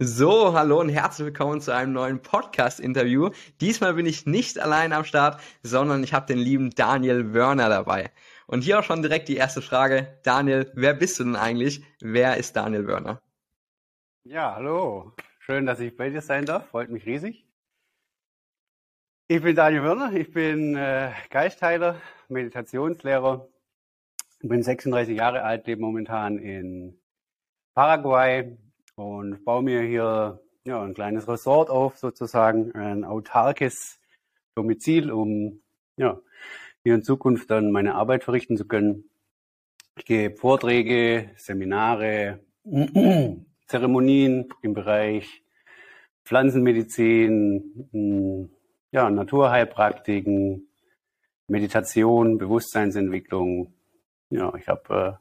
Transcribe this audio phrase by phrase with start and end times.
[0.00, 3.30] So, hallo und herzlich willkommen zu einem neuen Podcast-Interview.
[3.60, 8.12] Diesmal bin ich nicht allein am Start, sondern ich habe den lieben Daniel Wörner dabei.
[8.46, 10.16] Und hier auch schon direkt die erste Frage.
[10.22, 11.82] Daniel, wer bist du denn eigentlich?
[12.00, 13.20] Wer ist Daniel Wörner?
[14.22, 15.14] Ja, hallo.
[15.40, 16.68] Schön, dass ich bei dir sein darf.
[16.68, 17.44] Freut mich riesig.
[19.26, 20.12] Ich bin Daniel Wörner.
[20.12, 23.48] Ich bin äh, Geistheiler, Meditationslehrer.
[24.38, 27.00] Ich bin 36 Jahre alt, lebe momentan in
[27.74, 28.56] Paraguay,
[28.98, 34.00] und baue mir hier ja, ein kleines Resort auf, sozusagen, ein autarkes
[34.54, 35.62] Domizil, um
[35.96, 36.20] ja,
[36.82, 39.04] hier in Zukunft dann meine Arbeit verrichten zu können.
[39.96, 42.40] Ich gebe Vorträge, Seminare,
[43.66, 45.44] Zeremonien im Bereich
[46.24, 48.50] Pflanzenmedizin,
[48.90, 50.68] ja, Naturheilpraktiken,
[51.46, 53.72] Meditation, Bewusstseinsentwicklung.
[54.30, 55.12] Ja, ich habe äh,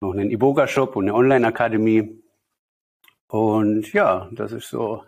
[0.00, 2.22] noch einen Iboga-Shop und eine Online-Akademie.
[3.28, 5.04] Und ja, das ist so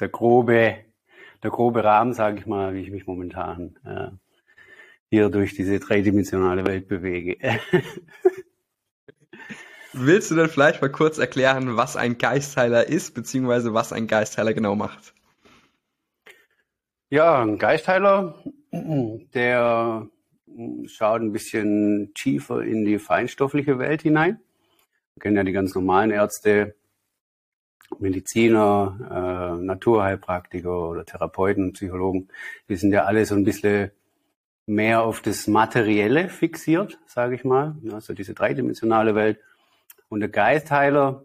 [0.00, 0.76] der grobe,
[1.42, 4.08] der grobe Rahmen, sage ich mal, wie ich mich momentan äh,
[5.10, 7.38] hier durch diese dreidimensionale Welt bewege.
[9.92, 14.52] Willst du denn vielleicht mal kurz erklären, was ein Geistheiler ist, beziehungsweise was ein Geistheiler
[14.52, 15.14] genau macht?
[17.08, 20.06] Ja, ein Geistheiler, der
[20.86, 24.40] schaut ein bisschen tiefer in die feinstoffliche Welt hinein.
[25.14, 26.74] Wir kennen ja die ganz normalen Ärzte,
[27.98, 32.28] Mediziner, äh, Naturheilpraktiker oder Therapeuten, Psychologen,
[32.68, 33.90] die sind ja alle so ein bisschen
[34.66, 39.38] mehr auf das Materielle fixiert, sage ich mal, also diese dreidimensionale Welt.
[40.08, 41.24] Und der Geistheiler,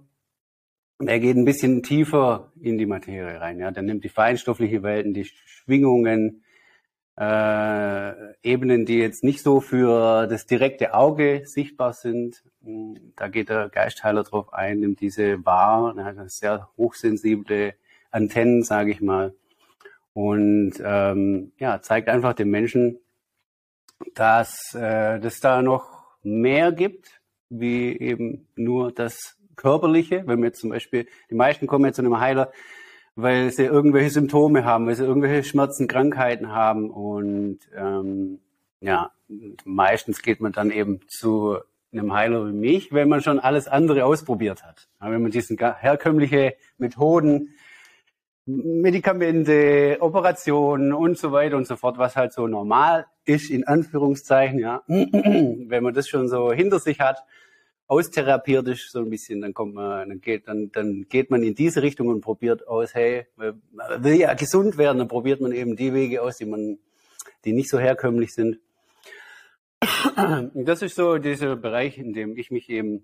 [0.99, 3.59] der geht ein bisschen tiefer in die Materie rein.
[3.59, 6.43] Ja, der nimmt die feinstoffliche Welten, die Schwingungen,
[7.21, 12.43] äh, Ebenen, die jetzt nicht so für das direkte Auge sichtbar sind.
[13.15, 17.75] Da geht der Geistheiler drauf ein, nimmt diese wahr, hat sehr hochsensible
[18.09, 19.35] Antennen, sage ich mal.
[20.13, 22.97] Und ähm, ja, zeigt einfach dem Menschen,
[24.15, 30.23] dass äh, das da noch mehr gibt, wie eben nur das Körperliche.
[30.25, 32.51] Wenn wir jetzt zum Beispiel, die meisten kommen jetzt zu einem Heiler,
[33.15, 38.39] weil sie irgendwelche Symptome haben, weil sie irgendwelche Schmerzen, Krankheiten haben und ähm,
[38.79, 39.11] ja,
[39.65, 41.57] meistens geht man dann eben zu
[41.93, 44.87] einem Heiler wie mich, wenn man schon alles andere ausprobiert hat.
[44.99, 47.49] wenn man diesen herkömmliche Methoden,
[48.45, 54.59] Medikamente, Operationen und so weiter und so fort, was halt so normal ist, in Anführungszeichen,
[54.59, 57.23] ja, wenn man das schon so hinter sich hat,
[57.91, 61.55] austherapiert ist so ein bisschen, dann kommt man, dann geht, dann, dann geht man in
[61.55, 63.61] diese Richtung und probiert aus, hey, man
[63.97, 66.79] will ja gesund werden, dann probiert man eben die Wege aus, die man,
[67.43, 68.59] die nicht so herkömmlich sind.
[70.53, 73.03] Das ist so dieser Bereich, in dem ich mich eben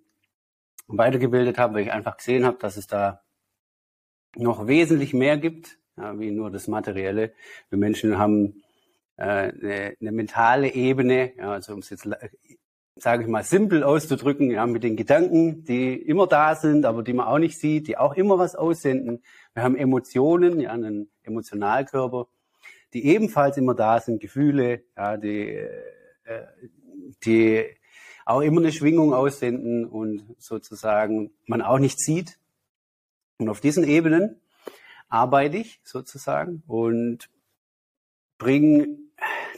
[0.87, 3.23] weitergebildet habe, weil ich einfach gesehen habe, dass es da
[4.37, 7.33] noch wesentlich mehr gibt, ja, wie nur das Materielle.
[7.69, 8.63] Wir Menschen haben
[9.17, 12.07] äh, eine, eine mentale Ebene, ja, also um es jetzt
[13.00, 17.13] sage ich mal, simpel auszudrücken, ja, mit den Gedanken, die immer da sind, aber die
[17.13, 19.24] man auch nicht sieht, die auch immer was aussenden.
[19.53, 22.28] Wir haben Emotionen, ja, einen Emotionalkörper,
[22.94, 25.56] die ebenfalls immer da sind, Gefühle, ja, die,
[26.24, 26.46] äh,
[27.24, 27.66] die
[28.25, 32.38] auch immer eine Schwingung aussenden und sozusagen man auch nicht sieht.
[33.38, 34.41] Und auf diesen Ebenen
[35.09, 37.29] arbeite ich sozusagen und
[38.38, 38.97] bringe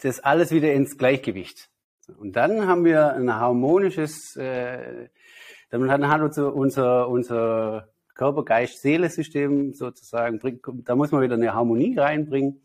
[0.04, 1.70] das alles wieder ins Gleichgewicht.
[2.18, 5.10] Und dann haben wir ein harmonisches, äh,
[5.70, 10.40] dann hat unser, unser, unser Körper, Geist, Seele-System sozusagen,
[10.84, 12.62] da muss man wieder eine Harmonie reinbringen.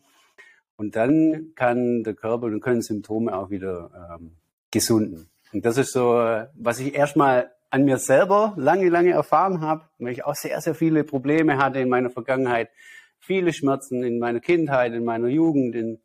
[0.77, 4.31] Und dann kann der Körper, dann können Symptome auch wieder ähm,
[4.71, 5.29] gesunden.
[5.53, 6.15] Und das ist so,
[6.55, 10.75] was ich erstmal an mir selber lange, lange erfahren habe, weil ich auch sehr, sehr
[10.75, 12.69] viele Probleme hatte in meiner Vergangenheit,
[13.19, 15.99] viele Schmerzen in meiner Kindheit, in meiner Jugend, in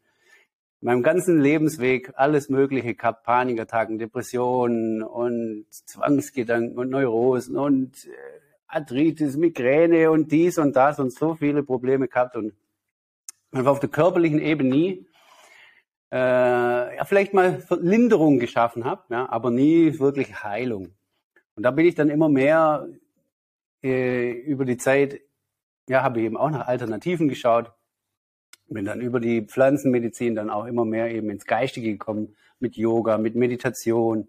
[0.80, 8.10] meinem ganzen Lebensweg alles Mögliche gehabt, Panikattacken, Depressionen und Zwangsgedanken und Neurosen und äh,
[8.66, 12.54] Arthritis, Migräne und dies und das und so viele Probleme gehabt und
[13.52, 15.06] einfach auf der körperlichen Ebene nie
[16.12, 20.94] äh, ja, vielleicht mal Linderung geschaffen habe, ja, aber nie wirklich Heilung.
[21.54, 22.88] Und da bin ich dann immer mehr
[23.82, 25.20] äh, über die Zeit,
[25.88, 27.72] ja, habe ich eben auch nach Alternativen geschaut,
[28.70, 33.18] bin dann über die Pflanzenmedizin dann auch immer mehr eben ins Geistige gekommen, mit Yoga,
[33.18, 34.28] mit Meditation,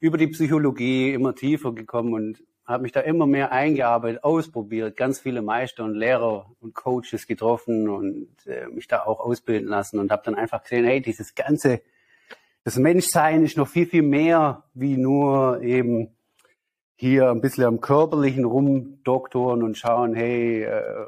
[0.00, 5.20] über die Psychologie immer tiefer gekommen und habe mich da immer mehr eingearbeitet, ausprobiert, ganz
[5.20, 10.10] viele Meister und Lehrer und Coaches getroffen und äh, mich da auch ausbilden lassen und
[10.10, 11.82] habe dann einfach gesehen, hey, dieses ganze,
[12.64, 16.14] das Menschsein ist noch viel, viel mehr wie nur eben
[16.96, 21.06] hier ein bisschen am körperlichen rumdoktoren und schauen, hey, äh,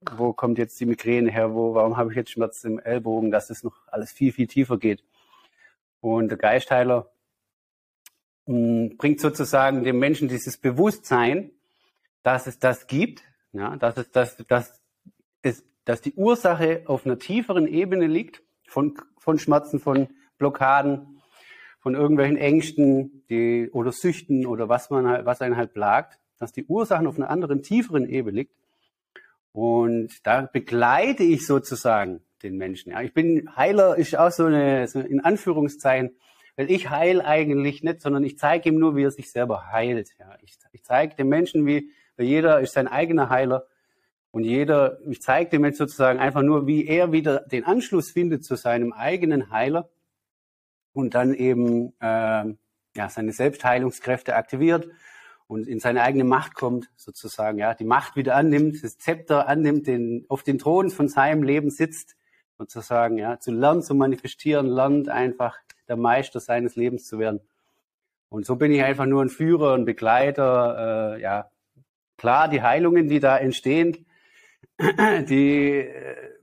[0.00, 3.50] wo kommt jetzt die Migräne her, wo, warum habe ich jetzt Schmerz im Ellbogen, dass
[3.50, 5.02] es noch alles viel, viel tiefer geht.
[6.00, 7.10] Und der Geistheiler
[8.46, 11.50] mh, hm, bringt sozusagen dem Menschen dieses Bewusstsein,
[12.22, 13.22] dass es das gibt,
[13.52, 14.80] ja, dass es, dass, dass,
[15.42, 20.08] es, dass die Ursache auf einer tieferen Ebene liegt von, von Schmerzen, von
[20.38, 21.20] Blockaden,
[21.80, 26.52] von irgendwelchen Ängsten, die, oder Süchten oder was man halt, was einen halt plagt, dass
[26.52, 28.57] die Ursachen auf einer anderen, tieferen Ebene liegt.
[29.52, 32.92] Und da begleite ich sozusagen den Menschen.
[32.92, 36.16] Ja, ich bin Heiler, ist auch so eine, so in Anführungszeichen,
[36.56, 40.10] weil ich heil eigentlich nicht, sondern ich zeige ihm nur, wie er sich selber heilt.
[40.18, 43.66] Ja, ich, ich zeige dem Menschen, wie, weil jeder ist sein eigener Heiler
[44.30, 48.44] und jeder, ich zeige dem Menschen sozusagen einfach nur, wie er wieder den Anschluss findet
[48.44, 49.88] zu seinem eigenen Heiler
[50.92, 52.54] und dann eben äh,
[52.96, 54.88] ja, seine Selbstheilungskräfte aktiviert
[55.48, 59.86] und in seine eigene Macht kommt, sozusagen, ja, die Macht wieder annimmt, das Zepter annimmt,
[59.86, 62.16] den, auf den Thron von seinem Leben sitzt,
[62.58, 65.56] sozusagen, ja, zu lernen, zu manifestieren, lernt einfach
[65.88, 67.40] der Meister seines Lebens zu werden.
[68.28, 71.50] Und so bin ich einfach nur ein Führer, ein Begleiter, äh, ja,
[72.18, 74.04] klar, die Heilungen, die da entstehen,
[74.78, 76.37] die, äh,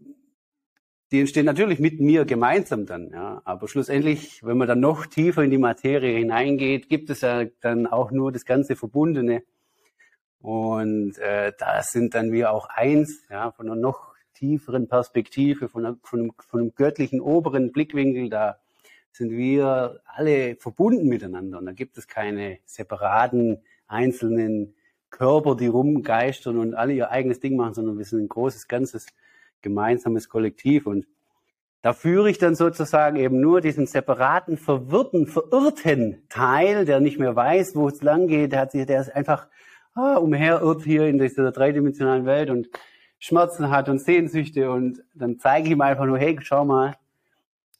[1.11, 3.41] die entstehen natürlich mit mir gemeinsam dann, ja.
[3.45, 7.87] Aber schlussendlich, wenn man dann noch tiefer in die Materie hineingeht, gibt es ja dann
[7.87, 9.43] auch nur das ganze Verbundene.
[10.39, 15.85] Und äh, da sind dann wir auch eins, ja, von einer noch tieferen Perspektive, von,
[15.85, 18.59] einer, von, einem, von einem göttlichen oberen Blickwinkel, da
[19.11, 21.59] sind wir alle verbunden miteinander.
[21.59, 24.75] Und da gibt es keine separaten, einzelnen
[25.09, 29.07] Körper, die rumgeistern und alle ihr eigenes Ding machen, sondern wir sind ein großes, ganzes
[29.65, 30.85] gemeinsames Kollektiv.
[30.85, 31.05] Und
[31.81, 37.35] da führe ich dann sozusagen eben nur diesen separaten, verwirrten, verirrten Teil, der nicht mehr
[37.35, 39.47] weiß, wo es lang geht, der, hat sich, der ist einfach
[39.95, 42.69] ah, umherirrt hier in dieser dreidimensionalen Welt und
[43.19, 46.95] Schmerzen hat und Sehnsüchte und dann zeige ich ihm einfach nur, hey, schau mal,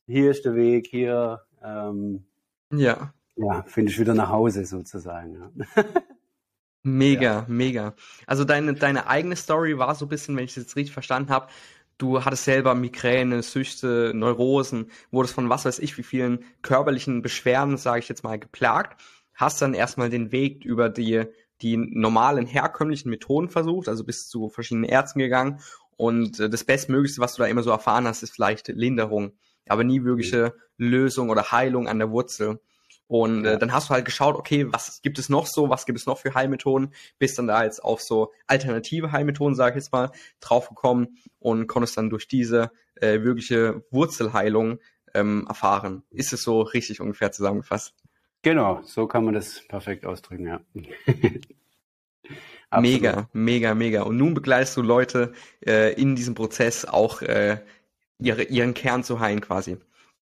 [0.08, 2.26] hier ist der Weg, hier ähm,
[2.72, 3.14] ja.
[3.36, 5.36] ja, finde ich wieder nach Hause sozusagen.
[5.36, 5.84] Ja.
[6.88, 7.46] Mega, ja.
[7.48, 7.96] mega.
[8.28, 11.32] Also deine, deine eigene Story war so ein bisschen, wenn ich es jetzt richtig verstanden
[11.32, 11.48] habe,
[11.98, 17.78] du hattest selber Migräne, Süchte, Neurosen, wurdest von was weiß ich wie vielen körperlichen Beschwerden,
[17.78, 19.02] sage ich jetzt mal, geplagt,
[19.34, 21.24] hast dann erstmal den Weg über die,
[21.62, 25.60] die normalen herkömmlichen Methoden versucht, also bist zu verschiedenen Ärzten gegangen
[25.98, 29.34] und äh, das Bestmöglichste, was du da immer so erfahren hast, ist vielleicht Linderung,
[29.68, 30.88] aber nie wirkliche mhm.
[30.88, 32.60] Lösung oder Heilung an der Wurzel.
[33.08, 36.00] Und äh, dann hast du halt geschaut, okay, was gibt es noch so, was gibt
[36.00, 39.92] es noch für Heilmethoden, bist dann da jetzt auf so alternative Heilmethoden, sage ich jetzt
[39.92, 44.80] mal, draufgekommen und konntest dann durch diese äh, wirkliche Wurzelheilung
[45.14, 46.04] ähm, erfahren.
[46.10, 47.94] Ist es so richtig ungefähr zusammengefasst?
[48.42, 50.62] Genau, so kann man das perfekt ausdrücken, ja.
[52.80, 54.04] mega, mega, mega.
[54.04, 55.34] Und nun begleitest du Leute
[55.66, 57.60] äh, in diesem Prozess auch äh,
[58.20, 59.78] ihre, ihren Kern zu heilen quasi.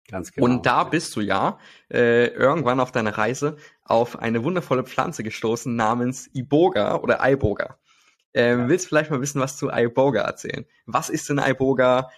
[0.10, 0.46] Ganz genau.
[0.46, 1.60] Und da bist du ja
[1.92, 7.78] äh, irgendwann auf deiner Reise auf eine wundervolle Pflanze gestoßen namens Iboga oder Iboga.
[8.34, 8.70] Ähm, ja.
[8.70, 10.66] Willst du vielleicht mal wissen, was zu Iboga erzählen?
[10.86, 12.10] Was ist denn Iboga?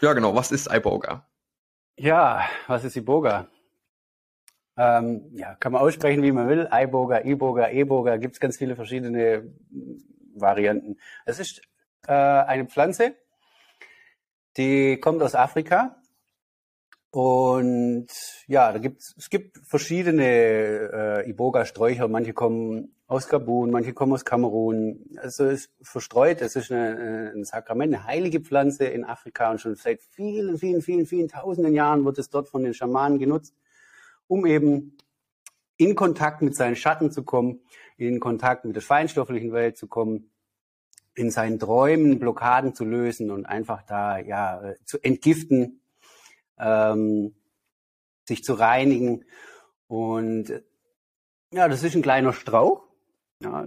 [0.00, 1.26] Ja, genau, was ist Iboga?
[1.96, 3.48] Ja, was ist Iboga?
[4.76, 6.68] Ähm, ja, kann man aussprechen, wie man will.
[6.72, 9.52] Iboga, Iboga, Eboga, gibt es ganz viele verschiedene
[10.34, 10.98] Varianten.
[11.26, 11.62] Es ist
[12.06, 13.14] äh, eine Pflanze,
[14.56, 15.96] die kommt aus Afrika
[17.14, 18.08] und
[18.48, 22.08] ja, da gibt's, es gibt verschiedene äh, Iboga-Sträucher.
[22.08, 24.98] Manche kommen aus Gabun, manche kommen aus Kamerun.
[25.18, 26.42] Also es ist verstreut.
[26.42, 30.82] Es ist eine, ein Sakrament, eine heilige Pflanze in Afrika und schon seit vielen, vielen,
[30.82, 33.54] vielen, vielen tausenden Jahren wird es dort von den Schamanen genutzt,
[34.26, 34.98] um eben
[35.76, 37.60] in Kontakt mit seinen Schatten zu kommen,
[37.96, 40.32] in Kontakt mit der feinstofflichen Welt zu kommen,
[41.14, 45.80] in seinen Träumen Blockaden zu lösen und einfach da ja äh, zu entgiften,
[46.58, 47.34] ähm,
[48.24, 49.24] sich zu reinigen.
[49.86, 50.62] Und
[51.52, 52.84] ja, das ist ein kleiner Strauch.
[53.40, 53.66] Ja,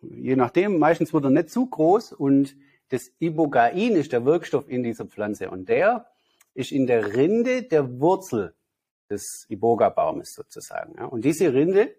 [0.00, 2.56] je nachdem, meistens wird er nicht zu groß und
[2.88, 6.06] das Ibogain ist der Wirkstoff in dieser Pflanze und der
[6.54, 8.54] ist in der Rinde der Wurzel
[9.10, 10.94] des Iboga-Baumes sozusagen.
[10.96, 11.06] Ja.
[11.06, 11.94] Und diese Rinde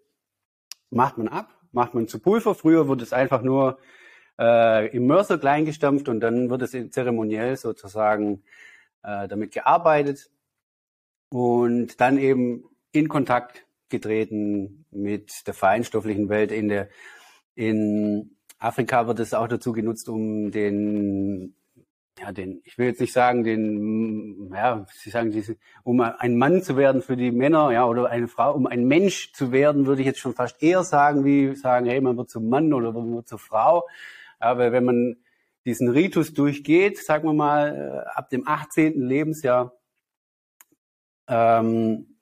[0.90, 2.56] macht man ab, macht man zu Pulver.
[2.56, 3.78] Früher wurde es einfach nur
[4.40, 8.44] äh, im Mörser klein gestampft und dann wird es zeremoniell sozusagen
[9.06, 10.30] äh, damit gearbeitet
[11.30, 16.52] und dann eben in Kontakt getreten mit der feinstofflichen Welt.
[16.52, 16.90] In der
[17.56, 21.56] in Afrika wird es auch dazu genutzt, um den
[22.20, 26.64] ja, den, ich will jetzt nicht sagen, den, ja, Sie sagen, diese, um ein Mann
[26.64, 30.02] zu werden für die Männer, ja, oder eine Frau, um ein Mensch zu werden, würde
[30.02, 33.14] ich jetzt schon fast eher sagen, wie sagen, hey, man wird zum Mann oder man
[33.16, 33.86] wird zur Frau.
[34.40, 35.18] Aber wenn man
[35.66, 39.02] diesen Ritus durchgeht, sagen wir mal, äh, ab dem 18.
[39.02, 39.74] Lebensjahr,
[41.28, 42.20] ähm,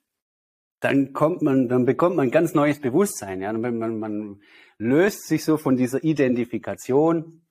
[0.79, 3.41] dann kommt man, dann bekommt man ganz neues Bewusstsein.
[3.41, 4.41] Ja, man, man, man
[4.77, 7.43] löst sich so von dieser Identifikation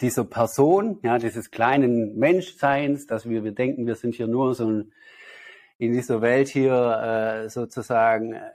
[0.00, 4.70] dieser Person, ja, dieses kleinen Menschseins, dass wir, wir denken, wir sind hier nur so
[4.70, 4.92] ein,
[5.78, 8.50] in dieser Welt hier äh, sozusagen äh,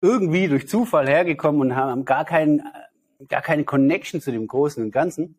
[0.00, 2.62] irgendwie durch Zufall hergekommen und haben gar keinen,
[3.28, 5.36] gar keine Connection zu dem Großen und Ganzen.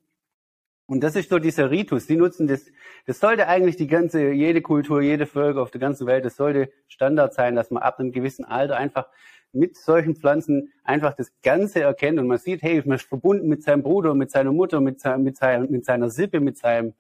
[0.88, 2.08] Und das ist so dieser Ritus.
[2.08, 2.66] Die nutzen das,
[3.06, 6.70] das sollte eigentlich die ganze, jede Kultur, jede Völker auf der ganzen Welt, das sollte
[6.88, 9.08] Standard sein, dass man ab einem gewissen Alter einfach
[9.54, 13.64] mit solchen Pflanzen einfach das Ganze erkennt und man sieht, hey, man ist verbunden mit
[13.64, 16.94] seinem Bruder, mit seiner Mutter, mit, mit, seiner, mit seiner Sippe, mit seinem,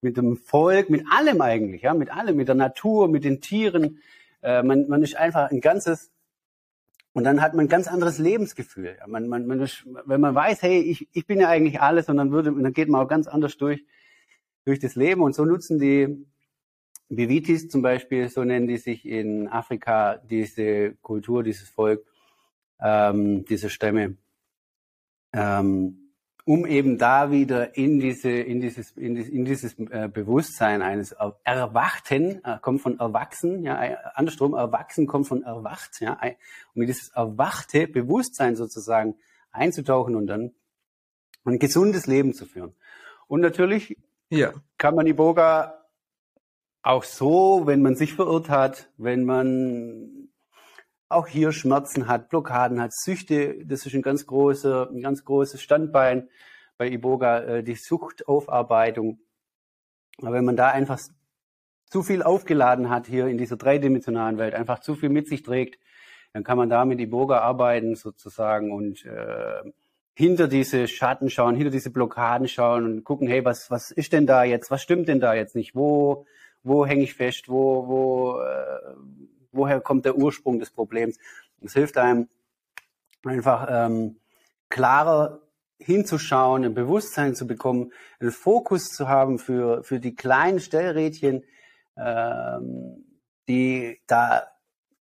[0.00, 4.00] mit dem Volk, mit allem eigentlich, ja, mit allem, mit der Natur, mit den Tieren.
[4.42, 6.10] Äh, man, man ist einfach ein ganzes,
[7.20, 8.96] und dann hat man ein ganz anderes Lebensgefühl.
[9.06, 12.32] Man, man, man wenn man weiß, hey, ich, ich bin ja eigentlich alles, und dann
[12.32, 13.84] würde, dann geht man auch ganz anders durch,
[14.64, 15.20] durch das Leben.
[15.20, 16.24] Und so nutzen die
[17.10, 22.06] Bivitis zum Beispiel, so nennen die sich in Afrika diese Kultur, dieses Volk,
[22.80, 24.16] ähm, diese Stämme,
[25.34, 26.09] ähm,
[26.44, 31.14] um eben da wieder in diese, in dieses, in dieses, in dieses äh, Bewusstsein eines
[31.44, 33.78] Erwachten, äh, kommt von erwachsen, ja,
[34.14, 36.18] andersrum, erwachsen kommt von erwacht, ja,
[36.74, 39.16] um in dieses erwachte Bewusstsein sozusagen
[39.52, 40.52] einzutauchen und dann
[41.44, 42.74] ein gesundes Leben zu führen.
[43.26, 43.96] Und natürlich
[44.28, 44.52] ja.
[44.78, 45.80] kann man Iboga
[46.82, 50.19] auch so, wenn man sich verirrt hat, wenn man
[51.10, 55.60] auch hier Schmerzen hat, Blockaden hat, Süchte, das ist ein ganz großer, ein ganz großes
[55.60, 56.28] Standbein
[56.78, 59.18] bei Iboga, äh, die Suchtaufarbeitung.
[60.22, 61.00] Aber wenn man da einfach
[61.86, 65.80] zu viel aufgeladen hat hier in dieser dreidimensionalen Welt, einfach zu viel mit sich trägt,
[66.32, 69.62] dann kann man da mit Iboga arbeiten sozusagen und äh,
[70.14, 74.26] hinter diese Schatten schauen, hinter diese Blockaden schauen und gucken, hey, was, was ist denn
[74.26, 76.26] da jetzt, was stimmt denn da jetzt nicht, wo,
[76.62, 81.18] wo hänge ich fest, wo, wo, äh, woher kommt der Ursprung des Problems.
[81.62, 82.28] Es hilft einem
[83.24, 84.16] einfach ähm,
[84.68, 85.40] klarer
[85.78, 91.44] hinzuschauen, ein Bewusstsein zu bekommen, einen Fokus zu haben für, für die kleinen Stellrädchen,
[91.96, 93.04] ähm,
[93.48, 94.46] die da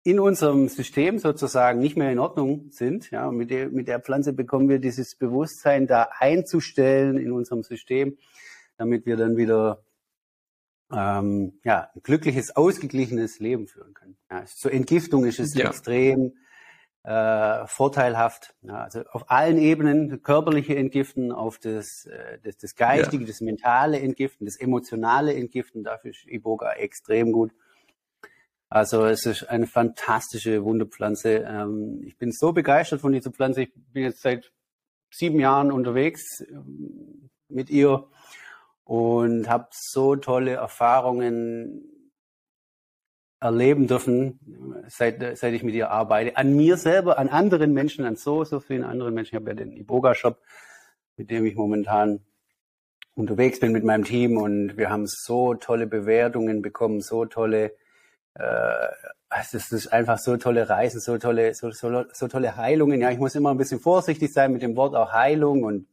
[0.03, 3.11] in unserem System sozusagen nicht mehr in Ordnung sind.
[3.11, 8.19] Ja, mit der, mit der Pflanze bekommen wir dieses Bewusstsein da einzustellen in unserem System,
[8.77, 9.83] damit wir dann wieder
[10.97, 14.17] ähm, ja, ein glückliches, ausgeglichenes Leben führen können.
[14.31, 15.69] Ja, zur Entgiftung ist es ja.
[15.69, 16.33] extrem
[17.05, 18.55] äh, vorteilhaft.
[18.63, 23.29] Ja, also auf allen Ebenen, körperliche Entgiften, auf das, äh, das, das geistige, ja.
[23.29, 27.53] das mentale Entgiften, das emotionale Entgiften, dafür ist Iboga extrem gut.
[28.71, 31.45] Also es ist eine fantastische Wunderpflanze.
[31.47, 33.63] Ähm, ich bin so begeistert von dieser Pflanze.
[33.63, 34.53] Ich bin jetzt seit
[35.11, 38.09] sieben Jahren unterwegs ähm, mit ihr
[38.85, 41.91] und habe so tolle Erfahrungen
[43.41, 44.41] erleben dürfen,
[44.89, 46.37] seit, seit ich mit ihr arbeite.
[46.37, 49.35] An mir selber, an anderen Menschen, an so, so vielen anderen Menschen.
[49.35, 50.39] Ich habe ja den Iboga-Shop,
[51.17, 52.21] mit dem ich momentan
[53.15, 57.75] unterwegs bin mit meinem Team und wir haben so tolle Bewertungen bekommen, so tolle,
[58.35, 58.87] äh,
[59.31, 63.01] es ist einfach so tolle Reisen, so tolle, so, so, so tolle Heilungen.
[63.01, 65.87] Ja, ich muss immer ein bisschen vorsichtig sein mit dem Wort auch Heilung und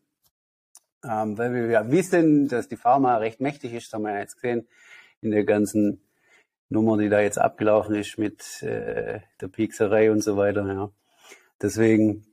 [1.03, 4.67] ähm, weil wir ja wissen, dass die Pharma recht mächtig ist, haben wir jetzt gesehen,
[5.21, 6.01] in der ganzen
[6.69, 10.65] Nummer, die da jetzt abgelaufen ist mit äh, der Piekserei und so weiter.
[10.65, 10.89] Ja.
[11.61, 12.25] Deswegen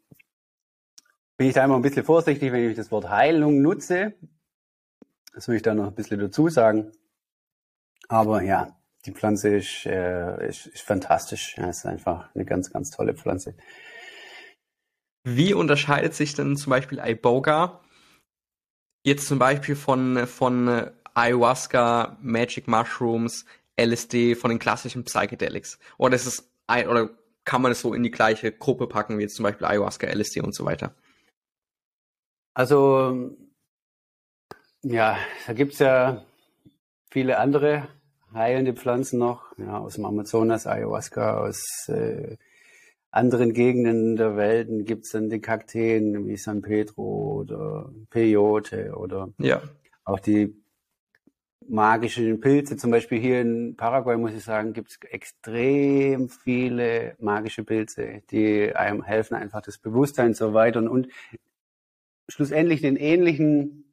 [1.37, 4.15] bin ich da immer ein bisschen vorsichtig, wenn ich das Wort Heilung nutze.
[5.35, 6.93] Das will ich da noch ein bisschen dazu sagen.
[8.09, 11.57] Aber ja, die Pflanze ist, äh, ist, ist fantastisch.
[11.57, 13.55] Ja, ist einfach eine ganz, ganz tolle Pflanze.
[15.25, 17.81] Wie unterscheidet sich denn zum Beispiel Iboga
[19.09, 23.47] Jetzt zum Beispiel von, von Ayahuasca, Magic Mushrooms,
[23.81, 25.79] LSD, von den klassischen Psychedelics.
[25.97, 27.09] Oder ist es ein, oder
[27.47, 30.43] kann man es so in die gleiche Gruppe packen, wie jetzt zum Beispiel Ayahuasca, LSD
[30.43, 30.95] und so weiter?
[32.53, 33.31] Also,
[34.83, 36.27] ja, da gibt es ja
[37.11, 37.89] viele andere
[38.35, 42.37] heilende Pflanzen noch, ja, aus dem Amazonas, Ayahuasca, aus äh,
[43.11, 49.31] anderen Gegenden der Welt gibt es dann die Kakteen wie San Pedro oder Peyote oder
[49.39, 49.63] ja.
[50.05, 50.55] auch die
[51.67, 52.77] magischen Pilze.
[52.77, 58.75] Zum Beispiel hier in Paraguay, muss ich sagen, gibt es extrem viele magische Pilze, die
[58.75, 61.09] einem helfen, einfach das Bewusstsein zu erweitern und
[62.29, 63.85] schlussendlich den ähnlichen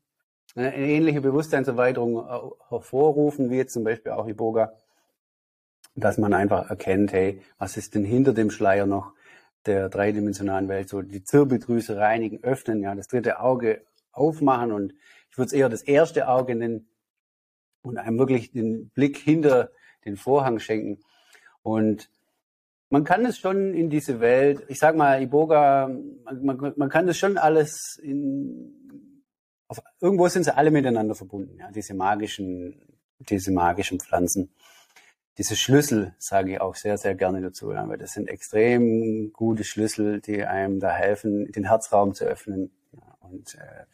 [0.55, 4.73] eine ähnliche Bewusstseinserweiterung hervorrufen, wie jetzt zum Beispiel auch Iboga,
[5.95, 9.13] dass man einfach erkennt, hey, was ist denn hinter dem Schleier noch
[9.65, 14.93] der dreidimensionalen Welt, so die Zirbeldrüse reinigen, öffnen, ja, das dritte Auge aufmachen und
[15.31, 16.87] ich würde es eher das erste Auge nennen
[17.81, 19.71] und einem wirklich den Blick hinter
[20.05, 21.03] den Vorhang schenken.
[21.63, 22.09] Und
[22.89, 25.89] man kann es schon in diese Welt, ich sag mal, Iboga,
[26.41, 29.23] man, man kann das schon alles in,
[29.67, 32.79] auf, irgendwo sind sie alle miteinander verbunden, ja, diese magischen,
[33.19, 34.51] diese magischen Pflanzen.
[35.37, 39.63] Diese Schlüssel sage ich auch sehr, sehr gerne dazu, ja, weil das sind extrem gute
[39.63, 42.71] Schlüssel, die einem da helfen, den Herzraum zu öffnen.
[42.93, 43.85] Ja, und äh,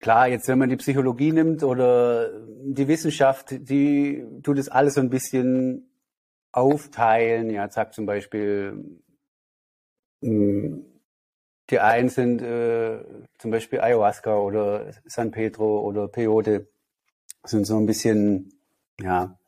[0.00, 2.30] Klar, jetzt wenn man die Psychologie nimmt oder
[2.62, 5.90] die Wissenschaft, die tut es alles so ein bisschen
[6.52, 7.50] aufteilen.
[7.50, 9.00] Ja, sagt zum Beispiel,
[10.22, 10.84] hm,
[11.70, 13.04] die einen sind äh,
[13.38, 16.68] zum Beispiel Ayahuasca oder San Pedro oder Peyote,
[17.44, 18.52] sind so ein bisschen,
[19.00, 19.38] ja,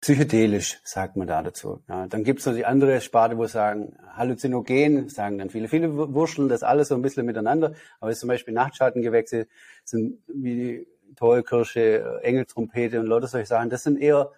[0.00, 1.82] psychedelisch, sagt man da dazu.
[1.88, 5.68] Ja, dann gibt's noch die andere Sparte, wo sagen, halluzinogen, sagen dann viele.
[5.68, 9.48] Viele wurschteln das alles so ein bisschen miteinander, aber zum Beispiel Nachtschattengewächse
[9.84, 14.30] sind wie Tollkirsche, Engeltrompete und lauter solche Sachen, das sind eher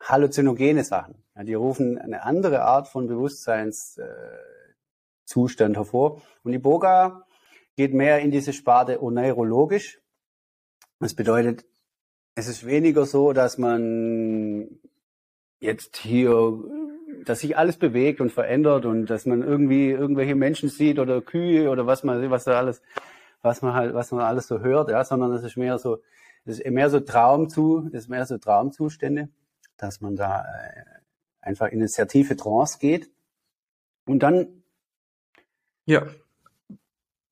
[0.00, 1.22] halluzinogene Sachen.
[1.36, 6.22] Ja, die rufen eine andere Art von Bewusstseinszustand äh, hervor.
[6.42, 7.26] Und die Boga
[7.76, 10.00] geht mehr in diese Sparte oneurologisch.
[11.00, 11.64] Das bedeutet,
[12.40, 14.80] es ist weniger so, dass man
[15.60, 16.58] jetzt hier,
[17.26, 21.68] dass sich alles bewegt und verändert und dass man irgendwie irgendwelche Menschen sieht oder Kühe
[21.68, 22.80] oder was man, was da alles,
[23.42, 25.98] was man halt, was man alles so hört, ja, sondern das ist mehr so,
[26.46, 29.28] das ist mehr so Traumzu, das ist mehr so Traumzustände,
[29.76, 30.82] dass man da äh,
[31.42, 33.10] einfach in eine sehr tiefe Trance geht
[34.06, 34.62] und dann
[35.84, 36.06] ja.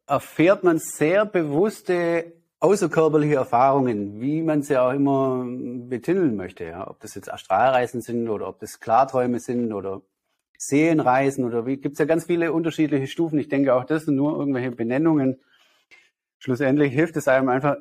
[0.06, 7.00] erfährt man sehr bewusste außerkörperliche Erfahrungen, wie man sie auch immer betiteln möchte, ja, ob
[7.00, 10.02] das jetzt Astralreisen sind oder ob das Klarträume sind oder
[10.58, 13.38] Seelenreisen oder wie, gibt's ja ganz viele unterschiedliche Stufen.
[13.38, 15.40] Ich denke auch das sind nur irgendwelche Benennungen.
[16.38, 17.76] Schlussendlich hilft es einem einfach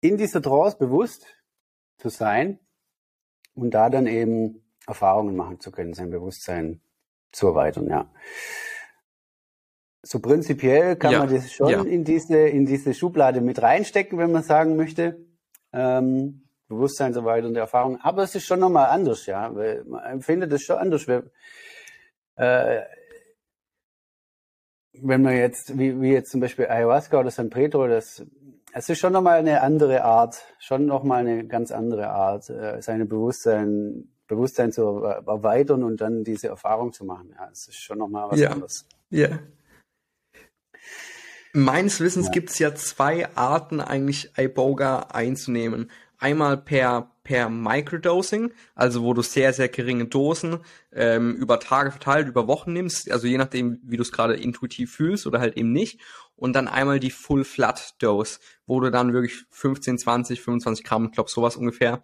[0.00, 1.26] in dieser Trance bewusst
[1.98, 2.60] zu sein
[3.54, 6.80] und da dann eben Erfahrungen machen zu können, sein Bewusstsein
[7.32, 8.10] zu erweitern, ja
[10.02, 11.82] so prinzipiell kann ja, man das schon ja.
[11.82, 15.24] in diese in diese Schublade mit reinstecken, wenn man sagen möchte.
[15.72, 17.98] Ähm, Bewusstsein so weiter und Erfahrung.
[18.00, 19.54] Aber es ist schon nochmal anders, ja.
[19.54, 21.06] Weil man empfindet es schon anders.
[21.06, 21.30] Wenn,
[22.36, 22.82] äh,
[24.94, 28.24] wenn man jetzt, wie, wie jetzt zum Beispiel Ayahuasca oder San Pedro, das,
[28.72, 33.06] es ist schon nochmal eine andere Art, schon nochmal eine ganz andere Art, äh, seine
[33.06, 37.34] Bewusstsein, Bewusstsein zu erweitern und dann diese Erfahrung zu machen.
[37.36, 38.50] Ja, es ist schon nochmal was ja.
[38.50, 38.86] anderes.
[39.10, 39.28] Ja.
[41.52, 42.32] Meines Wissens ja.
[42.32, 45.90] gibt's ja zwei Arten eigentlich Iboga einzunehmen.
[46.18, 50.58] Einmal per per Microdosing, also wo du sehr, sehr geringe Dosen
[50.92, 54.92] ähm, über Tage verteilt, über Wochen nimmst, also je nachdem, wie du es gerade intuitiv
[54.92, 56.00] fühlst oder halt eben nicht.
[56.34, 61.06] Und dann einmal die Full Flat Dose, wo du dann wirklich 15, 20, 25 Gramm,
[61.06, 62.02] ich glaube sowas ungefähr,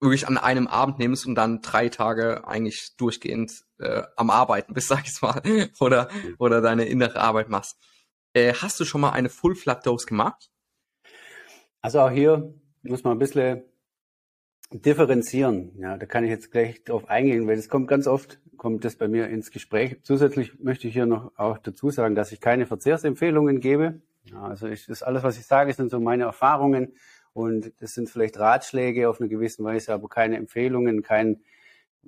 [0.00, 4.88] wirklich an einem Abend nimmst und dann drei Tage eigentlich durchgehend äh, am Arbeiten bist,
[4.88, 5.42] sag ich mal,
[5.80, 7.76] oder, oder deine innere Arbeit machst.
[8.32, 10.50] Äh, hast du schon mal eine Full Flat Dose gemacht?
[11.80, 13.62] Also auch hier muss man ein bisschen
[14.70, 15.72] differenzieren.
[15.78, 18.96] Ja, da kann ich jetzt gleich drauf eingehen, weil das kommt ganz oft, kommt das
[18.96, 19.98] bei mir ins Gespräch.
[20.02, 24.00] Zusätzlich möchte ich hier noch auch dazu sagen, dass ich keine Verzehrsempfehlungen gebe.
[24.24, 26.94] Ja, also ich, das alles, was ich sage, sind so meine Erfahrungen
[27.32, 31.40] und das sind vielleicht Ratschläge auf eine gewisse Weise, aber keine Empfehlungen, kein,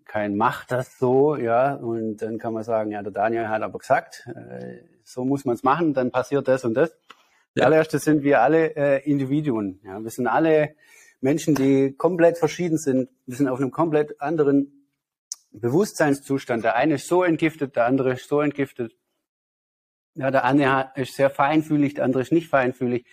[0.05, 1.75] kein macht das so, ja.
[1.75, 5.55] Und dann kann man sagen, ja, der Daniel hat aber gesagt, äh, so muss man
[5.55, 6.97] es machen, dann passiert das und das.
[7.55, 7.65] Ja.
[7.67, 9.81] Allererstes sind wir alle äh, Individuen.
[9.85, 10.03] Ja.
[10.03, 10.75] Wir sind alle
[11.21, 13.09] Menschen, die komplett verschieden sind.
[13.27, 14.87] Wir sind auf einem komplett anderen
[15.53, 16.65] Bewusstseinszustand.
[16.65, 18.97] Der eine ist so entgiftet, der andere ist so entgiftet.
[20.15, 23.07] Ja, der eine ist sehr feinfühlig, der andere ist nicht feinfühlig.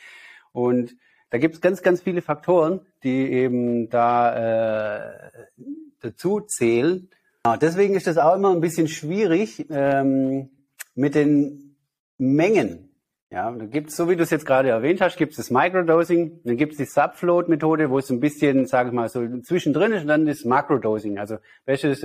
[0.52, 0.96] Und
[1.30, 5.32] da gibt es ganz, ganz viele Faktoren, die eben da äh,
[6.02, 7.10] dazu zählen.
[7.46, 10.50] Ja, deswegen ist das auch immer ein bisschen schwierig ähm,
[10.96, 11.76] mit den
[12.18, 12.90] Mengen.
[13.30, 15.52] Ja, da gibt es, so wie du es jetzt gerade erwähnt hast, gibt es das
[15.52, 19.92] Microdosing, dann gibt es die Subfloat-Methode, wo es ein bisschen, sage ich mal, so zwischendrin
[19.92, 21.20] ist und dann das Macrodosing.
[21.20, 22.04] Also welche ist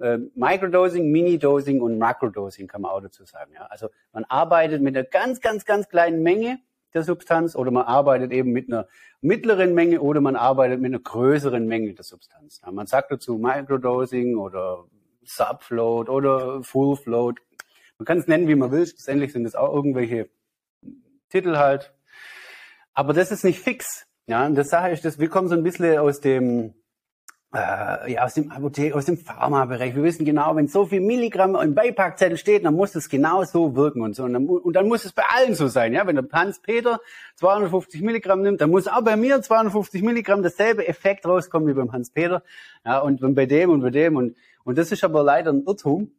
[0.00, 3.52] äh, Microdosing, Mini-Dosing und Macrodosing kann man auch dazu sagen.
[3.54, 3.66] Ja?
[3.66, 6.58] Also man arbeitet mit einer ganz, ganz, ganz kleinen Menge
[6.94, 8.86] der Substanz oder man arbeitet eben mit einer
[9.20, 12.60] mittleren Menge oder man arbeitet mit einer größeren Menge der Substanz.
[12.64, 12.70] Ja?
[12.70, 14.84] Man sagt dazu Microdosing oder
[15.24, 17.40] Subfloat oder Full Float
[18.02, 18.84] man kann es nennen, wie man will.
[18.84, 20.28] Schlussendlich sind es auch irgendwelche
[21.28, 21.94] Titel halt.
[22.94, 24.08] Aber das ist nicht fix.
[24.26, 26.74] Ja, und das Sache ist, dass wir kommen so ein bisschen aus dem,
[27.54, 29.94] äh, ja, aus dem Apotheke, aus dem Pharmabereich.
[29.94, 33.76] Wir wissen genau, wenn so viel Milligramm im Beipackzettel steht, dann muss es genau so
[33.76, 34.24] wirken und so.
[34.24, 35.92] Und dann, und dann muss es bei allen so sein.
[35.92, 37.00] Ja, wenn der Hans Peter
[37.36, 41.92] 250 Milligramm nimmt, dann muss auch bei mir 250 Milligramm dasselbe Effekt rauskommen wie beim
[41.92, 42.42] Hans Peter.
[42.84, 46.10] Ja, und bei dem und bei dem und, und das ist aber leider ein Irrtum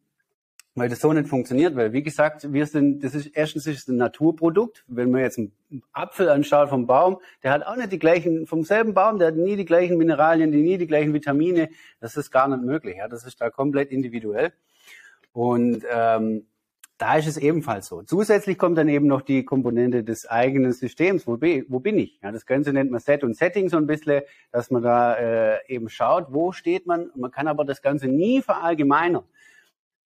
[0.76, 3.98] weil das so nicht funktioniert, weil wie gesagt, wir sind, das ist erstens ist ein
[3.98, 4.84] Naturprodukt.
[4.88, 5.52] Wenn man jetzt einen
[5.92, 9.36] Apfel anschaut vom Baum, der hat auch nicht die gleichen, vom selben Baum, der hat
[9.36, 11.70] nie die gleichen Mineralien, die nie die gleichen Vitamine.
[12.00, 12.98] Das ist gar nicht möglich.
[12.98, 14.52] Ja, das ist da komplett individuell.
[15.32, 16.46] Und ähm,
[16.98, 18.02] da ist es ebenfalls so.
[18.04, 21.28] Zusätzlich kommt dann eben noch die Komponente des eigenen Systems.
[21.28, 22.20] Wo, bin, wo bin ich?
[22.24, 25.60] Ja, das Ganze nennt man Set und Setting so ein bisschen, dass man da äh,
[25.68, 27.12] eben schaut, wo steht man.
[27.16, 29.24] Man kann aber das Ganze nie verallgemeinern.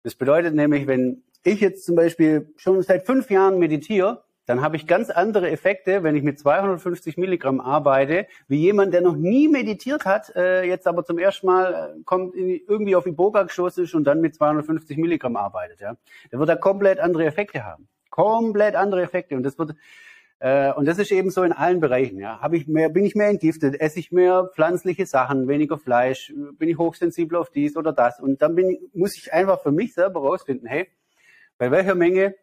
[0.05, 4.75] Das bedeutet nämlich, wenn ich jetzt zum Beispiel schon seit fünf Jahren meditiere, dann habe
[4.75, 9.47] ich ganz andere Effekte, wenn ich mit 250 Milligramm arbeite, wie jemand, der noch nie
[9.47, 13.85] meditiert hat, äh, jetzt aber zum ersten Mal äh, kommt in, irgendwie auf Iboga geschossen
[13.85, 15.79] ist und dann mit 250 Milligramm arbeitet.
[15.79, 15.97] Ja,
[16.31, 19.73] der wird da komplett andere Effekte haben, komplett andere Effekte und das wird
[20.39, 22.19] äh, und das ist eben so in allen Bereichen.
[22.19, 26.33] Ja, habe ich mehr, bin ich mehr entgiftet, esse ich mehr pflanzliche Sachen, weniger Fleisch,
[26.57, 29.93] bin ich hochsensibel auf dies oder das und dann bin muss ich einfach für mich
[29.93, 30.87] selber rausfinden, hey,
[31.57, 32.35] bei welcher Menge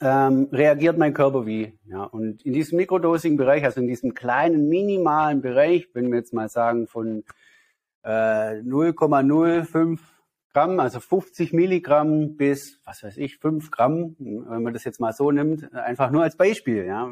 [0.00, 1.78] ähm, reagiert mein Körper wie.
[1.86, 6.48] Ja, und in diesem Mikrodosing-Bereich, also in diesem kleinen, minimalen Bereich, wenn wir jetzt mal
[6.48, 7.24] sagen von
[8.02, 9.98] äh, 0,05
[10.52, 15.12] Gramm, also 50 Milligramm bis, was weiß ich, 5 Gramm, wenn man das jetzt mal
[15.12, 17.08] so nimmt, einfach nur als Beispiel, ja,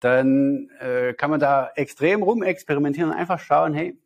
[0.00, 3.98] dann äh, kann man da extrem rumexperimentieren und einfach schauen, hey,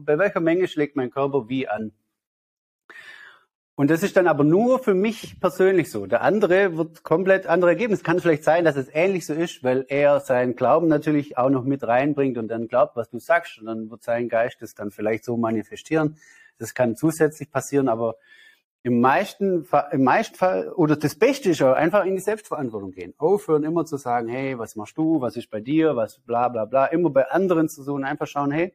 [0.00, 1.92] bei welcher Menge schlägt mein Körper wie an?
[3.78, 6.06] Und das ist dann aber nur für mich persönlich so.
[6.06, 8.02] Der andere wird komplett andere Ergebnis.
[8.02, 11.62] Kann vielleicht sein, dass es ähnlich so ist, weil er seinen Glauben natürlich auch noch
[11.62, 13.60] mit reinbringt und dann glaubt, was du sagst.
[13.60, 16.16] Und dann wird sein Geist das dann vielleicht so manifestieren.
[16.58, 18.16] Das kann zusätzlich passieren, aber
[18.82, 23.14] im meisten, im meisten Fall, oder das Beste ist ja einfach in die Selbstverantwortung gehen.
[23.18, 26.64] Aufhören immer zu sagen, hey, was machst du, was ist bei dir, was bla bla
[26.64, 28.74] bla, immer bei anderen zu suchen, einfach schauen, hey,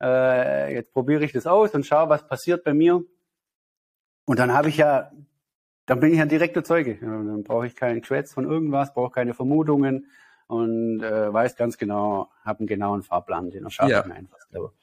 [0.00, 3.04] äh, jetzt probiere ich das aus und schau, was passiert bei mir
[4.28, 5.10] und dann habe ich ja,
[5.86, 6.96] dann bin ich ein direkter Zeuge.
[7.00, 10.10] Dann brauche ich keinen Quetz von irgendwas, brauche keine Vermutungen
[10.48, 14.00] und äh, weiß ganz genau, habe einen genauen Fahrplan, den erschaffe ja.
[14.00, 14.74] ich mir einfach selber.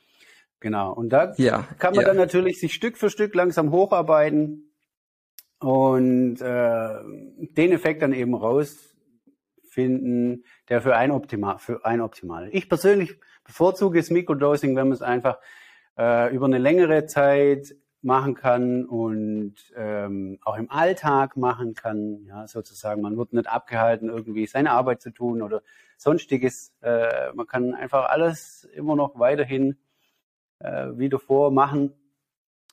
[0.60, 0.94] Genau.
[0.94, 1.68] Und da ja.
[1.80, 2.10] kann man ja.
[2.10, 4.72] dann natürlich sich Stück für Stück langsam hocharbeiten
[5.60, 6.90] und äh,
[7.58, 12.50] den Effekt dann eben rausfinden, der für ein optimal, für ein optimal.
[12.52, 15.40] Ich persönlich bevorzuge das Mikrodosing, wenn man es einfach
[15.98, 22.24] äh, über eine längere Zeit machen kann und ähm, auch im Alltag machen kann.
[22.26, 25.64] Ja, sozusagen, man wird nicht abgehalten, irgendwie seine Arbeit zu tun oder
[25.98, 26.76] sonstiges.
[26.82, 29.78] Äh, man kann einfach alles immer noch weiterhin
[30.66, 31.94] äh, wie davor machen.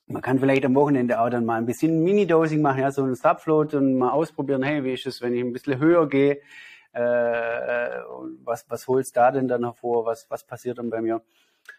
[0.07, 3.15] Man kann vielleicht am Wochenende auch dann mal ein bisschen Mini-Dosing machen, ja, so ein
[3.15, 6.41] Subfloat und mal ausprobieren, hey, wie ist es, wenn ich ein bisschen höher gehe?
[6.93, 7.01] Äh,
[8.45, 10.05] was, was holst da denn dann hervor?
[10.05, 11.23] Was, was passiert dann bei mir?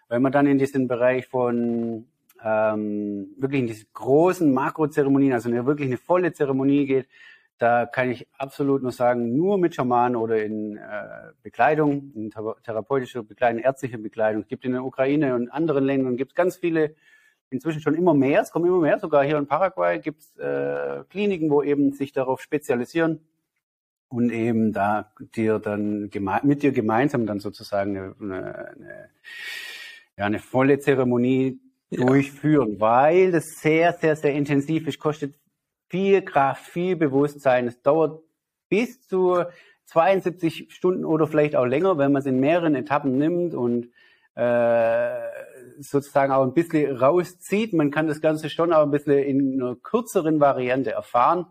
[0.08, 2.08] Wenn man dann in diesen Bereich von
[2.44, 7.08] ähm, wirklich in diese großen Makrozeremonien, also eine, wirklich eine volle Zeremonie geht,
[7.64, 13.24] da kann ich absolut nur sagen, nur mit Schamanen oder in äh, Bekleidung, in therapeutischer
[13.24, 14.42] Bekleidung, ärztlicher Bekleidung.
[14.42, 16.94] Es gibt in der Ukraine und anderen Ländern gibt es ganz viele,
[17.50, 21.06] inzwischen schon immer mehr, es kommen immer mehr, sogar hier in Paraguay gibt es äh,
[21.10, 23.22] Kliniken, wo eben sich darauf spezialisieren
[24.10, 26.10] und eben da dir dann
[26.44, 29.10] mit dir gemeinsam dann sozusagen eine, eine,
[30.18, 32.06] ja, eine volle Zeremonie ja.
[32.06, 35.34] durchführen, weil das sehr, sehr, sehr intensiv ist, kostet
[35.90, 37.68] viel Kraft, viel Bewusstsein.
[37.68, 38.22] Es dauert
[38.70, 39.44] bis zu
[39.86, 43.90] 72 Stunden oder vielleicht auch länger, wenn man es in mehreren Etappen nimmt und
[44.36, 45.20] äh,
[45.80, 47.74] sozusagen auch ein bisschen rauszieht.
[47.74, 51.46] Man kann das Ganze schon auch ein bisschen in einer kürzeren Variante erfahren.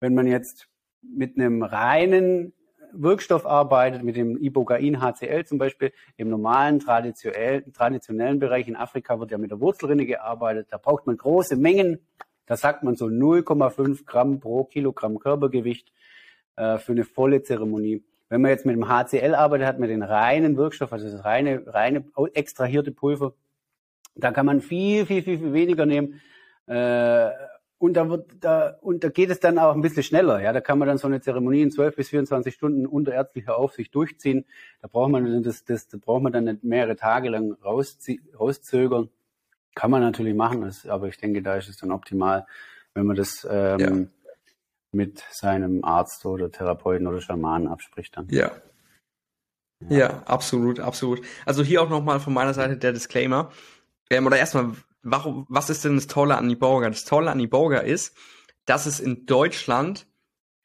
[0.00, 0.68] Wenn man jetzt
[1.02, 2.52] mit einem reinen
[2.92, 9.18] Wirkstoff arbeitet, mit dem Ibogain HCl zum Beispiel, im normalen traditionellen, traditionellen Bereich in Afrika
[9.18, 10.68] wird ja mit der Wurzelrinne gearbeitet.
[10.70, 12.06] Da braucht man große Mengen.
[12.46, 15.92] Da sagt man so 0,5 Gramm pro Kilogramm Körpergewicht
[16.56, 18.04] äh, für eine volle Zeremonie.
[18.28, 21.64] Wenn man jetzt mit dem HCl arbeitet, hat man den reinen Wirkstoff, also das reine,
[21.66, 23.34] reine extrahierte Pulver.
[24.14, 26.20] Da kann man viel, viel, viel, viel weniger nehmen.
[26.66, 27.30] Äh,
[27.82, 30.40] und da wird da und da geht es dann auch ein bisschen schneller.
[30.40, 33.56] Ja, da kann man dann so eine Zeremonie in 12 bis 24 Stunden unter ärztlicher
[33.58, 34.44] Aufsicht durchziehen.
[34.80, 39.10] Da braucht man das, das, da braucht man dann nicht mehrere Tage lang rauszögern.
[39.74, 42.46] Kann man natürlich machen, das, aber ich denke, da ist es dann optimal,
[42.94, 43.90] wenn man das ähm, ja.
[44.92, 48.28] mit seinem Arzt oder Therapeuten oder Schamanen abspricht dann.
[48.30, 48.52] Ja.
[49.88, 49.96] Ja.
[49.96, 51.22] ja, absolut, absolut.
[51.46, 53.50] Also hier auch nochmal von meiner Seite der Disclaimer.
[54.10, 56.88] Ähm, oder erstmal, warum, was ist denn das Tolle an Iboga?
[56.88, 58.16] Das Tolle an Iboga ist,
[58.66, 60.06] dass es in Deutschland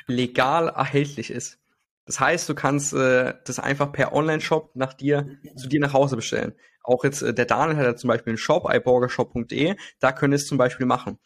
[0.05, 1.59] legal erhältlich ist.
[2.07, 6.15] Das heißt, du kannst äh, das einfach per Online-Shop nach dir zu dir nach Hause
[6.15, 6.53] bestellen.
[6.81, 10.37] Auch jetzt äh, der Daniel hat ja zum Beispiel einen Shop, iburgershop.de, da könnt ihr
[10.37, 11.19] es zum Beispiel machen.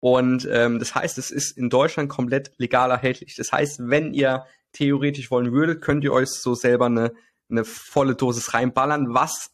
[0.00, 3.34] Und ähm, das heißt, es ist in Deutschland komplett legal erhältlich.
[3.34, 7.12] Das heißt, wenn ihr theoretisch wollen würdet, könnt ihr euch so selber eine,
[7.50, 9.50] eine volle Dosis reinballern, was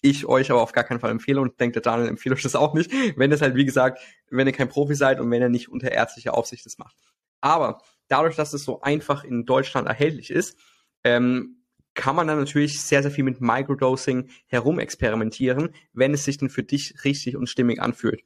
[0.00, 2.56] ich euch aber auf gar keinen Fall empfehle und denkt der Daniel empfiehlt euch das
[2.56, 5.48] auch nicht, wenn es halt, wie gesagt, wenn ihr kein Profi seid und wenn ihr
[5.48, 6.96] nicht unter ärztlicher Aufsicht das macht.
[7.40, 10.58] Aber dadurch, dass es so einfach in Deutschland erhältlich ist,
[11.04, 11.64] ähm,
[11.94, 16.64] kann man dann natürlich sehr, sehr viel mit Microdosing herumexperimentieren, wenn es sich denn für
[16.64, 18.22] dich richtig und stimmig anfühlt.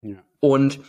[0.00, 0.24] Ja.
[0.40, 0.80] Und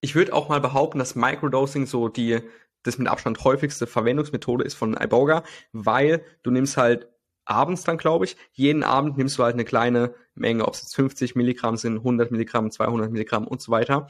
[0.00, 2.40] ich würde auch mal behaupten, dass Microdosing so die
[2.82, 7.08] das mit Abstand häufigste Verwendungsmethode ist von Iboga, weil du nimmst halt
[7.44, 10.96] abends dann, glaube ich, jeden Abend nimmst du halt eine kleine Menge, ob es jetzt
[10.96, 14.08] 50 Milligramm sind, 100 Milligramm, 200 Milligramm und so weiter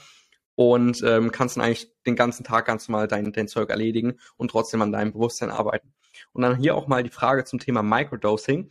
[0.54, 4.50] und ähm, kannst dann eigentlich den ganzen Tag ganz normal dein, dein Zeug erledigen und
[4.50, 5.92] trotzdem an deinem Bewusstsein arbeiten.
[6.32, 8.70] Und dann hier auch mal die Frage zum Thema Microdosing.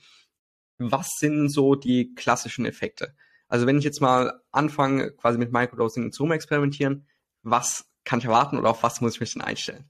[0.77, 3.15] Was sind so die klassischen Effekte?
[3.47, 7.05] Also wenn ich jetzt mal anfange, quasi mit Microdosing zu experimentieren,
[7.43, 9.85] was kann ich erwarten oder auf was muss ich mich denn einstellen?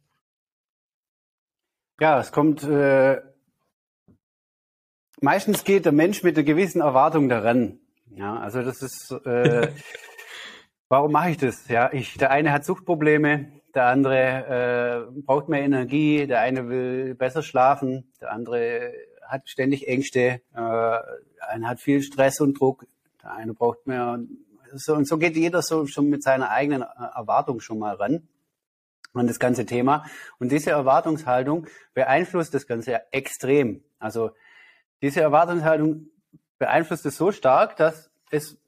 [1.99, 3.21] Ja, es kommt äh,
[5.21, 7.79] meistens geht der Mensch mit einer gewissen Erwartung daran.
[8.13, 9.71] Ja, also das ist äh,
[10.91, 11.67] warum mache ich das?
[11.69, 17.15] Ja, ich der eine hat Suchtprobleme, der andere äh, braucht mehr Energie, der eine will
[17.15, 18.91] besser schlafen, der andere
[19.25, 22.85] hat ständig Ängste, äh, einer hat viel Stress und Druck,
[23.23, 24.19] der eine braucht mehr
[24.73, 28.27] so, und so geht jeder so schon mit seiner eigenen äh, Erwartung schon mal ran
[29.13, 30.05] an das ganze Thema.
[30.39, 33.83] Und diese Erwartungshaltung beeinflusst das Ganze extrem.
[33.99, 34.31] Also
[35.01, 36.07] diese Erwartungshaltung
[36.57, 38.60] beeinflusst es so stark, dass es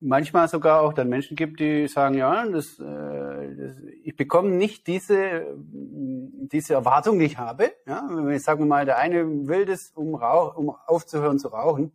[0.00, 4.86] manchmal sogar auch dann Menschen gibt, die sagen, ja, das, äh, das, ich bekomme nicht
[4.86, 7.72] diese, diese Erwartung, die ich habe.
[7.86, 11.92] Ja, wenn ich sage mal, der eine will das, um, rauch, um aufzuhören zu rauchen,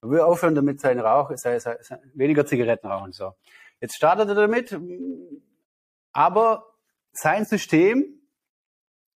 [0.00, 3.12] er will aufhören damit seinen Rauch, sei, sei, sei, weniger Zigaretten rauchen.
[3.12, 3.32] So.
[3.80, 4.78] Jetzt startet er damit,
[6.12, 6.66] aber
[7.12, 8.17] sein System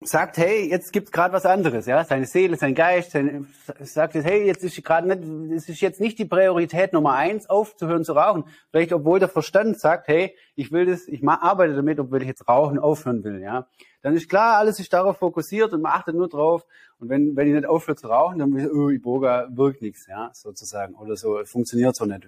[0.02, 3.46] sagt, hey, jetzt gibt's gerade was anderes, ja, seine Seele, sein Geist, sein,
[3.80, 7.50] sagt jetzt, hey, jetzt ist gerade nicht, es ist jetzt nicht die Priorität Nummer eins,
[7.50, 8.44] aufzuhören zu rauchen.
[8.70, 12.48] Vielleicht, obwohl der Verstand sagt, hey, ich will das, ich arbeite damit, obwohl ich jetzt
[12.48, 13.66] rauchen aufhören will, ja.
[14.00, 16.64] Dann ist klar, alles ist darauf fokussiert und man achtet nur drauf.
[16.98, 20.06] Und wenn, wenn ich nicht aufhöre zu rauchen, dann will ich, oh, Iboga wirkt nichts,
[20.06, 22.26] ja, sozusagen, oder so, funktioniert so nicht.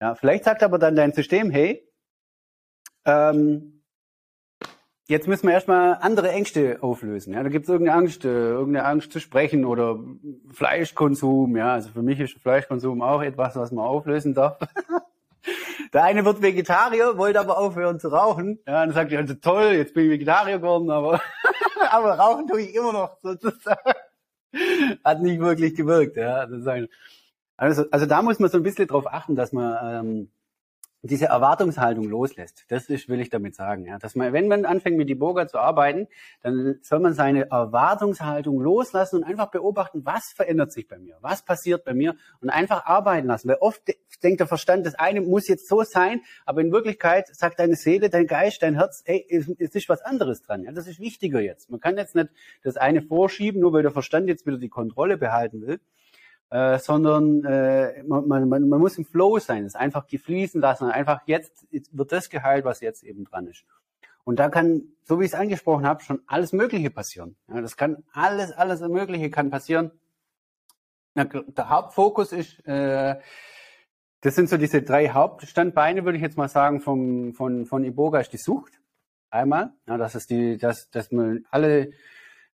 [0.00, 1.86] Ja, vielleicht sagt aber dann dein System, hey,
[3.04, 3.79] ähm,
[5.10, 7.32] Jetzt müssen wir erstmal andere Ängste auflösen.
[7.34, 9.98] Ja, da gibt es irgendeine Angst, äh, irgendeine Angst zu sprechen oder
[10.52, 11.56] Fleischkonsum.
[11.56, 14.60] Ja, also für mich ist Fleischkonsum auch etwas, was man auflösen darf.
[15.92, 18.60] Der eine wird Vegetarier, wollte aber aufhören zu rauchen.
[18.68, 21.20] Ja, dann sagt er, also toll, jetzt bin ich Vegetarier geworden, aber,
[21.90, 23.90] aber rauchen tue ich immer noch sozusagen.
[25.02, 26.16] Hat nicht wirklich gewirkt.
[26.18, 26.46] Ja,
[27.56, 30.30] also, also da muss man so ein bisschen drauf achten, dass man ähm,
[31.02, 32.64] diese Erwartungshaltung loslässt.
[32.68, 33.86] Das ist, will ich damit sagen.
[33.86, 33.98] Ja.
[33.98, 36.08] Dass man, wenn man anfängt mit die Burger zu arbeiten,
[36.42, 41.42] dann soll man seine Erwartungshaltung loslassen und einfach beobachten, was verändert sich bei mir, was
[41.42, 43.48] passiert bei mir und einfach arbeiten lassen.
[43.48, 43.82] Weil oft
[44.22, 48.10] denkt der Verstand, das eine muss jetzt so sein, aber in Wirklichkeit sagt deine Seele,
[48.10, 50.64] dein Geist, dein Herz, es, es ist was anderes dran.
[50.64, 50.72] Ja.
[50.72, 51.70] Das ist wichtiger jetzt.
[51.70, 52.28] Man kann jetzt nicht
[52.62, 55.80] das eine vorschieben, nur weil der Verstand jetzt wieder die Kontrolle behalten will
[56.50, 61.22] äh, sondern äh, man, man, man muss im Flow sein, es einfach gefließen lassen, einfach
[61.26, 63.64] jetzt, wird das geheilt, was jetzt eben dran ist.
[64.24, 67.36] Und da kann, so wie ich es angesprochen habe, schon alles Mögliche passieren.
[67.48, 69.92] Ja, das kann alles, alles Mögliche kann passieren.
[71.14, 73.16] Ja, der Hauptfokus ist, äh,
[74.20, 78.20] das sind so diese drei Hauptstandbeine, würde ich jetzt mal sagen, vom, von, von Iboga
[78.20, 78.80] ist die Sucht.
[79.30, 81.92] Einmal, ja, das ist die, dass, dass man alle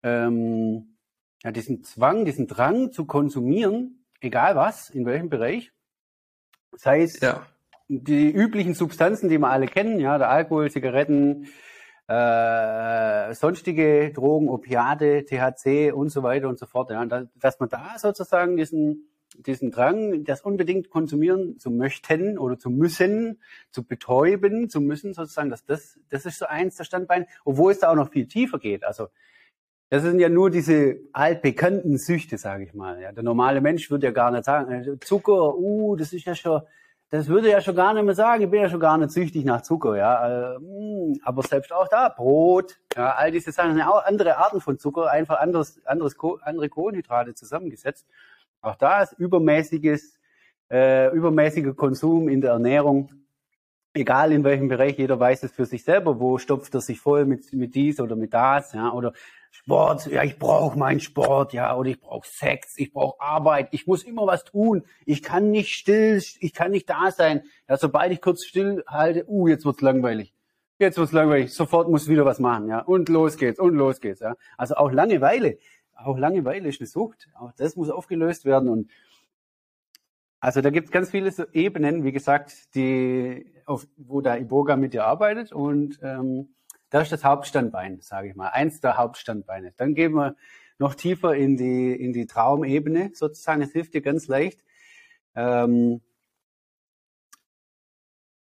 [0.03, 0.94] ähm,
[1.45, 5.71] ja, diesen Zwang, diesen Drang zu konsumieren, egal was, in welchem Bereich,
[6.75, 7.45] sei es ja.
[7.87, 11.47] die üblichen Substanzen, die wir alle kennen, ja, der Alkohol, Zigaretten,
[12.07, 17.05] äh, sonstige Drogen, Opiate, THC und so weiter und so fort, ja,
[17.35, 23.41] dass man da sozusagen diesen diesen Drang, das unbedingt konsumieren zu möchten oder zu müssen,
[23.69, 27.79] zu betäuben, zu müssen, sozusagen, dass das, das ist so eins der Standbeine, obwohl es
[27.79, 28.85] da auch noch viel tiefer geht.
[28.85, 29.09] Also
[29.89, 33.01] das sind ja nur diese altbekannten Süchte, sage ich mal.
[33.01, 36.35] Ja, der normale Mensch würde ja gar nicht sagen, äh, Zucker, uh, das ist ja
[36.35, 36.61] schon
[37.09, 39.45] das würde ja schon gar nicht mehr sagen, ich bin ja schon gar nicht süchtig
[39.45, 40.55] nach Zucker, ja.
[40.55, 44.79] Äh, hm, aber selbst auch da, Brot, ja, all diese Sachen auch andere Arten von
[44.79, 48.07] Zucker, einfach anderes, anderes, andere Kohlenhydrate zusammengesetzt.
[48.61, 50.19] Auch da ist übermäßiges,
[50.71, 53.11] äh, übermäßiger Konsum in der Ernährung,
[53.93, 57.25] egal in welchem Bereich, jeder weiß es für sich selber, wo stopft er sich voll
[57.25, 59.13] mit, mit dies oder mit das, ja, oder
[59.63, 63.87] Sport, ja, ich brauche meinen Sport, ja, oder ich brauche Sex, ich brauche Arbeit, ich
[63.87, 67.43] muss immer was tun, ich kann nicht still, ich kann nicht da sein.
[67.69, 70.33] Ja, sobald ich kurz still halte, uh, jetzt wird's langweilig.
[70.77, 74.19] Jetzt wird's langweilig, sofort muss wieder was machen, ja, und los geht's, und los geht's,
[74.19, 74.35] ja.
[74.57, 75.57] Also auch Langeweile,
[75.95, 78.91] auch Langeweile ist eine Sucht, auch das muss aufgelöst werden und
[80.41, 84.75] also da gibt es ganz viele so Ebenen, wie gesagt, die, auf, wo der Iboga
[84.75, 86.49] mit dir arbeitet und ähm,
[86.95, 89.73] das ist das Hauptstandbein, sage ich mal, eins der Hauptstandbeine.
[89.75, 90.37] Dann gehen wir
[90.77, 93.61] noch tiefer in die, in die Traumebene sozusagen.
[93.61, 94.63] Es hilft dir ganz leicht,
[95.35, 95.99] ähm,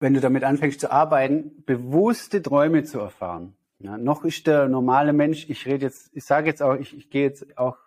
[0.00, 3.54] wenn du damit anfängst zu arbeiten, bewusste Träume zu erfahren.
[3.78, 7.08] Ja, noch ist der normale Mensch, ich rede jetzt, ich sage jetzt auch, ich, ich
[7.08, 7.78] gehe jetzt auch,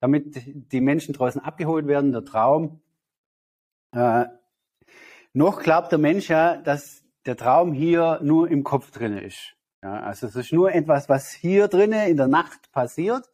[0.00, 0.40] damit
[0.72, 2.80] die Menschen draußen abgeholt werden, der Traum.
[3.92, 4.24] Äh,
[5.34, 9.57] noch glaubt der Mensch ja, dass der Traum hier nur im Kopf drin ist.
[9.82, 13.30] Ja, also es ist nur etwas, was hier drinnen in der Nacht passiert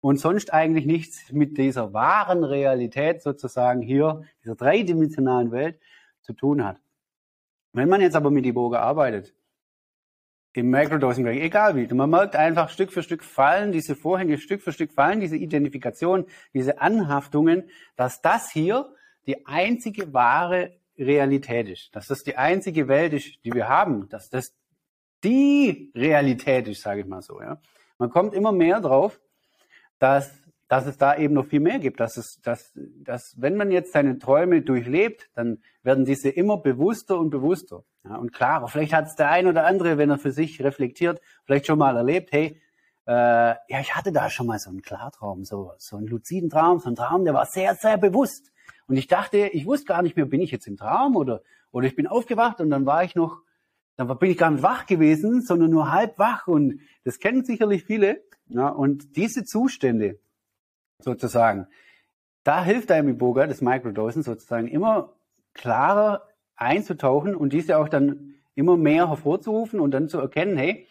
[0.00, 5.80] und sonst eigentlich nichts mit dieser wahren Realität sozusagen hier, dieser dreidimensionalen Welt
[6.20, 6.78] zu tun hat.
[7.72, 9.34] Wenn man jetzt aber mit Iboga arbeitet,
[10.52, 14.72] im Microdosing-Bereich, egal wie, man merkt einfach Stück für Stück fallen diese Vorhänge, Stück für
[14.72, 18.94] Stück fallen diese Identifikation, diese Anhaftungen, dass das hier
[19.26, 24.30] die einzige wahre Realität ist, dass das die einzige Welt ist, die wir haben, dass
[24.30, 24.54] das
[25.24, 27.40] die Realität ist, sage ich mal so.
[27.40, 27.60] Ja.
[27.98, 29.20] Man kommt immer mehr drauf,
[29.98, 30.32] dass,
[30.68, 32.00] dass es da eben noch viel mehr gibt.
[32.00, 37.18] Dass, es, dass, dass wenn man jetzt seine Träume durchlebt, dann werden diese immer bewusster
[37.18, 37.84] und bewusster.
[38.04, 41.20] Ja, und klarer, vielleicht hat es der ein oder andere, wenn er für sich reflektiert,
[41.44, 42.60] vielleicht schon mal erlebt, hey,
[43.06, 46.80] äh, ja, ich hatte da schon mal so einen Klartraum, so, so einen luziden Traum,
[46.80, 48.52] so einen Traum, der war sehr, sehr bewusst.
[48.86, 51.86] Und ich dachte, ich wusste gar nicht mehr, bin ich jetzt im Traum oder, oder
[51.86, 53.43] ich bin aufgewacht und dann war ich noch
[53.96, 56.46] dann bin ich gar nicht wach gewesen, sondern nur halb wach.
[56.46, 58.22] Und das kennen sicherlich viele.
[58.48, 60.18] Ja, und diese Zustände
[60.98, 61.66] sozusagen,
[62.42, 65.14] da hilft einem Iboga, das Microdosen sozusagen, immer
[65.54, 70.86] klarer einzutauchen und diese auch dann immer mehr hervorzurufen und dann zu erkennen, hey,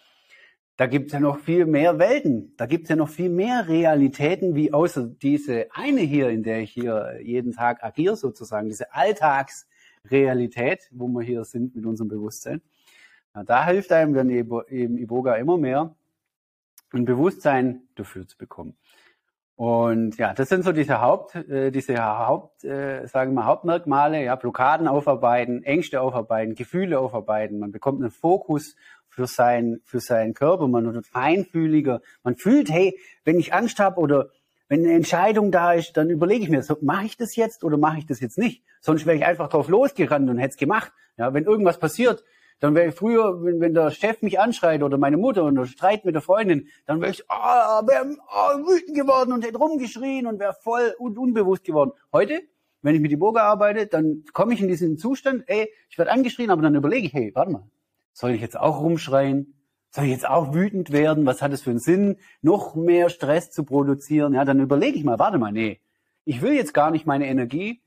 [0.76, 4.74] da gibt's ja noch viel mehr Welten, da gibt's ja noch viel mehr Realitäten, wie
[4.74, 11.08] außer diese eine hier, in der ich hier jeden Tag agiere sozusagen, diese Alltagsrealität, wo
[11.08, 12.62] wir hier sind mit unserem Bewusstsein.
[13.36, 15.96] Ja, da hilft einem dann eben Iboga immer mehr,
[16.94, 18.78] ein Bewusstsein dafür zu bekommen.
[19.56, 24.36] Und ja, das sind so diese Haupt, äh, diese Haupt, äh, sagen wir Hauptmerkmale, ja,
[24.36, 27.60] Blockaden aufarbeiten, Ängste aufarbeiten, Gefühle aufarbeiten.
[27.60, 28.76] Man bekommt einen Fokus
[29.10, 32.02] für sein, für seinen Körper, man wird feinfühliger.
[32.24, 34.30] Man fühlt, hey, wenn ich Angst habe oder
[34.70, 37.78] wenn eine Entscheidung da ist, dann überlege ich mir, so, mache ich das jetzt oder
[37.78, 38.64] mache ich das jetzt nicht?
[38.82, 40.92] Sonst wäre ich einfach drauf losgerannt und hätte es gemacht.
[41.16, 42.24] Ja, wenn irgendwas passiert,
[42.60, 46.06] dann wäre ich früher, wenn, wenn der Chef mich anschreit oder meine Mutter und Streit
[46.06, 50.40] mit der Freundin, dann wäre ich oh, wär, oh, wütend geworden und hätte rumgeschrien und
[50.40, 51.92] wäre voll un unbewusst geworden.
[52.12, 52.42] Heute,
[52.82, 56.12] wenn ich mit die Burger arbeite, dann komme ich in diesen Zustand, ey, ich werde
[56.12, 57.70] angeschrien, aber dann überlege ich, hey, warte mal,
[58.14, 59.56] soll ich jetzt auch rumschreien?
[59.90, 61.26] Soll ich jetzt auch wütend werden?
[61.26, 64.34] Was hat es für einen Sinn, noch mehr Stress zu produzieren?
[64.34, 65.82] Ja, dann überlege ich mal, warte mal, nee,
[66.26, 67.82] ich will jetzt gar nicht meine Energie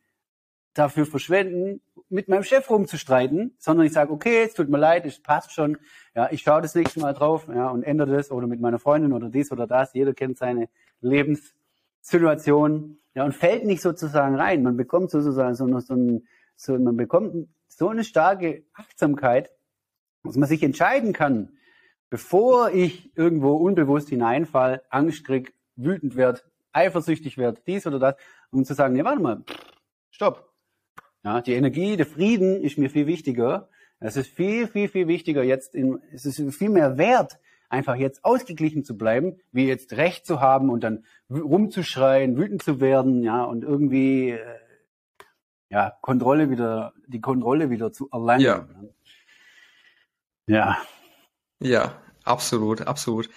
[0.75, 5.21] dafür verschwenden, mit meinem Chef rumzustreiten, sondern ich sage, okay, es tut mir leid, es
[5.21, 5.79] passt schon,
[6.15, 9.13] ja, ich schaue das nächste Mal drauf, ja, und ändere das oder mit meiner Freundin
[9.13, 9.93] oder dies oder das.
[9.95, 10.69] Jeder kennt seine
[11.01, 14.63] Lebenssituation, ja, und fällt nicht sozusagen rein.
[14.63, 19.51] Man bekommt sozusagen so, so, ein, so man bekommt so eine starke Achtsamkeit,
[20.23, 21.51] dass man sich entscheiden kann,
[22.09, 26.41] bevor ich irgendwo unbewusst hineinfall, Angst krieg, wütend werde,
[26.73, 28.17] eifersüchtig werde, dies oder das,
[28.51, 29.45] um zu sagen, nee, warte mal,
[30.11, 30.46] stopp,
[31.27, 33.69] ja, die Energie, der Frieden ist mir viel wichtiger.
[33.99, 38.25] Es ist viel, viel, viel wichtiger jetzt, in, es ist viel mehr wert, einfach jetzt
[38.25, 43.43] ausgeglichen zu bleiben, wie jetzt Recht zu haben und dann rumzuschreien, wütend zu werden, ja,
[43.43, 44.39] und irgendwie, äh,
[45.69, 48.43] ja, Kontrolle wieder, die Kontrolle wieder zu erlangen.
[48.45, 48.69] Ja.
[50.47, 50.79] Ja.
[51.59, 53.29] Ja, absolut, absolut.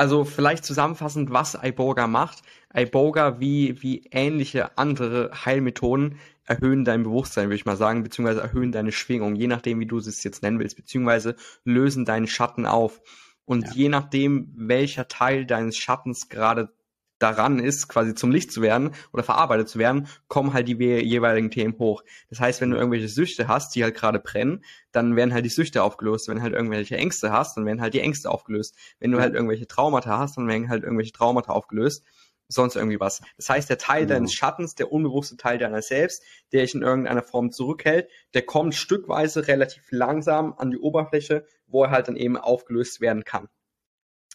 [0.00, 2.38] Also vielleicht zusammenfassend, was iBoga macht.
[2.74, 8.72] iBoga wie, wie ähnliche andere Heilmethoden erhöhen dein Bewusstsein, würde ich mal sagen, beziehungsweise erhöhen
[8.72, 13.02] deine Schwingung, je nachdem, wie du es jetzt nennen willst, beziehungsweise lösen deinen Schatten auf.
[13.44, 13.72] Und ja.
[13.74, 16.72] je nachdem, welcher Teil deines Schattens gerade
[17.20, 21.50] daran ist, quasi zum Licht zu werden oder verarbeitet zu werden, kommen halt die jeweiligen
[21.50, 22.02] Themen hoch.
[22.30, 25.50] Das heißt, wenn du irgendwelche Süchte hast, die halt gerade brennen, dann werden halt die
[25.50, 26.28] Süchte aufgelöst.
[26.28, 28.74] Wenn du halt irgendwelche Ängste hast, dann werden halt die Ängste aufgelöst.
[28.98, 32.04] Wenn du halt irgendwelche Traumata hast, dann werden halt irgendwelche Traumata aufgelöst.
[32.48, 33.22] Sonst irgendwie was.
[33.36, 34.14] Das heißt, der Teil genau.
[34.14, 38.74] deines Schattens, der unbewusste Teil deiner selbst, der dich in irgendeiner Form zurückhält, der kommt
[38.74, 43.48] stückweise relativ langsam an die Oberfläche, wo er halt dann eben aufgelöst werden kann.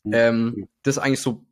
[0.10, 1.46] Ähm, das ist eigentlich so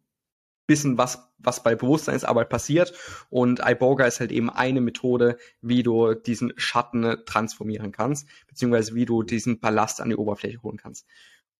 [0.66, 2.94] bisschen was, was bei Bewusstseinsarbeit passiert.
[3.30, 9.06] Und iBoga ist halt eben eine Methode, wie du diesen Schatten transformieren kannst, beziehungsweise wie
[9.06, 11.06] du diesen Ballast an die Oberfläche holen kannst.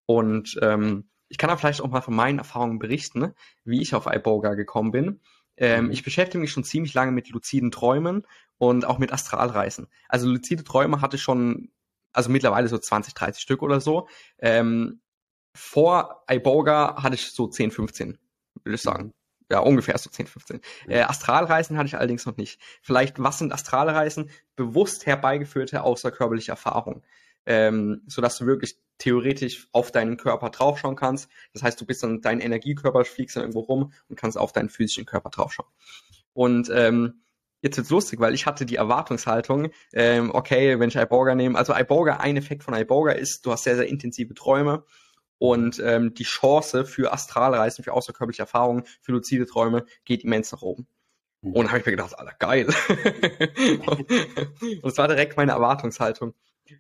[0.06, 3.34] Und ähm, ich kann da vielleicht auch mal von meinen Erfahrungen berichten,
[3.64, 5.20] wie ich auf iBoga gekommen bin.
[5.56, 5.92] Ähm, mhm.
[5.92, 8.26] ich beschäftige mich schon ziemlich lange mit luziden Träumen
[8.58, 9.88] und auch mit Astralreisen.
[10.10, 11.72] Also luzide Träume hatte ich schon,
[12.12, 14.08] also mittlerweile so 20, 30 Stück oder so.
[14.40, 15.02] Ähm,
[15.56, 18.18] vor iBoga hatte ich so 10, 15
[18.64, 19.14] würde ich sagen.
[19.52, 20.62] Ja, ungefähr so 10, 15.
[20.88, 22.60] Äh, Astralreisen hatte ich allerdings noch nicht.
[22.82, 24.30] Vielleicht, was sind Astralreisen?
[24.56, 27.04] Bewusst herbeigeführte außerkörperliche Erfahrung.
[27.46, 31.30] Ähm, sodass du wirklich theoretisch auf deinen Körper draufschauen kannst.
[31.52, 34.70] Das heißt, du bist dann dein Energiekörper, fliegst dann irgendwo rum und kannst auf deinen
[34.70, 35.70] physischen Körper draufschauen.
[36.32, 37.22] Und ähm,
[37.62, 41.76] jetzt wird's lustig, weil ich hatte die Erwartungshaltung, ähm, okay, wenn ich Iboga nehme, also
[41.76, 44.86] Iboga, ein Effekt von Iboga ist, du hast sehr, sehr intensive Träume
[45.44, 50.62] und ähm, die Chance für Astralreisen, für außerkörperliche Erfahrungen, für luzide Träume geht immens nach
[50.62, 50.88] oben.
[51.42, 51.52] Mhm.
[51.52, 52.68] Und habe ich mir gedacht, Alter, geil.
[54.82, 56.34] und es war direkt meine Erwartungshaltung.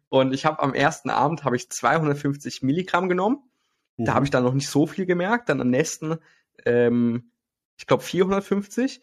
[0.07, 3.43] Und ich habe am ersten Abend habe ich 250 Milligramm genommen.
[3.97, 4.05] Mhm.
[4.05, 5.49] Da habe ich dann noch nicht so viel gemerkt.
[5.49, 6.19] Dann am nächsten,
[6.63, 7.31] ähm,
[7.75, 9.01] ich glaube 450.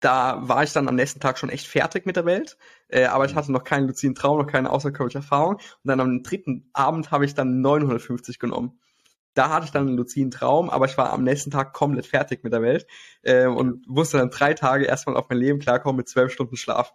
[0.00, 2.58] Da war ich dann am nächsten Tag schon echt fertig mit der Welt.
[2.88, 3.36] Äh, aber ich mhm.
[3.36, 5.54] hatte noch keinen luziden Traum, noch keine außerkörperliche Erfahrung.
[5.54, 8.78] Und dann am dritten Abend habe ich dann 950 genommen
[9.38, 12.42] da hatte ich dann einen luziden Traum, aber ich war am nächsten Tag komplett fertig
[12.42, 12.86] mit der Welt
[13.22, 16.92] äh, und musste dann drei Tage erstmal auf mein Leben klarkommen mit zwölf Stunden Schlaf.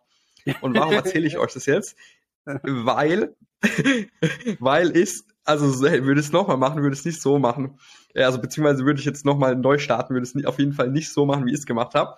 [0.59, 1.95] Und warum erzähle ich euch das jetzt?
[2.43, 3.33] Weil,
[4.59, 7.79] weil ich, also würde es nochmal machen, würde es nicht so machen.
[8.13, 11.25] Also beziehungsweise würde ich jetzt nochmal neu starten, würde es auf jeden Fall nicht so
[11.25, 12.17] machen, wie ich es gemacht habe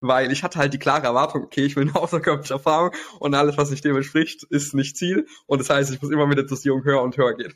[0.00, 3.56] weil ich hatte halt die klare Erwartung, okay, ich will eine außerkörperliche Erfahrung und alles,
[3.58, 5.26] was nicht dem entspricht, ist nicht Ziel.
[5.46, 7.52] Und das heißt, ich muss immer mit der Dosierung höher und höher gehen.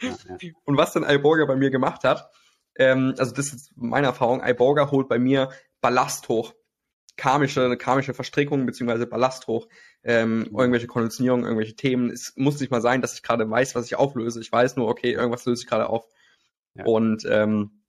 [0.00, 2.30] Ja, ja, ja, und was dann Iborga bei mir gemacht hat,
[2.76, 6.54] ähm, also das ist meine Erfahrung, Iborga holt bei mir Ballast hoch.
[7.16, 9.68] Karmische, karmische Verstrickungen beziehungsweise Ballast hoch,
[10.02, 10.58] ähm, mhm.
[10.58, 12.10] irgendwelche Konditionierungen, irgendwelche Themen.
[12.10, 14.40] Es muss nicht mal sein, dass ich gerade weiß, was ich auflöse.
[14.40, 16.08] Ich weiß nur, okay, irgendwas löse ich gerade auf.
[16.84, 17.84] Und ähm,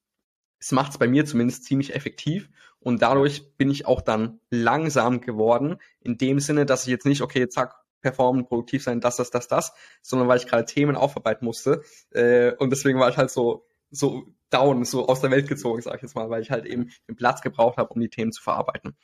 [0.59, 2.49] es macht es bei mir zumindest ziemlich effektiv
[2.79, 7.21] und dadurch bin ich auch dann langsam geworden, in dem Sinne, dass ich jetzt nicht,
[7.21, 7.75] okay, zack,
[8.05, 11.81] performen, produktiv sein, das, das, das, das, sondern weil ich gerade Themen aufarbeiten musste.
[12.11, 15.95] Äh, und deswegen war ich halt so, so down, so aus der Welt gezogen, sag
[15.95, 18.43] ich jetzt mal, weil ich halt eben den Platz gebraucht habe, um die Themen zu
[18.43, 18.95] verarbeiten.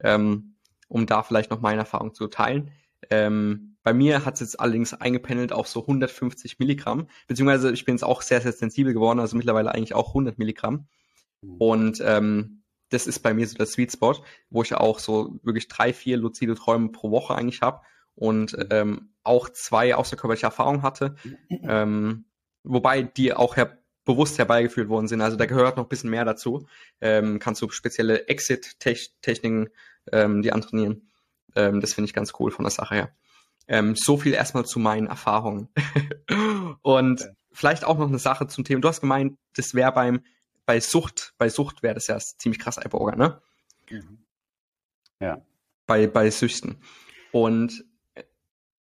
[0.00, 0.56] Ähm,
[0.88, 2.72] um da vielleicht noch meine Erfahrung zu teilen.
[3.08, 7.94] Ähm, bei mir hat es jetzt allerdings eingependelt auf so 150 Milligramm, beziehungsweise ich bin
[7.94, 10.88] jetzt auch sehr, sehr sensibel geworden, also mittlerweile eigentlich auch 100 Milligramm.
[11.40, 11.56] Mhm.
[11.56, 15.68] Und ähm, das ist bei mir so der Sweet Spot, wo ich auch so wirklich
[15.68, 17.80] drei, vier luzide Träume pro Woche eigentlich habe
[18.14, 18.68] und mhm.
[18.70, 21.14] ähm, auch zwei außerkörperliche Erfahrungen hatte,
[21.48, 22.24] ähm,
[22.64, 25.20] wobei die auch her bewusst herbeigeführt worden sind.
[25.20, 26.66] Also da gehört noch ein bisschen mehr dazu.
[27.00, 29.68] Ähm, kannst du spezielle Exit-Techniken
[30.10, 31.08] ähm, die antrainieren.
[31.54, 33.14] Ähm, das finde ich ganz cool von der Sache her.
[33.68, 35.68] Ähm, so viel erstmal zu meinen Erfahrungen.
[36.82, 37.32] und okay.
[37.52, 38.80] vielleicht auch noch eine Sache zum Thema.
[38.80, 40.22] Du hast gemeint, das wäre beim
[40.66, 43.40] bei Sucht, bei Sucht wäre das ja ziemlich krass Iboga, ne?
[43.90, 44.24] Mhm.
[45.20, 45.44] Ja.
[45.86, 46.76] Bei, bei Süchten.
[47.32, 47.84] Und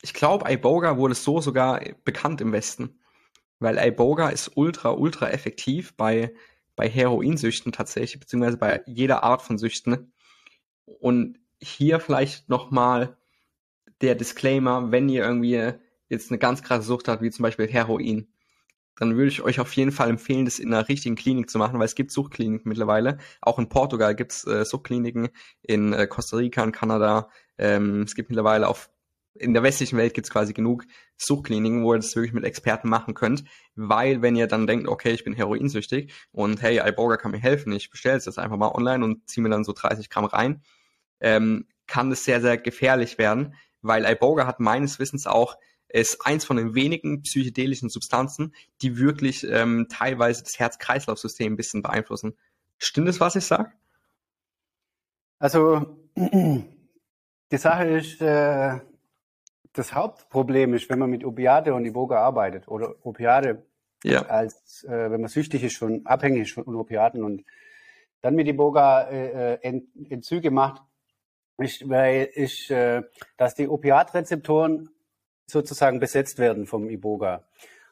[0.03, 2.99] ich glaube, Iboga wurde so sogar bekannt im Westen.
[3.59, 6.35] Weil Iboga ist ultra, ultra effektiv bei,
[6.77, 10.13] bei Heroinsüchten tatsächlich, beziehungsweise bei jeder Art von Süchten.
[10.87, 13.19] Und hier vielleicht nochmal
[14.01, 15.73] der Disclaimer, wenn ihr irgendwie
[16.09, 18.33] jetzt eine ganz krasse Sucht habt, wie zum Beispiel Heroin,
[18.97, 21.79] dann würde ich euch auf jeden Fall empfehlen, das in einer richtigen Klinik zu machen,
[21.79, 23.19] weil es gibt Suchtkliniken mittlerweile.
[23.41, 25.29] Auch in Portugal gibt es äh, Suchtkliniken,
[25.63, 27.31] in äh, Costa Rica, in Kanada.
[27.57, 28.91] Ähm, es gibt mittlerweile auf
[29.35, 30.85] in der westlichen Welt gibt es quasi genug
[31.17, 35.13] Suchtkliniken, wo ihr das wirklich mit Experten machen könnt, weil wenn ihr dann denkt, okay,
[35.13, 38.73] ich bin heroinsüchtig und hey, iBoga kann mir helfen, ich bestelle es jetzt einfach mal
[38.73, 40.63] online und ziehe mir dann so 30 Gramm rein,
[41.21, 45.57] ähm, kann das sehr, sehr gefährlich werden, weil iBoga hat meines Wissens auch
[45.93, 51.83] ist eins von den wenigen psychedelischen Substanzen, die wirklich ähm, teilweise das Herz-Kreislauf-System ein bisschen
[51.83, 52.37] beeinflussen.
[52.79, 53.73] Stimmt es, was ich sage?
[55.41, 58.79] Also die Sache ist, äh,
[59.73, 63.65] das Hauptproblem ist, wenn man mit Opiate und Iboga arbeitet oder Opiate
[64.05, 64.23] ja.
[64.23, 67.45] als, äh, wenn man süchtig ist, schon abhängig ist von Opiaten und
[68.23, 70.83] dann mit Iboga äh, äh Entzüge macht,
[71.59, 73.03] ist, weil, ist äh,
[73.37, 74.91] dass die Opiatrezeptoren
[75.47, 77.45] sozusagen besetzt werden vom Iboga.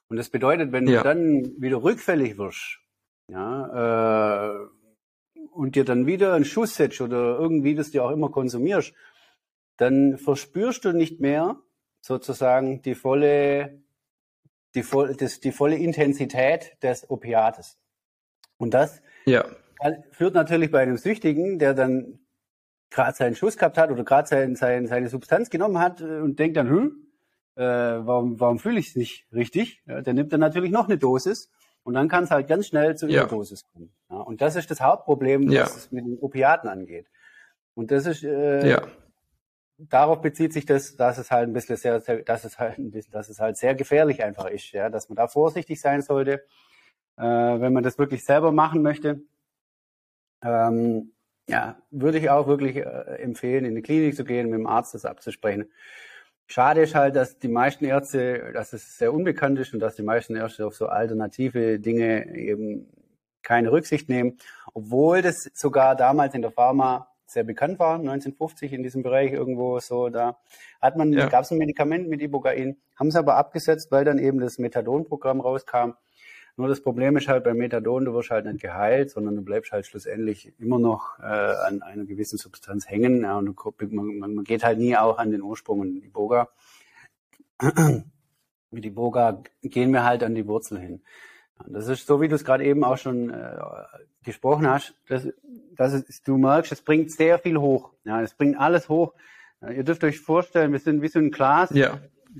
[0.09, 0.99] Und das bedeutet, wenn ja.
[0.99, 2.81] du dann wieder rückfällig wirst,
[3.31, 4.69] ja, äh,
[5.53, 8.95] und dir dann wieder einen Schuss setzt oder irgendwie das dir auch immer konsumierst,
[9.77, 11.57] dann verspürst du nicht mehr
[12.01, 13.83] sozusagen die volle,
[14.75, 17.79] die, voll, das, die volle Intensität des Opiates.
[18.57, 19.45] Und das ja.
[20.11, 22.19] führt natürlich bei einem Süchtigen, der dann
[22.91, 26.39] gerade seinen Schuss gehabt hat oder gerade sein, sein, seine Substanz genommen hat äh, und
[26.39, 27.07] denkt dann, hm,
[27.57, 29.83] äh, warum, warum fühle ich es nicht richtig?
[29.87, 31.51] Ja, der nimmt dann natürlich noch eine Dosis
[31.83, 33.23] und dann kann es halt ganz schnell zu ja.
[33.23, 33.93] Überdosis kommen.
[34.11, 35.63] Ja, und das ist das Hauptproblem, ja.
[35.63, 37.07] was es mit den Opiaten angeht.
[37.75, 38.89] Und das ist äh, ja.
[39.79, 43.13] Darauf bezieht sich das, dass es halt ein bisschen sehr, dass es halt ein bisschen,
[43.13, 46.45] dass es halt sehr gefährlich einfach ist, ja, dass man da vorsichtig sein sollte,
[47.17, 49.23] äh, wenn man das wirklich selber machen möchte.
[50.43, 51.13] Ähm,
[51.49, 52.83] ja, würde ich auch wirklich äh,
[53.23, 55.71] empfehlen, in die Klinik zu gehen, mit dem Arzt das abzusprechen.
[56.47, 60.03] Schade ist halt, dass die meisten Ärzte, dass es sehr unbekannt ist und dass die
[60.03, 62.89] meisten Ärzte auf so alternative Dinge eben
[63.43, 64.39] keine Rücksicht nehmen,
[64.75, 69.79] obwohl das sogar damals in der Pharma sehr bekannt war, 1950 in diesem Bereich irgendwo
[69.81, 70.39] so, da
[70.81, 71.29] hat man, ja.
[71.29, 75.41] gab es ein Medikament mit Ibogain, haben es aber abgesetzt, weil dann eben das Methadon-Programm
[75.41, 75.93] rauskam
[76.59, 79.71] nur das Problem ist halt bei Methadon, du wirst halt nicht geheilt, sondern du bleibst
[79.71, 83.23] halt schlussendlich immer noch äh, an einer gewissen Substanz hängen.
[83.23, 83.55] Ja, und du,
[83.91, 86.49] man, man geht halt nie auch an den Ursprung und die Boga.
[88.73, 91.01] Mit die Boga gehen wir halt an die Wurzel hin.
[91.67, 93.57] Das ist so, wie du es gerade eben auch schon äh,
[94.25, 94.95] gesprochen hast.
[95.09, 95.29] Das,
[95.75, 97.91] das ist, du merkst, es bringt sehr viel hoch.
[98.05, 99.15] Ja, es bringt alles hoch.
[99.61, 101.71] Ja, ihr dürft euch vorstellen, wir sind wie so ein Glas.
[101.71, 101.99] Ja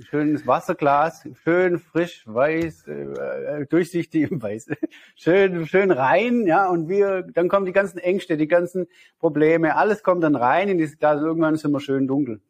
[0.09, 4.67] schönes Wasserglas, schön frisch, weiß, äh, durchsichtig, weiß,
[5.15, 8.87] schön, schön rein, ja, und wir, dann kommen die ganzen Ängste, die ganzen
[9.19, 12.41] Probleme, alles kommt dann rein in dieses Glas und irgendwann sind wir schön dunkel.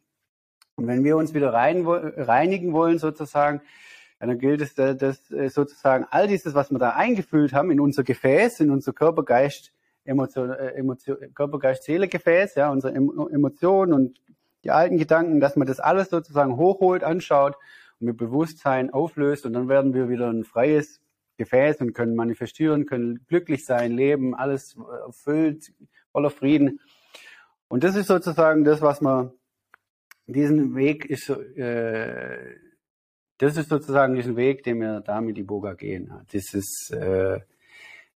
[0.75, 3.61] Und wenn wir uns wieder rein, reinigen wollen sozusagen,
[4.27, 8.03] dann gilt es, dass äh, sozusagen all dieses, was wir da eingefüllt haben in unser
[8.03, 9.71] Gefäß, in unser Körpergeist,
[10.03, 14.19] Emotion, äh, Emotion, Körpergeist-Seele-Gefäß, ja, unsere Emotionen und
[14.63, 17.55] die alten Gedanken, dass man das alles sozusagen hochholt, anschaut
[17.99, 20.99] und mit Bewusstsein auflöst und dann werden wir wieder ein freies
[21.37, 25.71] Gefäß und können manifestieren, können glücklich sein, leben, alles erfüllt,
[26.11, 26.81] voller Frieden.
[27.69, 29.31] Und das ist sozusagen das, was man,
[30.27, 32.55] diesen Weg ist, äh,
[33.39, 36.13] das ist sozusagen diesen Weg, den wir da mit Iboga gehen.
[36.31, 37.39] Dieses, äh,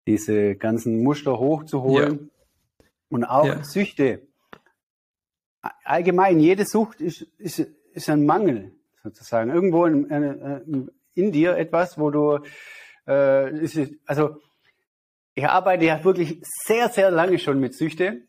[0.06, 2.86] diese ganzen Muster hochzuholen ja.
[3.08, 3.64] und auch ja.
[3.64, 4.22] Süchte
[5.84, 7.60] allgemein, jede Sucht ist, ist,
[7.92, 9.50] ist ein Mangel sozusagen.
[9.50, 12.40] Irgendwo in, in, in dir etwas, wo du,
[13.06, 14.36] äh, ist, also
[15.34, 18.22] ich arbeite ja wirklich sehr, sehr lange schon mit Süchte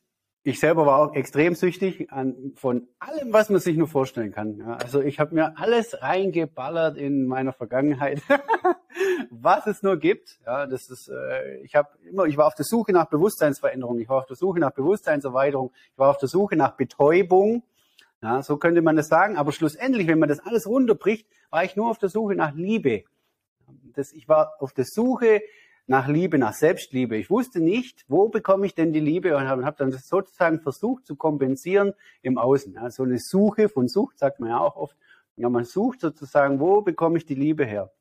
[0.46, 4.58] ich selber war auch extrem süchtig an, von allem, was man sich nur vorstellen kann.
[4.58, 8.22] Ja, also ich habe mir alles reingeballert in meiner Vergangenheit,
[9.32, 10.40] was es nur gibt.
[10.46, 14.10] Ja, das ist, äh, ich habe immer, ich war auf der Suche nach Bewusstseinsveränderung, ich
[14.10, 17.64] war auf der Suche nach Bewusstseinserweiterung, ich war auf der Suche nach Betäubung.
[18.22, 19.38] Ja, so könnte man das sagen.
[19.38, 23.04] Aber schlussendlich, wenn man das alles runterbricht, war ich nur auf der Suche nach Liebe.
[23.96, 25.42] Das, ich war auf der Suche
[25.86, 27.18] nach Liebe, nach Selbstliebe.
[27.18, 31.06] Ich wusste nicht, wo bekomme ich denn die Liebe und habe hab dann sozusagen versucht
[31.06, 32.74] zu kompensieren im Außen.
[32.74, 34.98] Ja, so eine Suche von Sucht sagt man ja auch oft.
[35.36, 37.92] Ja, man sucht sozusagen, wo bekomme ich die Liebe her?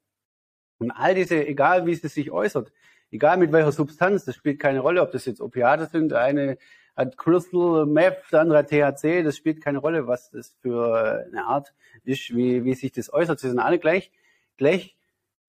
[0.78, 2.72] Und all diese, egal wie es sich äußert,
[3.10, 6.58] egal mit welcher Substanz, das spielt keine Rolle, ob das jetzt Opiate sind, eine
[6.94, 11.46] hat Crystal Meth, der andere hat THC, das spielt keine Rolle, was das für eine
[11.46, 11.72] Art
[12.04, 13.40] ist, wie, wie sich das äußert.
[13.40, 14.12] Sie sind alle gleich,
[14.58, 14.96] gleich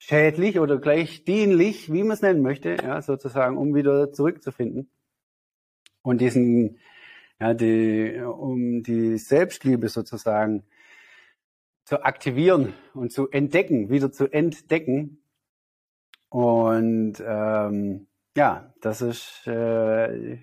[0.05, 4.89] schädlich oder gleich dienlich, wie man es nennen möchte, ja, sozusagen, um wieder zurückzufinden.
[6.01, 6.79] Und diesen,
[7.39, 10.63] ja, die, um die Selbstliebe sozusagen
[11.85, 15.23] zu aktivieren und zu entdecken, wieder zu entdecken.
[16.29, 20.37] Und ähm, ja, das ist äh,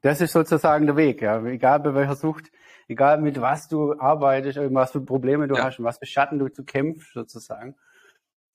[0.00, 1.22] das ist sozusagen der Weg.
[1.22, 1.44] Ja.
[1.44, 2.50] Egal bei welcher Sucht,
[2.88, 5.64] egal mit was du arbeitest, was für Probleme du ja.
[5.64, 7.76] hast und was für Schatten du zu kämpfst sozusagen.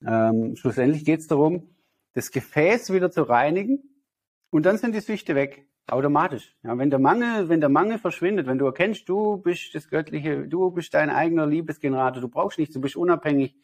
[0.05, 1.69] Ähm, schlussendlich geht es darum,
[2.13, 3.79] das Gefäß wieder zu reinigen
[4.49, 6.55] und dann sind die Süchte weg, automatisch.
[6.63, 10.47] Ja, wenn der Mangel, wenn der Mangel verschwindet, wenn du erkennst, du bist das Göttliche,
[10.47, 13.55] du bist dein eigener Liebesgenerator, du brauchst nichts, du bist unabhängig,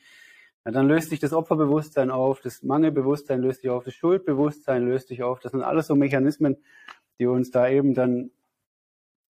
[0.67, 5.07] ja, dann löst sich das Opferbewusstsein auf, das Mangelbewusstsein löst sich auf, das Schuldbewusstsein löst
[5.07, 5.39] sich auf.
[5.39, 6.57] Das sind alles so Mechanismen,
[7.19, 8.31] die uns da eben dann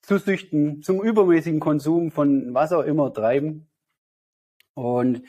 [0.01, 3.67] zu Süchten, zum übermäßigen Konsum von was auch immer treiben.
[4.73, 5.21] Und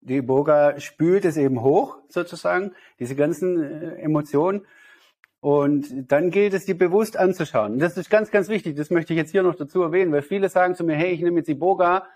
[0.00, 4.66] die Burga spült es eben hoch, sozusagen, diese ganzen äh, Emotionen.
[5.40, 7.78] Und dann gilt es, die bewusst anzuschauen.
[7.78, 8.76] Das ist ganz, ganz wichtig.
[8.76, 11.22] Das möchte ich jetzt hier noch dazu erwähnen, weil viele sagen zu mir, hey, ich
[11.22, 12.06] nehme jetzt Iboga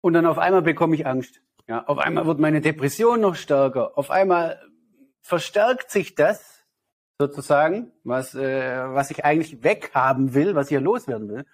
[0.00, 1.42] und dann auf einmal bekomme ich Angst.
[1.68, 3.96] Ja, auf einmal wird meine Depression noch stärker.
[3.96, 4.60] Auf einmal
[5.22, 6.64] verstärkt sich das
[7.18, 11.46] sozusagen, was, äh, was ich eigentlich weghaben will, was ich hier loswerden will.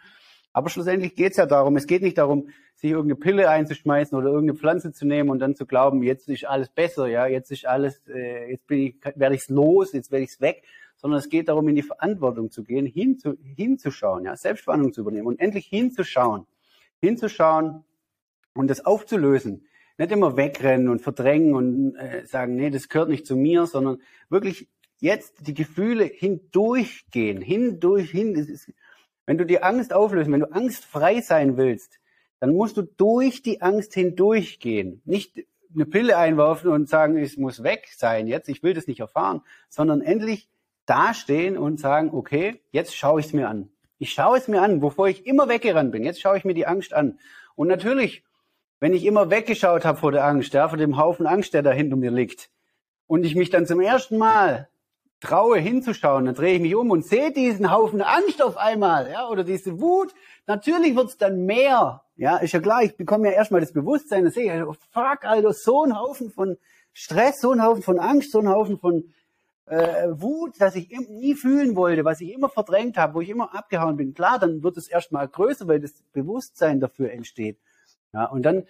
[0.52, 4.28] Aber schlussendlich geht es ja darum, es geht nicht darum, sich irgendeine Pille einzuschmeißen oder
[4.28, 7.66] irgendeine Pflanze zu nehmen und dann zu glauben, jetzt ist alles besser, ja, jetzt ist
[7.66, 10.62] alles, äh, jetzt bin ich, werde ich es los, jetzt werde ich es weg,
[10.96, 15.26] sondern es geht darum, in die Verantwortung zu gehen, hinzu, hinzuschauen, ja, Selbstverantwortung zu übernehmen
[15.26, 16.46] und endlich hinzuschauen,
[17.00, 17.84] hinzuschauen
[18.54, 19.66] und das aufzulösen.
[19.96, 24.00] Nicht immer wegrennen und verdrängen und äh, sagen, nee, das gehört nicht zu mir, sondern
[24.28, 24.68] wirklich
[25.00, 28.36] jetzt die Gefühle hindurchgehen, hindurch, hin,
[29.28, 32.00] wenn du die Angst auflösen, wenn du angstfrei sein willst,
[32.40, 35.02] dann musst du durch die Angst hindurchgehen.
[35.04, 39.00] Nicht eine Pille einwerfen und sagen, es muss weg sein jetzt, ich will das nicht
[39.00, 40.48] erfahren, sondern endlich
[40.86, 43.68] dastehen und sagen, okay, jetzt schaue ich es mir an.
[43.98, 46.04] Ich schaue es mir an, wovor ich immer weggerannt bin.
[46.04, 47.18] Jetzt schaue ich mir die Angst an.
[47.54, 48.24] Und natürlich,
[48.80, 51.70] wenn ich immer weggeschaut habe vor der Angst, ja, vor dem Haufen Angst, der da
[51.70, 52.48] hinter mir liegt,
[53.06, 54.70] und ich mich dann zum ersten Mal
[55.20, 59.28] traue hinzuschauen, dann drehe ich mich um und sehe diesen Haufen Angst auf einmal, ja,
[59.28, 60.14] oder diese Wut.
[60.46, 62.82] Natürlich wird's dann mehr, ja, ist ja klar.
[62.82, 66.30] Ich bekomme ja erstmal das Bewusstsein, dann sehe ich, oh, fuck, Alter, so ein Haufen
[66.30, 66.56] von
[66.92, 69.04] Stress, so ein Haufen von Angst, so ein Haufen von
[69.66, 73.54] äh, Wut, dass ich nie fühlen wollte, was ich immer verdrängt habe, wo ich immer
[73.54, 74.14] abgehauen bin.
[74.14, 77.58] Klar, dann wird es erstmal größer, weil das Bewusstsein dafür entsteht.
[78.12, 78.64] Ja, und dann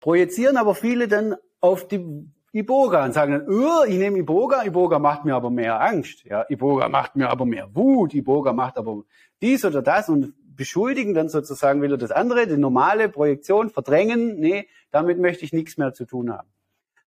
[0.00, 4.98] projizieren aber viele dann auf die Iboga und sagen dann, oh, ich nehme Iboga, Iboga
[4.98, 9.04] macht mir aber mehr Angst, ja, Iboga macht mir aber mehr Wut, Iboga macht aber
[9.40, 14.68] dies oder das und beschuldigen dann sozusagen wieder das andere, die normale Projektion, verdrängen, nee,
[14.90, 16.48] damit möchte ich nichts mehr zu tun haben.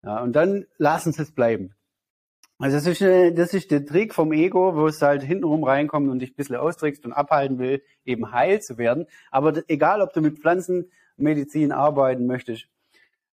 [0.04, 1.74] Ja, und dann lassen sie es bleiben.
[2.58, 6.10] Also das ist, äh, das ist der Trick vom Ego, wo es halt hintenrum reinkommt
[6.10, 9.06] und dich ein bisschen austrickst und abhalten will, eben heil zu werden.
[9.32, 12.68] Aber egal, ob du mit Pflanzenmedizin arbeiten möchtest,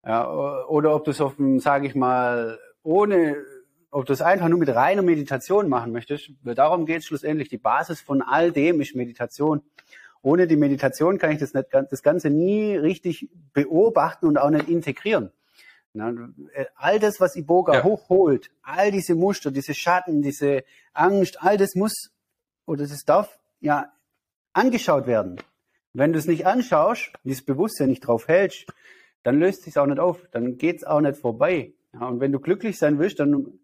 [0.07, 0.31] ja,
[0.67, 3.37] oder ob du es auf dem, sage ich mal, ohne,
[3.91, 7.49] ob du es einfach nur mit reiner Meditation machen möchtest, darum geht es schlussendlich.
[7.49, 9.63] Die Basis von all dem ist Meditation.
[10.21, 14.69] Ohne die Meditation kann ich das, nicht, das Ganze nie richtig beobachten und auch nicht
[14.69, 15.31] integrieren.
[16.77, 17.85] all das, was Iboga ja.
[17.85, 22.11] hochholt, all diese Muster, diese Schatten, diese Angst, all das muss
[22.67, 23.93] oder das darf ja
[24.53, 25.41] angeschaut werden.
[25.93, 28.67] Wenn du es nicht anschaust, dieses Bewusstsein nicht drauf hältst,
[29.25, 31.73] dann löst sich auch nicht auf, dann geht's auch nicht vorbei.
[31.93, 33.59] Ja, und wenn du glücklich sein willst, dann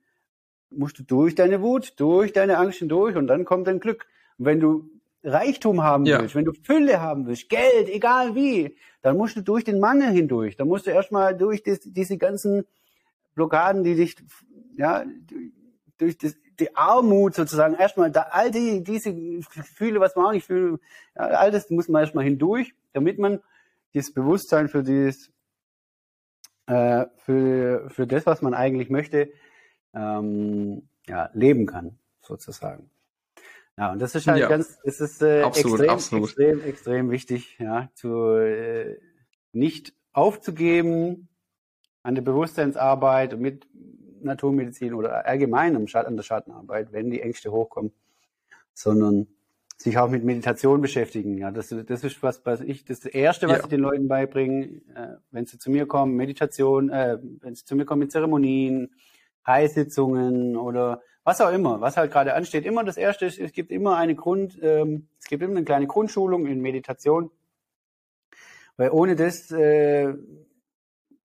[0.70, 4.06] musst du durch deine Wut, durch deine Angst hindurch und dann kommt dein Glück.
[4.38, 4.90] Und wenn du
[5.22, 6.20] Reichtum haben ja.
[6.20, 10.10] willst, wenn du Fülle haben willst, Geld, egal wie, dann musst du durch den Mangel
[10.10, 10.56] hindurch.
[10.56, 12.64] Dann musst du erstmal durch das, diese ganzen
[13.34, 14.16] Blockaden, die dich,
[14.76, 15.04] ja,
[15.98, 20.46] durch das, die Armut sozusagen, erstmal da, all die, diese Gefühle, was man auch nicht
[20.46, 20.80] fühlt,
[21.16, 23.40] ja, all das muss man erstmal hindurch, damit man
[23.92, 25.30] das Bewusstsein für dieses
[26.66, 29.32] äh, für, für das, was man eigentlich möchte,
[29.94, 32.90] ähm, ja, leben kann, sozusagen.
[33.76, 36.28] Ja, und das ist halt ja, ganz, es ist äh, absolut, extrem, absolut.
[36.28, 38.98] extrem, extrem wichtig, ja, zu äh,
[39.52, 41.28] nicht aufzugeben
[42.02, 43.66] an der Bewusstseinsarbeit mit
[44.22, 47.92] Naturmedizin oder allgemein an der Schattenarbeit, wenn die Ängste hochkommen,
[48.74, 49.28] sondern
[49.80, 51.38] sich auch mit Meditation beschäftigen.
[51.38, 53.62] Ja, das, das ist was, was ich, das Erste, was ja.
[53.64, 57.74] ich den Leuten beibringe, äh, wenn sie zu mir kommen, Meditation, äh, wenn sie zu
[57.76, 58.90] mir kommen mit Zeremonien,
[59.46, 62.66] Heilsitzungen oder was auch immer, was halt gerade ansteht.
[62.66, 65.86] Immer das Erste ist, es gibt immer eine Grund, ähm, es gibt immer eine kleine
[65.86, 67.30] Grundschulung in Meditation,
[68.76, 70.12] weil ohne das äh,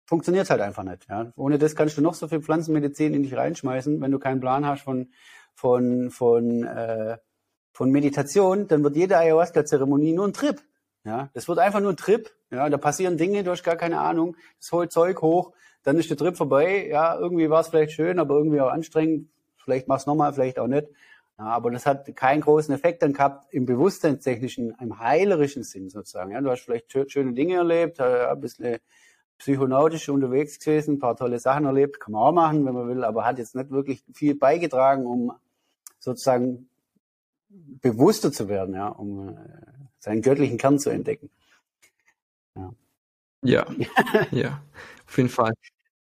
[0.06, 1.08] funktioniert halt einfach nicht.
[1.10, 1.34] Ja?
[1.36, 4.66] Ohne das kannst du noch so viel Pflanzenmedizin in dich reinschmeißen, wenn du keinen Plan
[4.66, 5.10] hast von
[5.56, 7.18] von von äh,
[7.76, 10.62] von Meditation, dann wird jede Ayahuasca-Zeremonie nur ein Trip.
[11.04, 12.32] Ja, das wird einfach nur ein Trip.
[12.50, 14.38] Ja, da passieren Dinge, du hast gar keine Ahnung.
[14.62, 15.52] Das holt Zeug hoch,
[15.84, 16.88] dann ist der Trip vorbei.
[16.88, 19.28] Ja, irgendwie war es vielleicht schön, aber irgendwie auch anstrengend.
[19.58, 20.88] Vielleicht mach's nochmal, vielleicht auch nicht.
[21.38, 26.32] Ja, aber das hat keinen großen Effekt dann gehabt im bewusstseinstechnischen, im heilerischen Sinn sozusagen.
[26.32, 28.78] Ja, du hast vielleicht schöne Dinge erlebt, äh, ein bisschen
[29.38, 33.04] psychonautisch unterwegs gewesen, ein paar tolle Sachen erlebt, kann man auch machen, wenn man will,
[33.04, 35.34] aber hat jetzt nicht wirklich viel beigetragen, um
[36.00, 36.70] sozusagen
[37.82, 39.34] bewusster zu werden, ja, um äh,
[39.99, 41.30] seinen göttlichen Kern zu entdecken.
[42.56, 42.74] Ja.
[43.43, 43.68] Ja,
[44.32, 44.64] ja,
[45.08, 45.53] auf jeden Fall.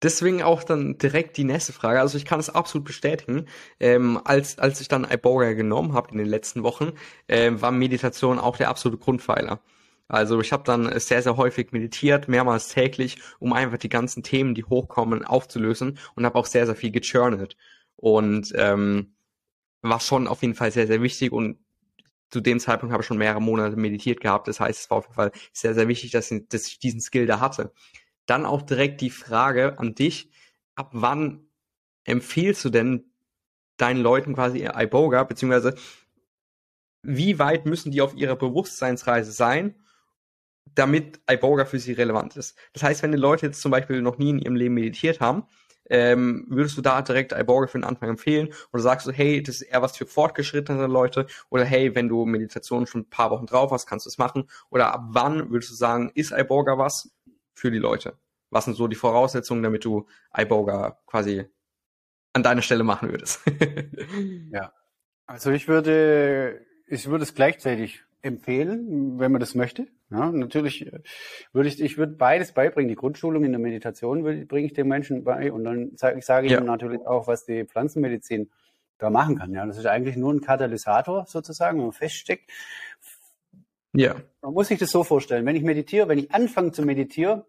[0.01, 2.01] Deswegen auch dann direkt die nächste Frage.
[2.01, 3.45] Also ich kann es absolut bestätigen.
[3.80, 6.91] Ähm, als, als ich dann Iboga genommen habe in den letzten Wochen,
[7.28, 9.62] äh, war Meditation auch der absolute Grundpfeiler.
[10.10, 14.56] Also ich habe dann sehr, sehr häufig meditiert, mehrmals täglich, um einfach die ganzen Themen,
[14.56, 17.56] die hochkommen, aufzulösen und habe auch sehr, sehr viel gechurnelt.
[17.95, 19.14] Und ähm,
[19.84, 21.60] war schon auf jeden Fall sehr, sehr wichtig und
[22.32, 24.48] zu dem Zeitpunkt habe ich schon mehrere Monate meditiert gehabt.
[24.48, 27.28] Das heißt, es war auf jeden Fall sehr, sehr wichtig, dass, dass ich diesen Skill
[27.28, 27.72] da hatte.
[28.26, 30.32] Dann auch direkt die Frage an dich,
[30.74, 31.48] ab wann
[32.06, 33.12] empfiehlst du denn
[33.78, 35.76] deinen Leuten quasi iBoga, beziehungsweise
[37.04, 39.76] wie weit müssen die auf ihrer Bewusstseinsreise sein,
[40.74, 42.58] damit iBoga für sie relevant ist?
[42.72, 45.44] Das heißt, wenn die Leute jetzt zum Beispiel noch nie in ihrem Leben meditiert haben,
[45.90, 48.50] ähm, würdest du da direkt iBorger für den Anfang empfehlen?
[48.72, 51.28] Oder sagst du, hey, das ist eher was für fortgeschrittene Leute?
[51.50, 54.50] Oder hey, wenn du Meditation schon ein paar Wochen drauf hast, kannst du es machen?
[54.70, 57.12] Oder ab wann würdest du sagen, ist iBorger was
[57.54, 58.18] für die Leute?
[58.50, 61.46] Was sind so die Voraussetzungen, damit du iBorger quasi
[62.34, 63.42] an deiner Stelle machen würdest?
[64.52, 64.72] ja,
[65.26, 69.88] also ich würde, ich würde es gleichzeitig empfehlen, wenn man das möchte.
[70.10, 71.00] Ja, natürlich äh,
[71.52, 72.90] würde ich, ich würde beides beibringen.
[72.90, 76.58] Die Grundschulung in der Meditation bringe ich den Menschen bei und dann sage ich ja.
[76.58, 78.50] ihnen natürlich auch, was die Pflanzenmedizin
[78.98, 79.54] da machen kann.
[79.54, 82.50] Ja, das ist eigentlich nur ein Katalysator sozusagen, wenn man feststeckt.
[83.94, 84.16] Ja.
[84.42, 85.46] Man muss sich das so vorstellen.
[85.46, 87.44] Wenn ich meditiere, wenn ich anfange zu meditieren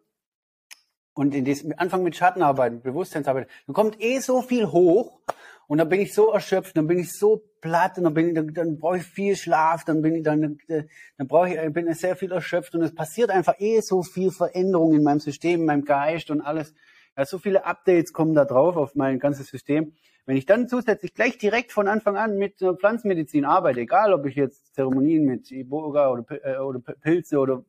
[1.14, 5.20] und in diesem Anfang mit Schattenarbeit, Bewusstseinsarbeit, dann kommt eh so viel hoch
[5.66, 8.34] und dann bin ich so erschöpft, dann bin ich so platt und dann bin ich,
[8.34, 11.96] dann, dann brauche ich viel Schlaf, dann bin ich dann, dann brauche ich, bin ich
[11.96, 15.66] sehr viel erschöpft und es passiert einfach eh so viel Veränderung in meinem System, in
[15.66, 16.74] meinem Geist und alles.
[17.16, 19.94] Ja, so viele Updates kommen da drauf auf mein ganzes System.
[20.26, 24.36] Wenn ich dann zusätzlich gleich direkt von Anfang an mit Pflanzenmedizin arbeite, egal ob ich
[24.36, 27.64] jetzt Zeremonien mit Iboga oder, äh, oder Pilze oder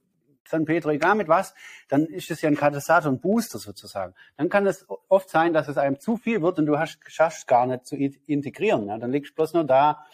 [0.48, 1.54] San Pedro, egal mit was,
[1.90, 4.14] dann ist es ja ein Katalysator, ein Booster sozusagen.
[4.38, 7.48] Dann kann es oft sein, dass es einem zu viel wird und du hast, schaffst
[7.48, 8.88] gar nicht zu integrieren.
[8.88, 8.98] Ja?
[8.98, 10.06] Dann liegst du bloß nur da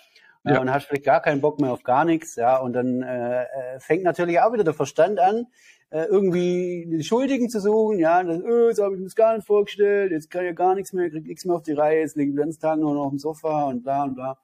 [0.43, 0.59] ja.
[0.59, 2.36] und hast vielleicht gar keinen Bock mehr auf gar nichts.
[2.36, 2.57] Ja?
[2.57, 5.47] Und dann äh, äh fängt natürlich auch wieder der Verstand an,
[5.91, 7.99] äh, irgendwie den Schuldigen zu suchen.
[7.99, 10.53] Ja, das, oh, so habe ich mir das gar nicht vorgestellt, jetzt kann ich ja
[10.53, 12.79] gar nichts mehr, krieg nichts mehr auf die Reihe, jetzt liege ich den ganzen Tag
[12.79, 14.38] nur noch auf dem Sofa und bla und bla.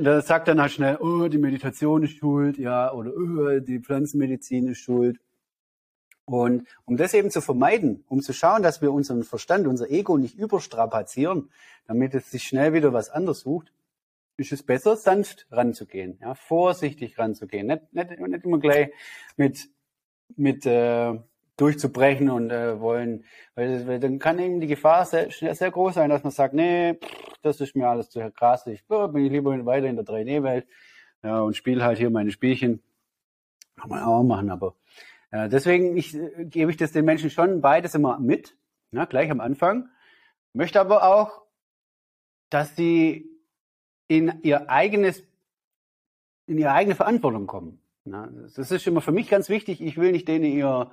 [0.00, 4.68] Da sagt dann halt schnell, oh, die Meditation ist schuld, ja, oder oh, die Pflanzenmedizin
[4.68, 5.20] ist schuld.
[6.24, 10.18] Und um das eben zu vermeiden, um zu schauen, dass wir unseren Verstand, unser Ego
[10.18, 11.50] nicht überstrapazieren,
[11.86, 13.72] damit es sich schnell wieder was anderes sucht,
[14.36, 18.90] ist es besser, sanft ranzugehen, ja, vorsichtig ranzugehen, nicht, nicht, nicht immer gleich
[19.36, 19.68] mit,
[20.36, 21.18] mit äh,
[21.58, 26.08] durchzubrechen und äh, wollen, weil, weil dann kann eben die Gefahr sehr, sehr groß sein,
[26.08, 29.66] dass man sagt, nee, pff, das ist mir alles zu krass, ich bin ich lieber
[29.66, 30.66] weiter in der 3D-Welt
[31.22, 32.82] ja, und spiele halt hier meine Spielchen.
[33.76, 34.74] Kann man auch machen, aber
[35.30, 38.56] äh, deswegen ich, äh, gebe ich das den Menschen schon beides immer mit,
[38.92, 39.88] ja, gleich am Anfang.
[40.52, 41.42] Möchte aber auch,
[42.50, 43.28] dass sie
[44.06, 45.22] in ihr eigenes,
[46.46, 47.80] in ihre eigene Verantwortung kommen.
[48.04, 49.82] Ja, das ist immer für mich ganz wichtig.
[49.82, 50.90] Ich will nicht denen ihr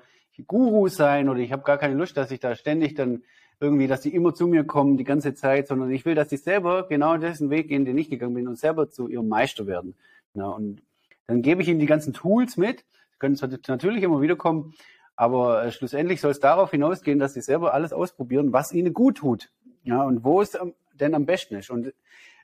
[0.48, 3.24] Guru sein oder ich habe gar keine Lust, dass ich da ständig dann
[3.60, 6.38] irgendwie, dass die immer zu mir kommen die ganze Zeit, sondern ich will, dass sie
[6.38, 9.96] selber genau diesen Weg gehen, den ich gegangen bin und selber zu ihrem Meister werden.
[10.34, 10.82] Ja, und
[11.28, 12.80] dann gebe ich ihnen die ganzen Tools mit.
[12.80, 14.74] Sie können natürlich immer wieder kommen,
[15.16, 19.18] aber äh, schlussendlich soll es darauf hinausgehen, dass sie selber alles ausprobieren, was ihnen gut
[19.18, 19.50] tut.
[19.84, 20.58] Ja, und wo es
[20.94, 21.70] denn am besten ist.
[21.70, 21.94] Und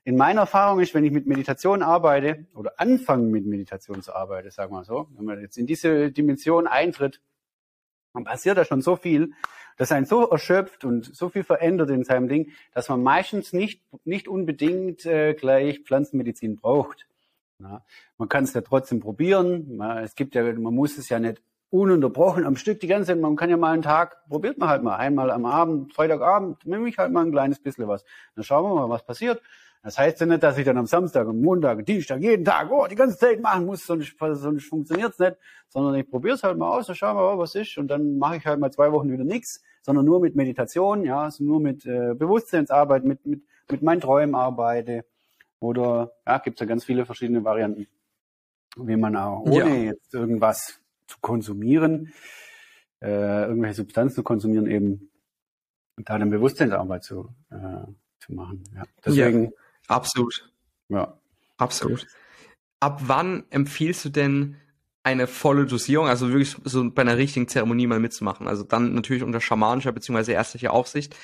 [0.04, 4.50] in meiner Erfahrung ist, wenn ich mit Meditation arbeite oder anfange mit Meditation zu arbeiten,
[4.50, 7.20] sagen wir so, wenn man jetzt in diese Dimension eintritt,
[8.14, 9.34] dann passiert da schon so viel,
[9.78, 13.82] dass einen so erschöpft und so viel verändert in seinem Ding, dass man meistens nicht,
[14.04, 17.08] nicht unbedingt äh, gleich Pflanzenmedizin braucht.
[17.60, 17.84] Ja,
[18.18, 19.80] man kann es ja trotzdem probieren.
[20.04, 23.20] Es gibt ja, man muss es ja nicht ununterbrochen am Stück die ganze Zeit.
[23.20, 26.90] Man kann ja mal einen Tag, probiert man halt mal einmal am Abend, Freitagabend, nehme
[26.90, 28.04] ich halt mal ein kleines bisschen was.
[28.36, 29.42] Dann schauen wir mal, was passiert.
[29.84, 32.86] Das heißt ja nicht, dass ich dann am Samstag, am Montag, Dienstag, jeden Tag, oh,
[32.88, 35.38] die ganze Zeit machen muss, sonst, sonst funktioniert's nicht,
[35.70, 38.20] sondern ich probiere es halt mal aus, dann schauen wir mal, was ist, und dann
[38.20, 41.60] mache ich halt mal zwei Wochen wieder nichts, sondern nur mit Meditation, ja, also nur
[41.60, 45.06] mit äh, Bewusstseinsarbeit, mit, mit, mit meinen Träumen arbeite.
[45.60, 47.88] Oder ja, gibt's ja ganz viele verschiedene Varianten,
[48.78, 49.92] wie man auch ohne ja.
[49.92, 52.14] jetzt irgendwas zu konsumieren,
[53.02, 55.10] äh, irgendwelche Substanzen zu konsumieren, eben
[55.98, 57.86] da eine Bewusstseinsarbeit zu, äh,
[58.20, 58.64] zu machen.
[58.76, 58.84] Ja.
[59.04, 59.46] Deswegen.
[59.46, 59.52] Ja,
[59.92, 60.52] absolut.
[60.90, 61.18] Ja.
[61.58, 62.08] Absolut.
[62.80, 64.58] Ab wann empfiehlst du denn
[65.04, 68.48] eine volle Dosierung, also wirklich so bei einer richtigen Zeremonie mal mitzumachen?
[68.48, 70.34] Also dann natürlich unter schamanischer bzw.
[70.34, 71.16] ärztlicher Aufsicht.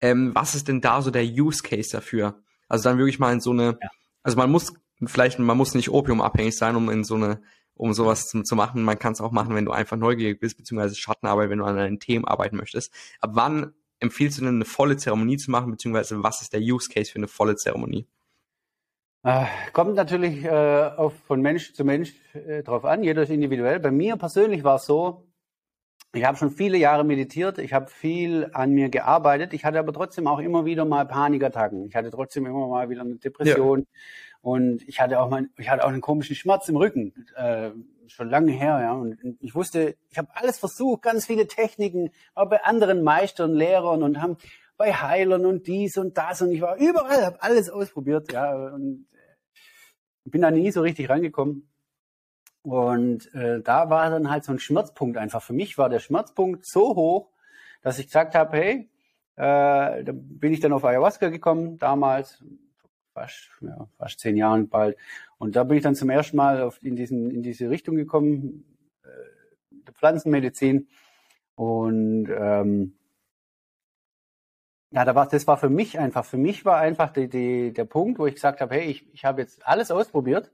[0.00, 2.42] Ähm, was ist denn da so der Use Case dafür?
[2.68, 3.88] Also dann wirklich mal in so eine, ja.
[4.22, 4.74] also man muss
[5.04, 7.40] vielleicht, man muss nicht opiumabhängig sein, um in so eine
[7.76, 8.82] um sowas zu, zu machen.
[8.82, 11.76] Man kann es auch machen, wenn du einfach neugierig bist, beziehungsweise Schattenarbeit, wenn du an
[11.76, 12.92] deinen Themen arbeiten möchtest.
[13.20, 16.88] Ab wann empfiehlst du denn eine volle Zeremonie zu machen, beziehungsweise was ist der Use
[16.88, 18.06] Case für eine volle Zeremonie?
[19.22, 23.80] Äh, kommt natürlich äh, auf, von Mensch zu Mensch äh, drauf an, jeder ist individuell.
[23.80, 25.26] Bei mir persönlich war es so,
[26.12, 29.92] ich habe schon viele Jahre meditiert, ich habe viel an mir gearbeitet, ich hatte aber
[29.92, 31.86] trotzdem auch immer wieder mal Panikattacken.
[31.86, 33.86] Ich hatte trotzdem immer mal wieder eine Depression ja.
[34.40, 37.70] Und ich hatte auch mal, ich hatte auch einen komischen Schmerz im Rücken, äh,
[38.08, 38.92] schon lange her, ja.
[38.92, 44.02] Und ich wusste, ich habe alles versucht, ganz viele Techniken, war bei anderen Meistern, Lehrern
[44.02, 44.36] und haben
[44.76, 48.54] bei Heilern und dies und das und ich war überall, habe alles ausprobiert, ja.
[48.54, 49.06] Und
[50.24, 51.68] bin da nie so richtig rangekommen.
[52.62, 55.42] Und äh, da war dann halt so ein Schmerzpunkt einfach.
[55.42, 57.30] Für mich war der Schmerzpunkt so hoch,
[57.80, 58.90] dass ich gesagt habe, hey,
[59.36, 62.42] äh, da bin ich dann auf Ayahuasca gekommen, damals,
[63.16, 64.96] fast, ja, fast zehn Jahren bald.
[65.38, 68.64] Und da bin ich dann zum ersten Mal auf, in, diesen, in diese Richtung gekommen,
[69.04, 70.88] äh, Pflanzenmedizin.
[71.54, 72.98] Und ähm,
[74.90, 77.86] ja, da war, das war für mich einfach, für mich war einfach die, die, der
[77.86, 80.52] Punkt, wo ich gesagt habe, hey, ich, ich habe jetzt alles ausprobiert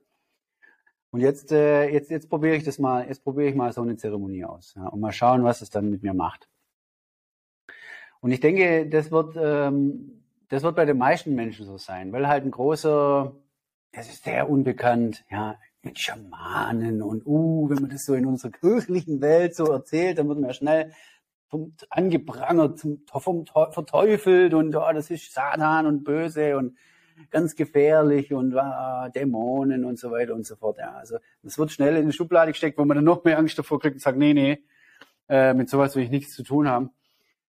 [1.10, 3.96] und jetzt, äh, jetzt, jetzt probiere ich das mal, jetzt probiere ich mal so eine
[3.96, 6.48] Zeremonie aus ja, und mal schauen, was es dann mit mir macht.
[8.20, 10.21] Und ich denke, das wird, ähm,
[10.52, 13.34] das wird bei den meisten Menschen so sein, weil halt ein großer,
[13.92, 18.50] das ist sehr unbekannt, ja, mit Schamanen und uh, wenn man das so in unserer
[18.50, 20.92] kirchlichen Welt so erzählt, dann wird man ja schnell
[21.48, 26.76] vom, angeprangert, zum, vom, verteufelt und oh, das ist Satan und böse und
[27.30, 30.76] ganz gefährlich und ah, Dämonen und so weiter und so fort.
[30.76, 33.58] Ja, also das wird schnell in die Schublade gesteckt, wo man dann noch mehr Angst
[33.58, 34.62] davor kriegt und sagt, nee, nee,
[35.30, 36.90] äh, mit sowas will ich nichts zu tun haben.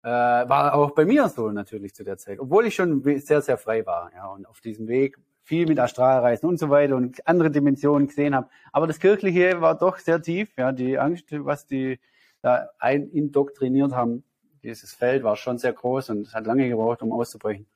[0.05, 3.57] Äh, war auch bei mir so natürlich zu der Zeit, obwohl ich schon sehr, sehr
[3.57, 4.13] frei war.
[4.15, 8.35] Ja, und auf diesem Weg viel mit Astralreisen und so weiter und andere Dimensionen gesehen
[8.35, 8.49] habe.
[8.73, 10.57] Aber das Kirchliche war doch sehr tief.
[10.57, 11.99] Ja, die Angst, was die
[12.43, 14.25] da ein indoktriniert haben,
[14.63, 17.67] dieses Feld war schon sehr groß und es hat lange gebraucht, um auszubrechen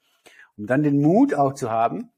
[0.58, 2.10] um dann den Mut auch zu haben,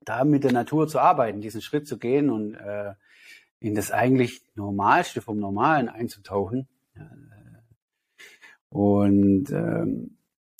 [0.00, 2.94] da mit der Natur zu arbeiten, diesen Schritt zu gehen und äh,
[3.60, 6.68] in das eigentlich Normalste vom Normalen einzutauchen.
[8.76, 10.18] Und ähm,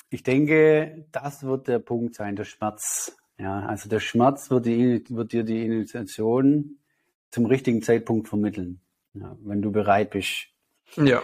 [0.09, 3.15] ich denke, das wird der Punkt sein, der Schmerz.
[3.39, 6.79] Ja, also der Schmerz wird, die, wird dir die Initiation
[7.31, 8.81] zum richtigen Zeitpunkt vermitteln,
[9.13, 10.47] ja, wenn du bereit bist.
[10.97, 11.23] Ja.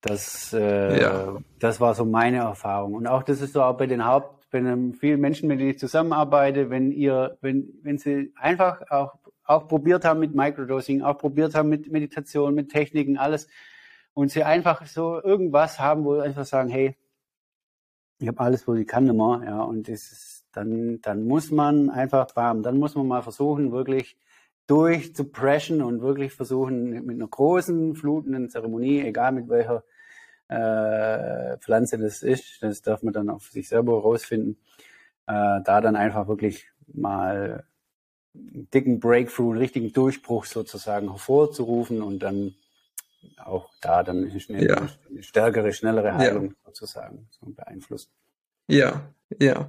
[0.00, 1.38] Das, äh, ja.
[1.60, 2.94] das war so meine Erfahrung.
[2.94, 4.60] Und auch das ist so auch bei den Haupt bei
[4.98, 9.14] vielen Menschen, mit denen ich zusammenarbeite, wenn ihr, wenn, wenn sie einfach auch,
[9.44, 13.46] auch probiert haben mit Microdosing, auch probiert haben mit Meditation, mit Techniken, alles,
[14.16, 16.96] und sie einfach so irgendwas haben, wo sie einfach sagen, hey,
[18.18, 21.90] ich habe alles, wo ich kann immer, ja, und das ist, dann, dann muss man
[21.90, 24.16] einfach, bam, dann muss man mal versuchen, wirklich
[24.68, 29.84] durchzupreschen und wirklich versuchen, mit einer großen, flutenden Zeremonie, egal mit welcher
[30.48, 32.62] äh, Pflanze das ist.
[32.62, 34.56] Das darf man dann auf sich selber rausfinden.
[35.26, 37.66] Äh, da dann einfach wirklich mal
[38.34, 42.54] einen dicken Breakthrough, einen richtigen Durchbruch sozusagen hervorzurufen und dann
[43.38, 44.88] auch da dann eine, schnell, ja.
[45.08, 46.54] eine stärkere, schnellere Heilung ja.
[46.66, 48.10] sozusagen so beeinflussen.
[48.68, 49.02] Ja,
[49.40, 49.68] ja.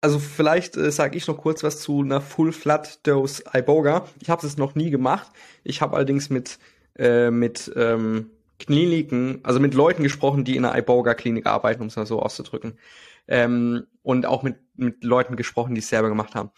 [0.00, 4.06] Also vielleicht äh, sage ich noch kurz was zu einer Full Flat Dose Iboga.
[4.20, 5.30] Ich habe es noch nie gemacht.
[5.62, 6.58] Ich habe allerdings mit
[6.96, 11.96] äh, mit ähm, Kliniken, also mit Leuten gesprochen, die in einer Iboga-Klinik arbeiten, um es
[11.96, 12.78] mal so auszudrücken.
[13.26, 16.50] Ähm, und auch mit, mit Leuten gesprochen, die es selber gemacht haben.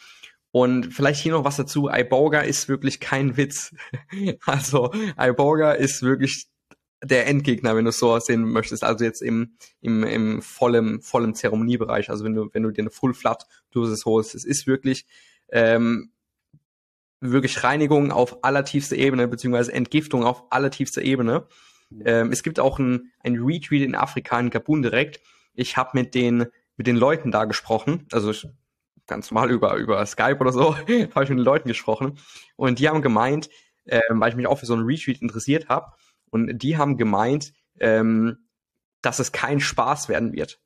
[0.57, 1.91] Und vielleicht hier noch was dazu.
[1.93, 3.75] Iboga ist wirklich kein Witz.
[4.47, 4.91] also
[5.21, 6.47] Iboga ist wirklich
[7.05, 8.83] der Endgegner, wenn du es so sehen möchtest.
[8.83, 12.09] Also jetzt im, im, im vollen, vollen Zeremoniebereich.
[12.09, 14.35] Also wenn du, wenn du dir eine Full Flat Dosis holst.
[14.35, 15.05] Es ist wirklich,
[15.51, 16.11] ähm,
[17.21, 21.49] wirklich Reinigung auf allertiefster Ebene, beziehungsweise Entgiftung auf allertiefster Ebene.
[22.03, 25.21] Ähm, es gibt auch ein, ein Retweet in Afrika, in Gabun direkt.
[25.53, 26.47] Ich habe mit den,
[26.79, 28.33] mit den Leuten da gesprochen, also
[29.07, 32.19] ganz normal über, über Skype oder so, habe ich mit den Leuten gesprochen.
[32.57, 33.49] Und die haben gemeint,
[33.87, 35.93] ähm, weil ich mich auch für so einen Retweet interessiert habe,
[36.31, 38.49] und die haben gemeint, ähm,
[39.01, 40.59] dass es kein Spaß werden wird.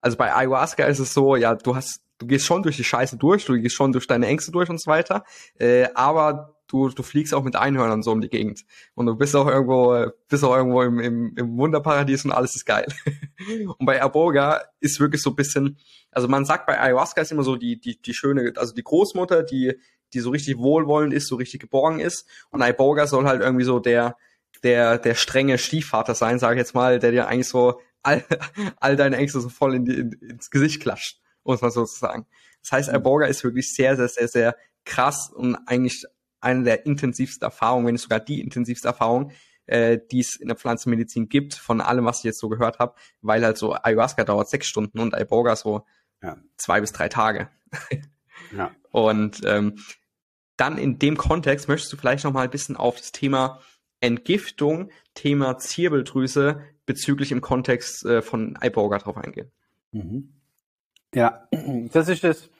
[0.00, 3.16] Also bei Ayahuasca ist es so, ja, du hast, du gehst schon durch die Scheiße
[3.16, 5.24] durch, du gehst schon durch deine Ängste durch und so weiter,
[5.58, 8.64] äh, aber du, du fliegst auch mit Einhörnern so um die Gegend.
[8.94, 12.64] Und du bist auch irgendwo, bist auch irgendwo im, im, im Wunderparadies und alles ist
[12.64, 12.86] geil.
[13.78, 15.78] und bei Aboga ist wirklich so ein bisschen,
[16.10, 19.42] also man sagt bei Ayahuasca ist immer so die, die, die schöne, also die Großmutter,
[19.42, 19.74] die,
[20.12, 22.26] die so richtig wohlwollend ist, so richtig geborgen ist.
[22.50, 24.16] Und Iboga soll halt irgendwie so der,
[24.62, 28.24] der, der strenge Stiefvater sein, sage ich jetzt mal, der dir eigentlich so all,
[28.80, 32.26] all deine Ängste so voll in die, in, ins Gesicht klatscht, muss man so sagen.
[32.62, 36.04] Das heißt, Iboga ist wirklich sehr, sehr, sehr, sehr krass und eigentlich
[36.44, 39.32] eine der intensivsten Erfahrungen, wenn nicht sogar die intensivste Erfahrung,
[39.66, 42.94] äh, die es in der Pflanzenmedizin gibt, von allem, was ich jetzt so gehört habe,
[43.22, 45.86] weil halt so Ayahuasca dauert sechs Stunden und Iboga so
[46.22, 46.36] ja.
[46.56, 47.48] zwei bis drei Tage.
[48.56, 48.70] ja.
[48.90, 49.76] Und ähm,
[50.56, 53.60] dann in dem Kontext möchtest du vielleicht noch mal ein bisschen auf das Thema
[54.00, 59.50] Entgiftung, Thema Zirbeldrüse bezüglich im Kontext äh, von Iboga drauf eingehen.
[59.92, 60.34] Mhm.
[61.14, 61.48] Ja,
[61.92, 62.50] das ist das,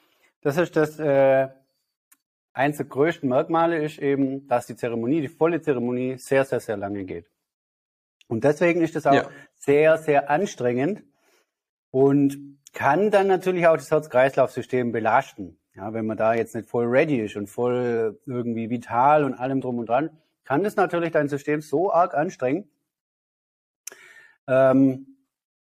[0.41, 1.49] das ist das, äh,
[2.55, 6.77] eins der größten Merkmale ist eben, dass die Zeremonie, die volle Zeremonie sehr, sehr, sehr
[6.77, 7.31] lange geht.
[8.29, 9.29] Und deswegen ist das auch ja.
[9.57, 11.03] sehr, sehr anstrengend
[11.91, 15.59] und kann dann natürlich auch das Herz-Kreislauf-System belasten.
[15.75, 19.61] Ja, wenn man da jetzt nicht voll ready ist und voll irgendwie vital und allem
[19.61, 20.11] drum und dran,
[20.45, 22.71] kann das natürlich dein System so arg anstrengen,
[24.47, 25.17] ähm,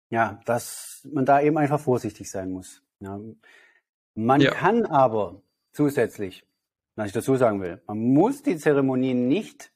[0.09, 2.83] ja, dass man da eben einfach vorsichtig sein muss.
[2.99, 3.19] Ja.
[4.15, 4.51] Man ja.
[4.51, 6.45] kann aber zusätzlich,
[7.01, 9.71] was ich dazu sagen will, man muss die Zeremonie nicht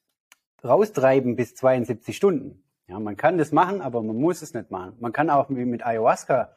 [0.63, 2.63] raustreiben bis 72 Stunden.
[2.87, 4.93] Ja, man kann das machen, aber man muss es nicht machen.
[4.99, 6.55] Man kann auch wie mit Ayahuasca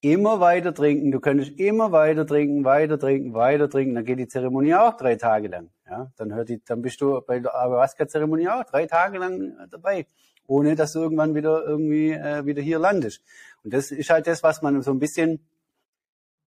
[0.00, 1.10] immer weiter trinken.
[1.10, 3.94] Du könntest immer weiter trinken, weiter trinken, weiter trinken.
[3.94, 5.68] Dann geht die Zeremonie auch drei Tage lang.
[5.86, 10.06] Ja, dann hört die, dann bist du bei der Ayahuasca-Zeremonie auch drei Tage lang dabei,
[10.46, 13.22] ohne dass du irgendwann wieder irgendwie äh, wieder hier landest.
[13.62, 15.40] Und das ist halt das, was man so ein bisschen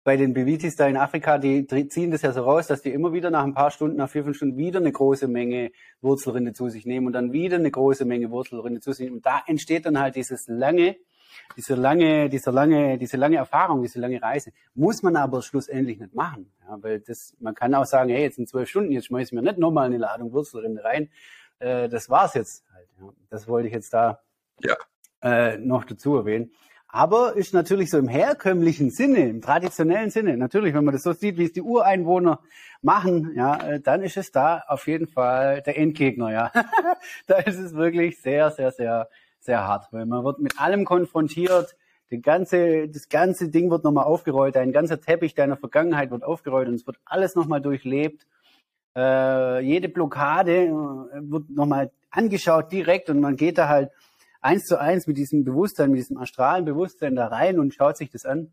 [0.07, 3.11] bei den Bevitis da in Afrika, die ziehen das ja so raus, dass die immer
[3.11, 6.69] wieder nach ein paar Stunden, nach vier, fünf Stunden wieder eine große Menge Wurzelrinde zu
[6.69, 9.17] sich nehmen und dann wieder eine große Menge Wurzelrinde zu sich nehmen.
[9.17, 10.95] Und da entsteht dann halt dieses lange,
[11.57, 14.53] diese lange, diese lange, diese lange Erfahrung, diese lange Reise.
[14.75, 16.53] Muss man aber schlussendlich nicht machen.
[16.65, 19.33] Ja, weil das, man kann auch sagen, hey, jetzt sind zwölf Stunden, jetzt schmeiß ich
[19.33, 21.09] mir nicht nochmal eine Ladung Wurzelrinde rein.
[21.59, 22.87] Äh, das war's jetzt halt.
[22.97, 23.09] Ja.
[23.29, 24.21] Das wollte ich jetzt da
[24.61, 24.77] ja.
[25.21, 26.51] äh, noch dazu erwähnen.
[26.97, 31.13] Aber ist natürlich so im herkömmlichen Sinne, im traditionellen Sinne, natürlich, wenn man das so
[31.13, 32.39] sieht, wie es die Ureinwohner
[32.81, 36.51] machen, ja, äh, dann ist es da auf jeden Fall der Endgegner, ja.
[37.27, 41.75] da ist es wirklich sehr, sehr, sehr, sehr hart, weil man wird mit allem konfrontiert.
[42.09, 46.67] Die ganze, das ganze Ding wird nochmal aufgerollt, ein ganzer Teppich deiner Vergangenheit wird aufgerollt
[46.67, 48.25] und es wird alles nochmal durchlebt.
[48.95, 50.69] Äh, jede Blockade äh,
[51.29, 53.91] wird nochmal angeschaut direkt und man geht da halt
[54.41, 58.09] eins zu eins mit diesem Bewusstsein, mit diesem astralen Bewusstsein da rein und schaut sich
[58.09, 58.51] das an.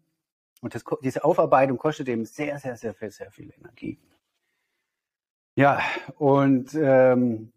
[0.61, 3.99] Und das, diese Aufarbeitung kostet eben sehr, sehr, sehr viel, sehr viel Energie.
[5.57, 5.81] Ja,
[6.17, 7.53] und ähm,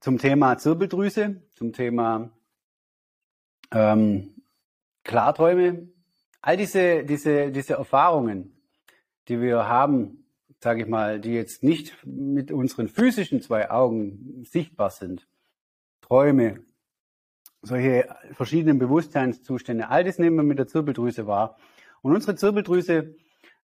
[0.00, 2.30] zum Thema Zirbeldrüse, zum Thema
[3.70, 4.42] ähm,
[5.02, 5.88] Klarträume,
[6.40, 8.56] all diese, diese, diese Erfahrungen,
[9.28, 10.26] die wir haben,
[10.60, 15.26] sage ich mal, die jetzt nicht mit unseren physischen zwei Augen sichtbar sind,
[16.00, 16.64] Träume,
[17.64, 19.88] solche verschiedenen Bewusstseinszustände.
[19.88, 21.56] All das nehmen wir mit der Zirbeldrüse wahr.
[22.02, 23.16] Und unsere Zirbeldrüse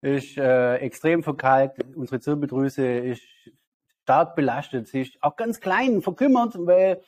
[0.01, 1.83] ist äh, extrem verkalkt.
[1.95, 3.23] Unsere Zirbeldrüse ist
[4.03, 4.87] stark belastet.
[4.87, 7.01] Sie ist auch ganz klein, verkümmert, weil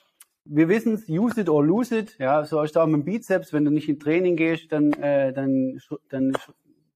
[0.45, 2.17] wir wissen es, use it or lose it.
[2.17, 3.53] Ja, so ist es auch mit dem Bizeps.
[3.53, 5.79] Wenn du nicht in Training gehst, dann, äh, dann,
[6.09, 6.33] dann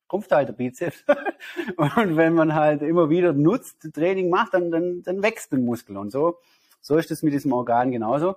[0.09, 1.05] schrumpft halt der Bizeps.
[1.77, 5.97] und wenn man halt immer wieder nutzt, Training macht, dann, dann, dann wächst der Muskel.
[5.97, 6.39] Und so,
[6.81, 8.35] so ist es mit diesem Organ genauso.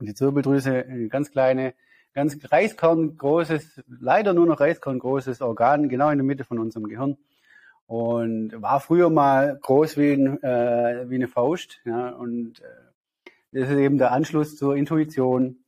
[0.00, 1.74] Und die Zirbeldrüse, ein ganz kleine,
[2.14, 6.88] ganz Reiskorn großes, leider nur noch Reiskorn großes Organ, genau in der Mitte von unserem
[6.88, 7.18] Gehirn.
[7.86, 11.80] Und war früher mal groß wie, ein, äh, wie eine Faust.
[11.84, 15.58] Ja, und äh, das ist eben der Anschluss zur Intuition,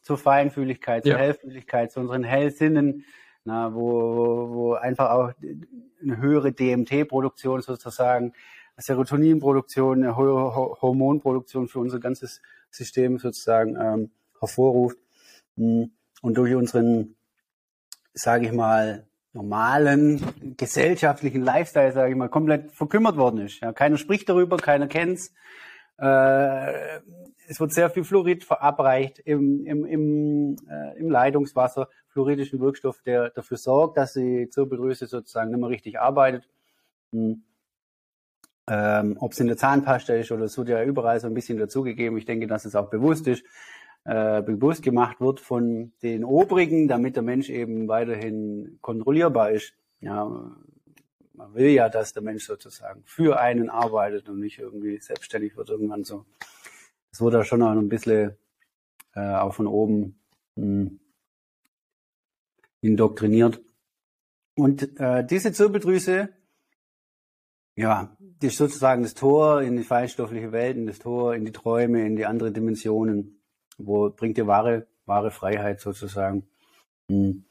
[0.00, 1.18] zur Feinfühligkeit, zur ja.
[1.18, 3.04] Hellfühligkeit, zu unseren Hellsinnen,
[3.44, 5.32] na, wo, wo einfach auch
[6.02, 8.32] eine höhere DMT-Produktion sozusagen,
[8.76, 14.10] Serotoninproduktion, eine höhere Hormonproduktion für unser ganzes System sozusagen ähm,
[14.40, 14.98] hervorruft
[15.56, 17.16] hm, und durch unseren,
[18.12, 23.60] sage ich mal, normalen gesellschaftlichen Lifestyle, sage ich mal, komplett verkümmert worden ist.
[23.60, 25.32] Ja, keiner spricht darüber, keiner kennt's.
[25.98, 27.00] Äh,
[27.46, 33.30] es wird sehr viel Fluorid verabreicht im, im, im, äh, im Leitungswasser, fluoridischen Wirkstoff, der
[33.30, 36.48] dafür sorgt, dass die Zirbeldrüse sozusagen nicht mehr richtig arbeitet.
[37.12, 37.44] Hm
[38.66, 41.58] ähm, ob es in der Zahnpasta ist oder es wird ja überall so ein bisschen
[41.58, 42.18] dazugegeben.
[42.18, 43.44] Ich denke, dass es auch bewusst ist,
[44.04, 49.74] äh, bewusst gemacht wird von den Obrigen, damit der Mensch eben weiterhin kontrollierbar ist.
[50.00, 50.24] Ja,
[51.34, 55.70] man will ja, dass der Mensch sozusagen für einen arbeitet und nicht irgendwie selbstständig wird
[55.70, 56.24] irgendwann so.
[57.10, 58.36] Das wurde da schon auch ein bisschen
[59.14, 60.18] äh, auch von oben
[60.56, 61.00] mh, hm,
[62.80, 63.60] indoktriniert.
[64.54, 66.28] Und äh, diese Zirbeldrüse
[67.76, 71.52] ja, das ist sozusagen das Tor in die feinstoffliche Welt, in das Tor in die
[71.52, 73.40] Träume, in die andere Dimensionen,
[73.78, 76.46] wo bringt dir wahre, wahre Freiheit sozusagen.
[77.08, 77.44] Hm.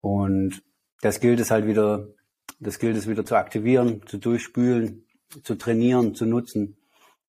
[0.00, 0.62] Und
[1.00, 2.08] das gilt es halt wieder,
[2.60, 5.06] das gilt es wieder zu aktivieren, zu durchspülen,
[5.42, 6.76] zu trainieren, zu nutzen.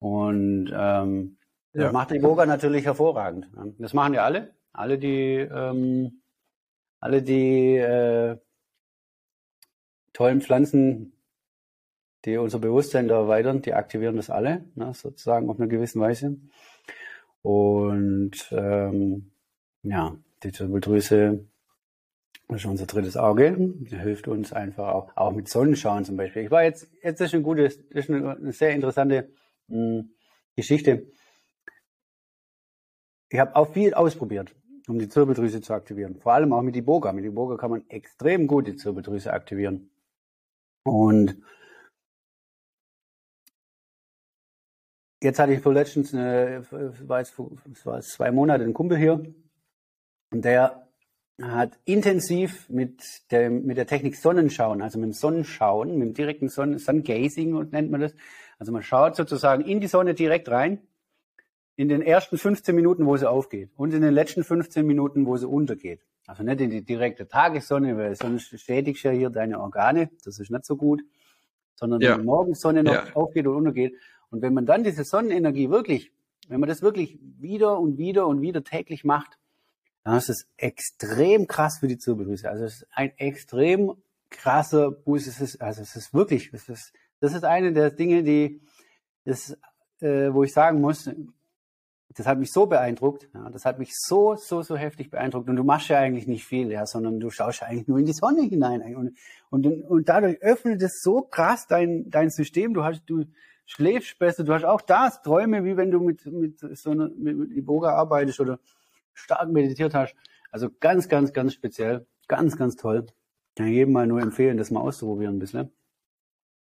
[0.01, 1.37] Und ähm,
[1.73, 1.85] ja.
[1.85, 3.49] das macht die Yoga natürlich hervorragend.
[3.79, 6.21] Das machen ja alle, alle die, ähm,
[7.01, 8.37] alle die äh,
[10.13, 11.13] tollen Pflanzen
[12.25, 16.37] die unser Bewusstsein erweitern, die aktivieren das alle, ne, sozusagen auf eine gewisse Weise.
[17.43, 19.31] Und ähm,
[19.83, 21.47] ja, die Zirbeldrüse
[22.49, 23.57] ist unser drittes Auge.
[23.59, 26.45] Die hilft uns einfach auch, auch mit Sonnenschauen zum Beispiel.
[26.45, 29.31] Ich war jetzt, jetzt ist ein gutes, ist eine, eine sehr interessante
[29.69, 30.11] mh, hm,
[30.57, 31.07] Geschichte.
[33.31, 34.55] Ich habe auch viel ausprobiert,
[34.89, 36.17] um die Zirbeldrüse zu aktivieren.
[36.17, 37.13] Vor allem auch mit Iboga.
[37.13, 39.91] Mit Iboga kann man extrem gut die Zirbeldrüse aktivieren.
[40.85, 41.37] Und
[45.23, 47.35] jetzt hatte ich vor letztens, eine, war jetzt,
[47.85, 49.25] war zwei Monate, einen Kumpel hier.
[50.31, 50.89] Und der
[51.41, 56.49] hat intensiv mit der, mit der Technik Sonnenschauen, also mit dem Sonnenschauen, mit dem direkten
[56.49, 58.15] Sonnen, Sungazing nennt man das.
[58.59, 60.81] Also man schaut sozusagen in die Sonne direkt rein,
[61.77, 65.37] in den ersten 15 Minuten, wo sie aufgeht und in den letzten 15 Minuten, wo
[65.37, 66.01] sie untergeht.
[66.27, 70.51] Also nicht in die direkte Tagessonne, weil sonst schädigst ja hier deine Organe, das ist
[70.51, 71.03] nicht so gut,
[71.77, 72.11] sondern ja.
[72.11, 73.15] wenn die Morgensonne noch ja.
[73.15, 73.95] aufgeht und untergeht.
[74.31, 76.13] Und wenn man dann diese Sonnenenergie wirklich,
[76.49, 79.39] wenn man das wirklich wieder und wieder und wieder täglich macht,
[80.05, 82.49] dann ist es extrem krass für die Zirbeldrüse.
[82.49, 83.95] Also es ist ein extrem
[84.31, 85.27] krasser Boost.
[85.27, 88.61] Es ist, also es ist wirklich, es ist, das ist eine der Dinge, die,
[89.25, 89.57] das,
[90.01, 91.11] äh, wo ich sagen muss,
[92.15, 95.49] das hat mich so beeindruckt, ja, das hat mich so, so, so heftig beeindruckt.
[95.49, 98.07] Und du machst ja eigentlich nicht viel, ja, sondern du schaust ja eigentlich nur in
[98.07, 98.97] die Sonne hinein.
[98.97, 99.17] Und,
[99.51, 102.75] und, und dadurch öffnet es so krass dein, dein System.
[102.75, 103.25] Du hast, du
[103.69, 107.37] schläfst besser, du hast auch das Träume, wie wenn du mit, mit so einer, mit,
[107.37, 108.59] mit Iboga arbeitest oder
[109.13, 110.17] stark meditiert hast.
[110.51, 112.07] Also ganz, ganz, ganz speziell.
[112.27, 113.07] Ganz, ganz toll.
[113.55, 115.71] Kann ich jedem mal nur empfehlen, das mal auszuprobieren ein bisschen.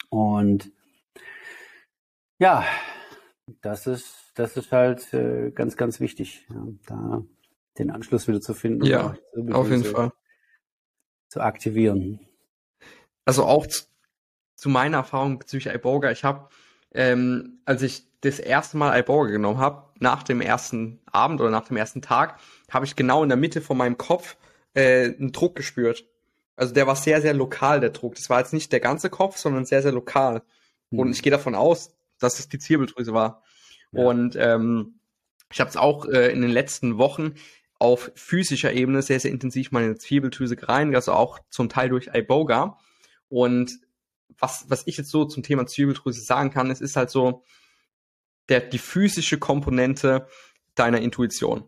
[0.10, 0.72] Und
[2.40, 2.66] ja,
[3.62, 7.24] das ist, das ist halt äh, ganz, ganz wichtig, ja, da
[7.78, 8.86] den Anschluss wieder zu finden.
[8.86, 9.16] Ja,
[9.52, 10.12] auf jeden Fall.
[11.30, 12.20] Zu aktivieren.
[13.24, 13.84] Also auch zu,
[14.56, 16.50] zu meiner Erfahrung bezüglich iBoga, ich habe,
[16.94, 21.68] ähm, als ich das erste Mal iBoga genommen habe, nach dem ersten Abend oder nach
[21.68, 24.38] dem ersten Tag, habe ich genau in der Mitte von meinem Kopf
[24.74, 26.06] äh, einen Druck gespürt.
[26.56, 28.16] Also der war sehr, sehr lokal, der Druck.
[28.16, 30.42] Das war jetzt nicht der ganze Kopf, sondern sehr, sehr lokal.
[30.90, 31.00] Mhm.
[31.00, 33.44] Und ich gehe davon aus, dass es die Zirbeldrüse war.
[33.92, 34.04] Ja.
[34.04, 35.00] Und ähm,
[35.52, 37.36] ich habe es auch äh, in den letzten Wochen
[37.80, 42.78] auf physischer Ebene sehr, sehr intensiv meine Zirbeldrüse gereinigt, also auch zum Teil durch Iboga.
[43.30, 43.80] Und
[44.40, 47.44] was, was ich jetzt so zum Thema Zirbeldrüse sagen kann, es ist halt so,
[48.50, 50.28] der, die physische Komponente
[50.76, 51.68] deiner Intuition.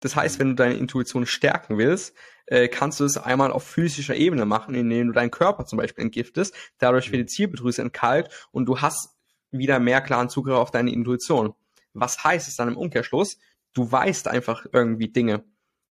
[0.00, 2.14] Das heißt, wenn du deine Intuition stärken willst,
[2.46, 6.04] äh, kannst du es einmal auf physischer Ebene machen, indem du deinen Körper zum Beispiel
[6.04, 9.16] entgiftest, dadurch wird die Zirbeldrüse entkalkt und du hast
[9.50, 11.54] wieder mehr klaren Zugriff auf deine Intuition.
[11.94, 13.38] Was heißt es dann im Umkehrschluss?
[13.74, 15.44] Du weißt einfach irgendwie Dinge.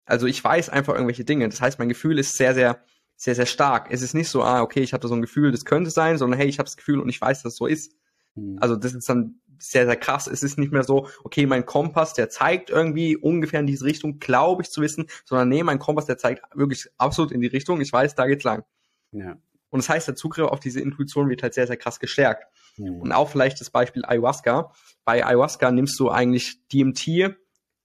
[0.05, 1.47] Also ich weiß einfach irgendwelche Dinge.
[1.47, 2.83] Das heißt, mein Gefühl ist sehr, sehr,
[3.23, 3.87] sehr, sehr stark.
[3.89, 6.37] Es ist nicht so, ah, okay, ich hatte so ein Gefühl, das könnte sein, sondern
[6.37, 7.95] hey, ich habe das Gefühl und ich weiß, dass es so ist.
[8.35, 8.57] Hm.
[8.59, 10.27] Also das ist dann sehr, sehr krass.
[10.27, 14.19] Es ist nicht mehr so, okay, mein Kompass, der zeigt irgendwie ungefähr in diese Richtung,
[14.19, 17.79] glaube ich zu wissen, sondern nee, mein Kompass, der zeigt wirklich absolut in die Richtung.
[17.79, 18.65] Ich weiß, da geht's lang.
[19.13, 19.37] Ja.
[19.69, 22.45] Und das heißt, der Zugriff auf diese Intuition wird halt sehr, sehr krass gestärkt.
[22.75, 22.99] Mhm.
[22.99, 24.73] Und auch vielleicht das Beispiel Ayahuasca.
[25.05, 27.37] Bei Ayahuasca nimmst du eigentlich DMT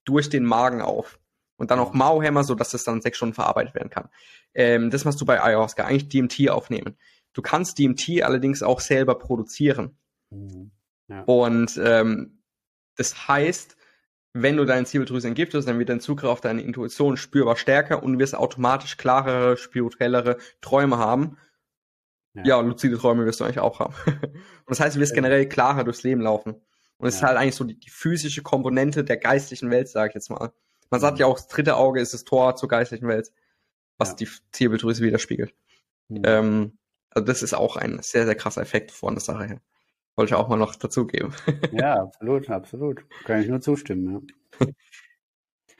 [0.03, 1.17] durch den Magen auf.
[1.59, 4.09] Und dann auch Mauhämmer, so dass das dann sechs Stunden verarbeitet werden kann.
[4.53, 6.97] Ähm, das machst du bei Ayahuasca, eigentlich DMT aufnehmen.
[7.33, 9.97] Du kannst DMT allerdings auch selber produzieren.
[10.31, 10.71] Mhm.
[11.25, 12.41] Und ähm,
[12.95, 13.77] das heißt,
[14.33, 18.13] wenn du deine Zirbeldrüse entgiftest, dann wird dein Zugriff auf deine Intuition spürbar stärker und
[18.13, 21.37] du wirst automatisch klarere, spirituellere Träume haben.
[22.35, 22.43] Ja.
[22.45, 23.95] ja, luzide Träume wirst du eigentlich auch haben.
[24.05, 24.33] und
[24.67, 26.61] das heißt, du wirst generell klarer durchs Leben laufen.
[26.97, 27.19] Und es ja.
[27.19, 30.51] ist halt eigentlich so die, die, physische Komponente der geistlichen Welt, sage ich jetzt mal.
[30.89, 31.21] Man sagt mhm.
[31.21, 33.31] ja auch, das dritte Auge ist das Tor zur geistlichen Welt,
[33.97, 34.15] was ja.
[34.15, 35.53] die Zirbeldrüse widerspiegelt.
[36.07, 36.21] Mhm.
[36.25, 36.77] Ähm,
[37.11, 39.61] also das ist auch ein sehr, sehr krasser Effekt von der Sache her.
[40.15, 41.33] Wollte ich auch mal noch dazugeben.
[41.71, 43.03] Ja, absolut, absolut.
[43.25, 44.27] Kann ich nur zustimmen,
[44.59, 44.67] ja.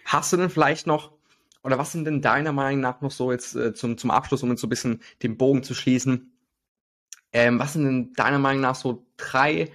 [0.05, 1.11] Hast du denn vielleicht noch,
[1.63, 4.49] oder was sind denn deiner Meinung nach noch so jetzt äh, zum, zum Abschluss, um
[4.49, 6.31] jetzt so ein bisschen den Bogen zu schließen,
[7.31, 9.71] ähm, was sind denn deiner Meinung nach so drei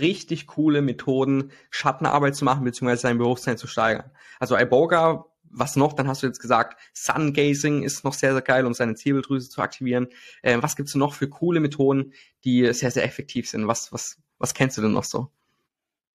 [0.00, 4.10] richtig coole Methoden, Schattenarbeit zu machen, beziehungsweise sein Bewusstsein zu steigern?
[4.38, 5.92] Also Iboga was noch?
[5.92, 9.60] Dann hast du jetzt gesagt, Sun-Gazing ist noch sehr, sehr geil, um seine Zirbeldrüse zu
[9.62, 10.08] aktivieren.
[10.42, 12.12] Äh, was gibt's noch für coole Methoden,
[12.44, 13.66] die sehr, sehr effektiv sind?
[13.66, 15.30] Was, was, was kennst du denn noch so?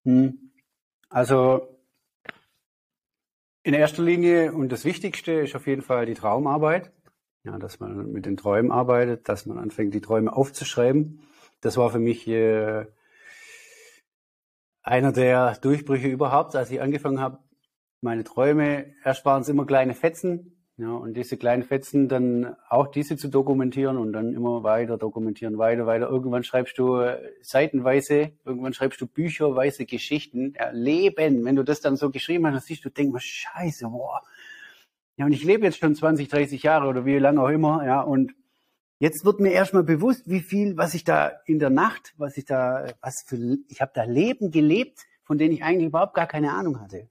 [0.06, 0.52] Hm.
[1.10, 1.80] Also
[3.64, 6.92] in erster Linie und das Wichtigste ist auf jeden Fall die Traumarbeit.
[7.44, 11.22] Ja, dass man mit den Träumen arbeitet, dass man anfängt, die Träume aufzuschreiben.
[11.60, 12.86] Das war für mich äh,
[14.84, 17.40] einer der Durchbrüche überhaupt, als ich angefangen habe,
[18.02, 22.88] meine Träume, erst waren es immer kleine Fetzen, Ja, und diese kleinen Fetzen dann auch
[22.88, 26.10] diese zu dokumentieren und dann immer weiter dokumentieren, weiter, weiter.
[26.10, 31.46] Irgendwann schreibst du äh, seitenweise, irgendwann schreibst du bücherweise Geschichten, ja, Leben.
[31.46, 34.22] Wenn du das dann so geschrieben hast, dann siehst du, denkst mal, scheiße, boah.
[35.18, 38.02] Ja, und ich lebe jetzt schon 20, 30 Jahre oder wie lange auch immer, ja,
[38.02, 38.34] und
[38.98, 42.46] jetzt wird mir erstmal bewusst, wie viel, was ich da in der Nacht, was ich
[42.46, 46.54] da, was für, ich habe da Leben gelebt, von denen ich eigentlich überhaupt gar keine
[46.54, 47.08] Ahnung hatte.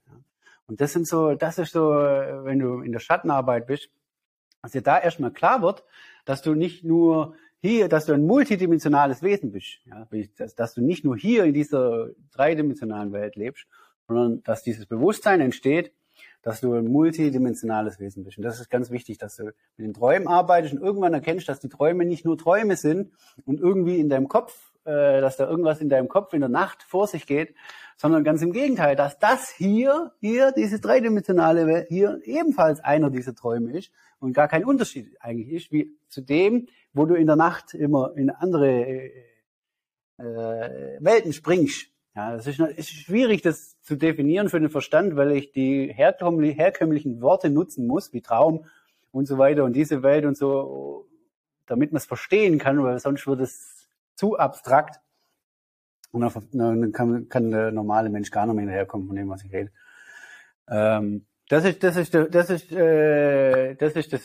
[0.71, 3.89] Und das sind so, das ist so, wenn du in der Schattenarbeit bist,
[4.61, 5.83] dass dir da erstmal klar wird,
[6.23, 10.07] dass du nicht nur hier, dass du ein multidimensionales Wesen bist, ja,
[10.37, 13.65] dass, dass du nicht nur hier in dieser dreidimensionalen Welt lebst,
[14.07, 15.91] sondern dass dieses Bewusstsein entsteht,
[16.41, 18.37] dass du ein multidimensionales Wesen bist.
[18.37, 21.59] Und das ist ganz wichtig, dass du mit den Träumen arbeitest und irgendwann erkennst, dass
[21.59, 23.11] die Träume nicht nur Träume sind
[23.43, 26.83] und irgendwie in deinem Kopf äh, dass da irgendwas in deinem Kopf in der Nacht
[26.83, 27.53] vor sich geht,
[27.97, 33.77] sondern ganz im Gegenteil, dass das hier, hier, diese dreidimensionale, hier ebenfalls einer dieser Träume
[33.77, 37.75] ist und gar kein Unterschied eigentlich ist, wie zu dem, wo du in der Nacht
[37.75, 39.11] immer in andere äh,
[40.17, 41.91] äh Welten springst.
[42.15, 47.21] Ja, das ist, ist schwierig, das zu definieren für den Verstand, weil ich die herkömmlichen
[47.21, 48.65] Worte nutzen muss, wie Traum
[49.11, 51.07] und so weiter und diese Welt und so,
[51.67, 53.80] damit man es verstehen kann, weil sonst wird es
[54.15, 54.99] zu abstrakt.
[56.11, 56.21] Und
[56.53, 59.71] dann kann, kann der normale Mensch gar nicht mehr hinterherkommen von dem, was ich rede.
[60.69, 64.21] Ähm, das ist, das ist, das ist, äh, das ist das,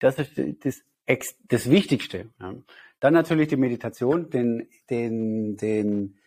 [0.00, 2.30] das ist das, das, das Wichtigste.
[2.40, 2.54] Ja.
[3.00, 6.18] Dann natürlich die Meditation, den, den, den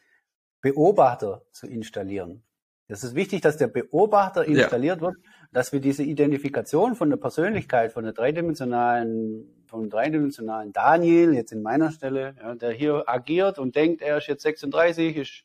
[0.61, 2.43] Beobachter zu installieren.
[2.87, 5.07] Das ist wichtig, dass der Beobachter installiert ja.
[5.07, 5.15] wird,
[5.51, 11.61] dass wir diese Identifikation von der Persönlichkeit, von der dreidimensionalen, vom dreidimensionalen Daniel, jetzt in
[11.61, 15.43] meiner Stelle, ja, der hier agiert und denkt, er ist jetzt 36, ist,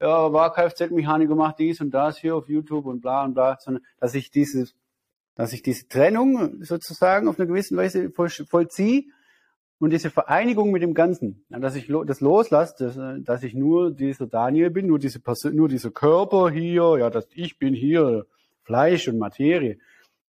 [0.00, 3.84] ja, war Kfz-Mechaniker, macht dies und das hier auf YouTube und bla und bla, sondern
[3.98, 4.74] dass ich dieses,
[5.34, 9.04] dass ich diese Trennung sozusagen auf eine gewisse Weise voll, vollziehe
[9.78, 14.26] und diese Vereinigung mit dem Ganzen, dass ich das loslasse, dass, dass ich nur dieser
[14.26, 18.26] Daniel bin, nur diese Person, nur dieser Körper hier, ja, dass ich bin hier
[18.62, 19.78] Fleisch und Materie,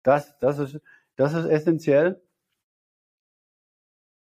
[0.01, 0.79] das, das ist,
[1.15, 2.21] das ist essentiell.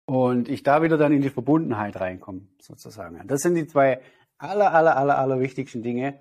[0.04, 3.26] Und ich da wieder dann in die Verbundenheit reinkomme, sozusagen.
[3.26, 4.00] Das sind die zwei
[4.38, 6.18] aller, aller, aller, aller wichtigsten Dinge.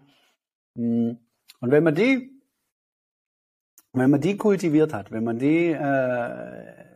[0.76, 1.22] Und
[1.62, 2.30] wenn man die,
[3.94, 6.88] wenn man die kultiviert hat, wenn man die äh,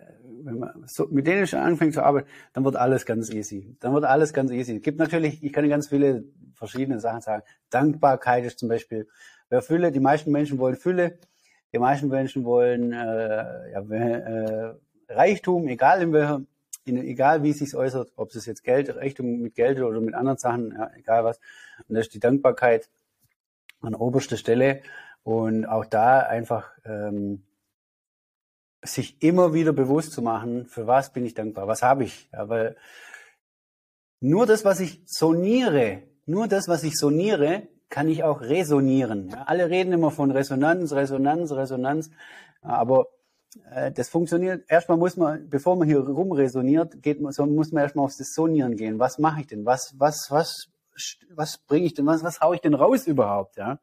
[0.43, 3.75] wenn man so, mit denen schon anfängt zu arbeiten, dann wird alles ganz easy.
[3.79, 4.77] Dann wird alles ganz easy.
[4.77, 6.23] Es gibt natürlich, ich kann ganz viele
[6.53, 7.43] verschiedene Sachen sagen.
[7.69, 9.07] Dankbarkeit ist zum Beispiel,
[9.49, 11.17] wer Fülle, die meisten Menschen wollen Fülle,
[11.73, 14.73] die meisten Menschen wollen äh, ja, äh,
[15.09, 16.41] Reichtum, egal in welcher,
[16.85, 20.13] in, egal wie es sich äußert, ob es jetzt Geld, Reichtum mit Geld oder mit
[20.13, 21.39] anderen Sachen, ja, egal was.
[21.87, 22.89] Und da ist die Dankbarkeit
[23.81, 24.81] an oberster Stelle.
[25.23, 27.43] Und auch da einfach ähm,
[28.83, 32.29] sich immer wieder bewusst zu machen, für was bin ich dankbar, was habe ich.
[32.33, 32.75] Ja, weil
[34.19, 39.29] nur das, was ich soniere, nur das, was ich soniere, kann ich auch resonieren.
[39.29, 42.09] Ja, alle reden immer von Resonanz, Resonanz, Resonanz,
[42.61, 43.07] aber
[43.69, 44.63] äh, das funktioniert.
[44.69, 48.75] Erstmal muss man, bevor man hier rumresoniert, geht man, so muss man erstmal aufs Sonieren
[48.75, 48.99] gehen.
[48.99, 49.65] Was mache ich denn?
[49.65, 50.67] Was, was, was,
[51.35, 52.05] was bringe ich denn?
[52.05, 53.57] Was, was hau ich denn raus überhaupt?
[53.57, 53.79] Ja.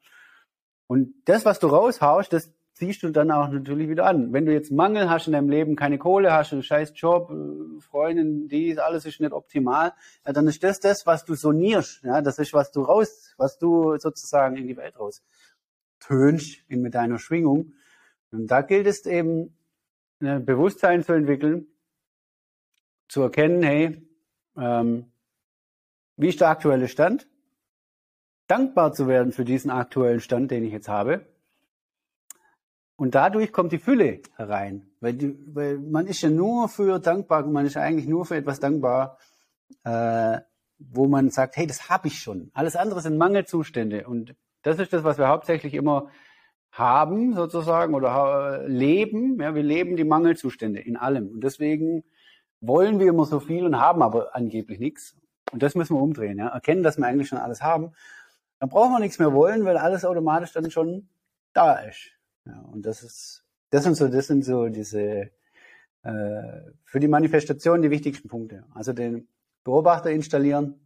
[0.87, 4.33] Und das, was du raushaust, das ziehst du dann auch natürlich wieder an.
[4.33, 7.81] Wenn du jetzt Mangel hast in deinem Leben, keine Kohle hast, einen scheiß Job, äh,
[7.81, 9.93] Freundin, die, alles ist nicht optimal,
[10.25, 12.05] ja, dann ist das das, was du sonierst.
[12.05, 15.23] Ja, das ist, was du raus, was du sozusagen in die Welt raus
[15.99, 17.73] tönst in, mit deiner Schwingung.
[18.31, 19.57] Und da gilt es eben,
[20.21, 21.67] ein Bewusstsein zu entwickeln,
[23.09, 24.09] zu erkennen, hey,
[24.57, 25.07] ähm,
[26.17, 27.29] wie ist der aktuelle Stand?
[28.47, 31.27] Dankbar zu werden für diesen aktuellen Stand, den ich jetzt habe
[32.99, 34.91] und dadurch kommt die Fülle herein.
[34.99, 38.59] Weil, die, weil man ist ja nur für dankbar, man ist eigentlich nur für etwas
[38.59, 39.19] dankbar,
[39.85, 40.41] äh,
[40.81, 42.51] wo man sagt, hey, das habe ich schon.
[42.55, 44.09] Alles andere sind Mangelzustände.
[44.09, 46.09] Und das ist das, was wir hauptsächlich immer
[46.73, 49.41] haben, sozusagen, oder leben.
[49.41, 51.29] Ja, wir leben die Mangelzustände in allem.
[51.29, 52.03] Und deswegen
[52.61, 55.17] wollen wir immer so viel und haben aber angeblich nichts.
[55.53, 56.39] Und das müssen wir umdrehen.
[56.39, 56.49] Ja?
[56.49, 57.93] Erkennen, dass wir eigentlich schon alles haben.
[58.59, 61.09] Dann brauchen wir nichts mehr wollen, weil alles automatisch dann schon
[61.53, 62.18] da ist.
[62.49, 65.31] Ja, und das ist, das sind so, das sind so diese
[66.03, 68.65] äh, für die Manifestation die wichtigsten Punkte.
[68.75, 69.29] Also den
[69.65, 70.81] Beobachter installieren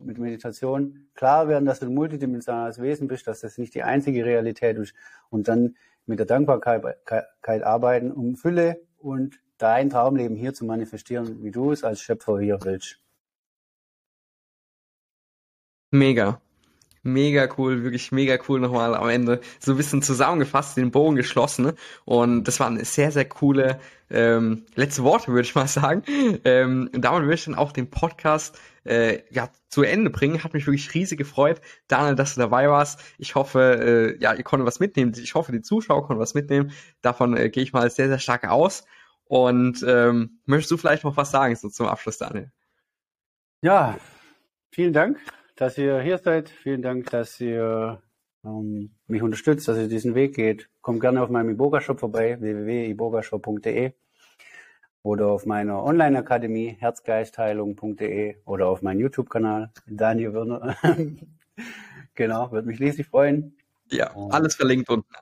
[0.00, 4.24] mit Meditation, klar werden, dass du ein multidimensionales Wesen bist, dass das nicht die einzige
[4.24, 4.94] Realität ist
[5.30, 11.50] und dann mit der Dankbarkeit arbeiten, um Fülle und dein Traumleben hier zu manifestieren, wie
[11.50, 13.00] du es als Schöpfer hier willst.
[15.90, 16.40] Mega.
[17.06, 19.40] Mega cool, wirklich mega cool nochmal am Ende.
[19.60, 21.72] So ein bisschen zusammengefasst, den Bogen geschlossen.
[22.04, 23.78] Und das waren sehr, sehr coole
[24.10, 26.02] ähm, letzte Worte, würde ich mal sagen.
[26.44, 30.42] Ähm, und damit würde ich dann auch den Podcast äh, ja, zu Ende bringen.
[30.42, 33.00] Hat mich wirklich riesig gefreut, Daniel, dass du dabei warst.
[33.18, 35.12] Ich hoffe, äh, ja, ihr konntet was mitnehmen.
[35.16, 36.72] Ich hoffe, die Zuschauer konnten was mitnehmen.
[37.02, 38.84] Davon äh, gehe ich mal sehr, sehr stark aus.
[39.26, 42.50] Und ähm, möchtest du vielleicht noch was sagen so zum Abschluss, Daniel?
[43.62, 43.96] Ja,
[44.72, 45.20] vielen Dank
[45.56, 46.48] dass ihr hier seid.
[46.48, 48.00] Vielen Dank, dass ihr
[48.44, 50.68] ähm, mich unterstützt, dass ihr diesen Weg geht.
[50.82, 53.92] Kommt gerne auf meinem Iboga-Shop vorbei, www.ibogashop.de
[55.02, 60.76] oder auf meiner Online-Akademie herzgeistheilung.de oder auf meinem YouTube-Kanal Daniel Wirner.
[62.14, 63.56] genau, würde mich riesig freuen.
[63.90, 65.12] Ja, alles verlinkt unten.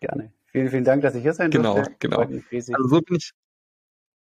[0.00, 0.32] Gerne.
[0.46, 1.94] Vielen, vielen Dank, dass ich hier sein genau, durfte.
[1.98, 2.40] Genau, genau.
[2.50, 3.32] Also so bin ich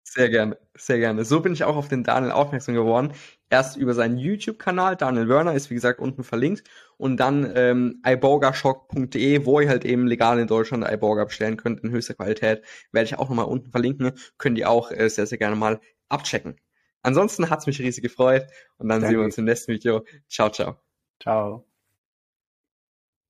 [0.03, 1.25] sehr gerne, sehr gerne.
[1.25, 3.13] So bin ich auch auf den Daniel aufmerksam geworden.
[3.51, 6.63] Erst über seinen YouTube-Kanal, Daniel Werner ist wie gesagt unten verlinkt
[6.95, 11.91] und dann ähm, iborgashop.de, wo ihr halt eben legal in Deutschland iBorger bestellen könnt in
[11.91, 12.63] höchster Qualität,
[12.93, 14.13] werde ich auch nochmal unten verlinken.
[14.37, 16.61] Könnt ihr auch äh, sehr, sehr gerne mal abchecken.
[17.03, 18.47] Ansonsten hat's mich riesig gefreut
[18.77, 19.07] und dann Danke.
[19.07, 20.05] sehen wir uns im nächsten Video.
[20.29, 20.77] Ciao, ciao.
[21.21, 21.70] Ciao.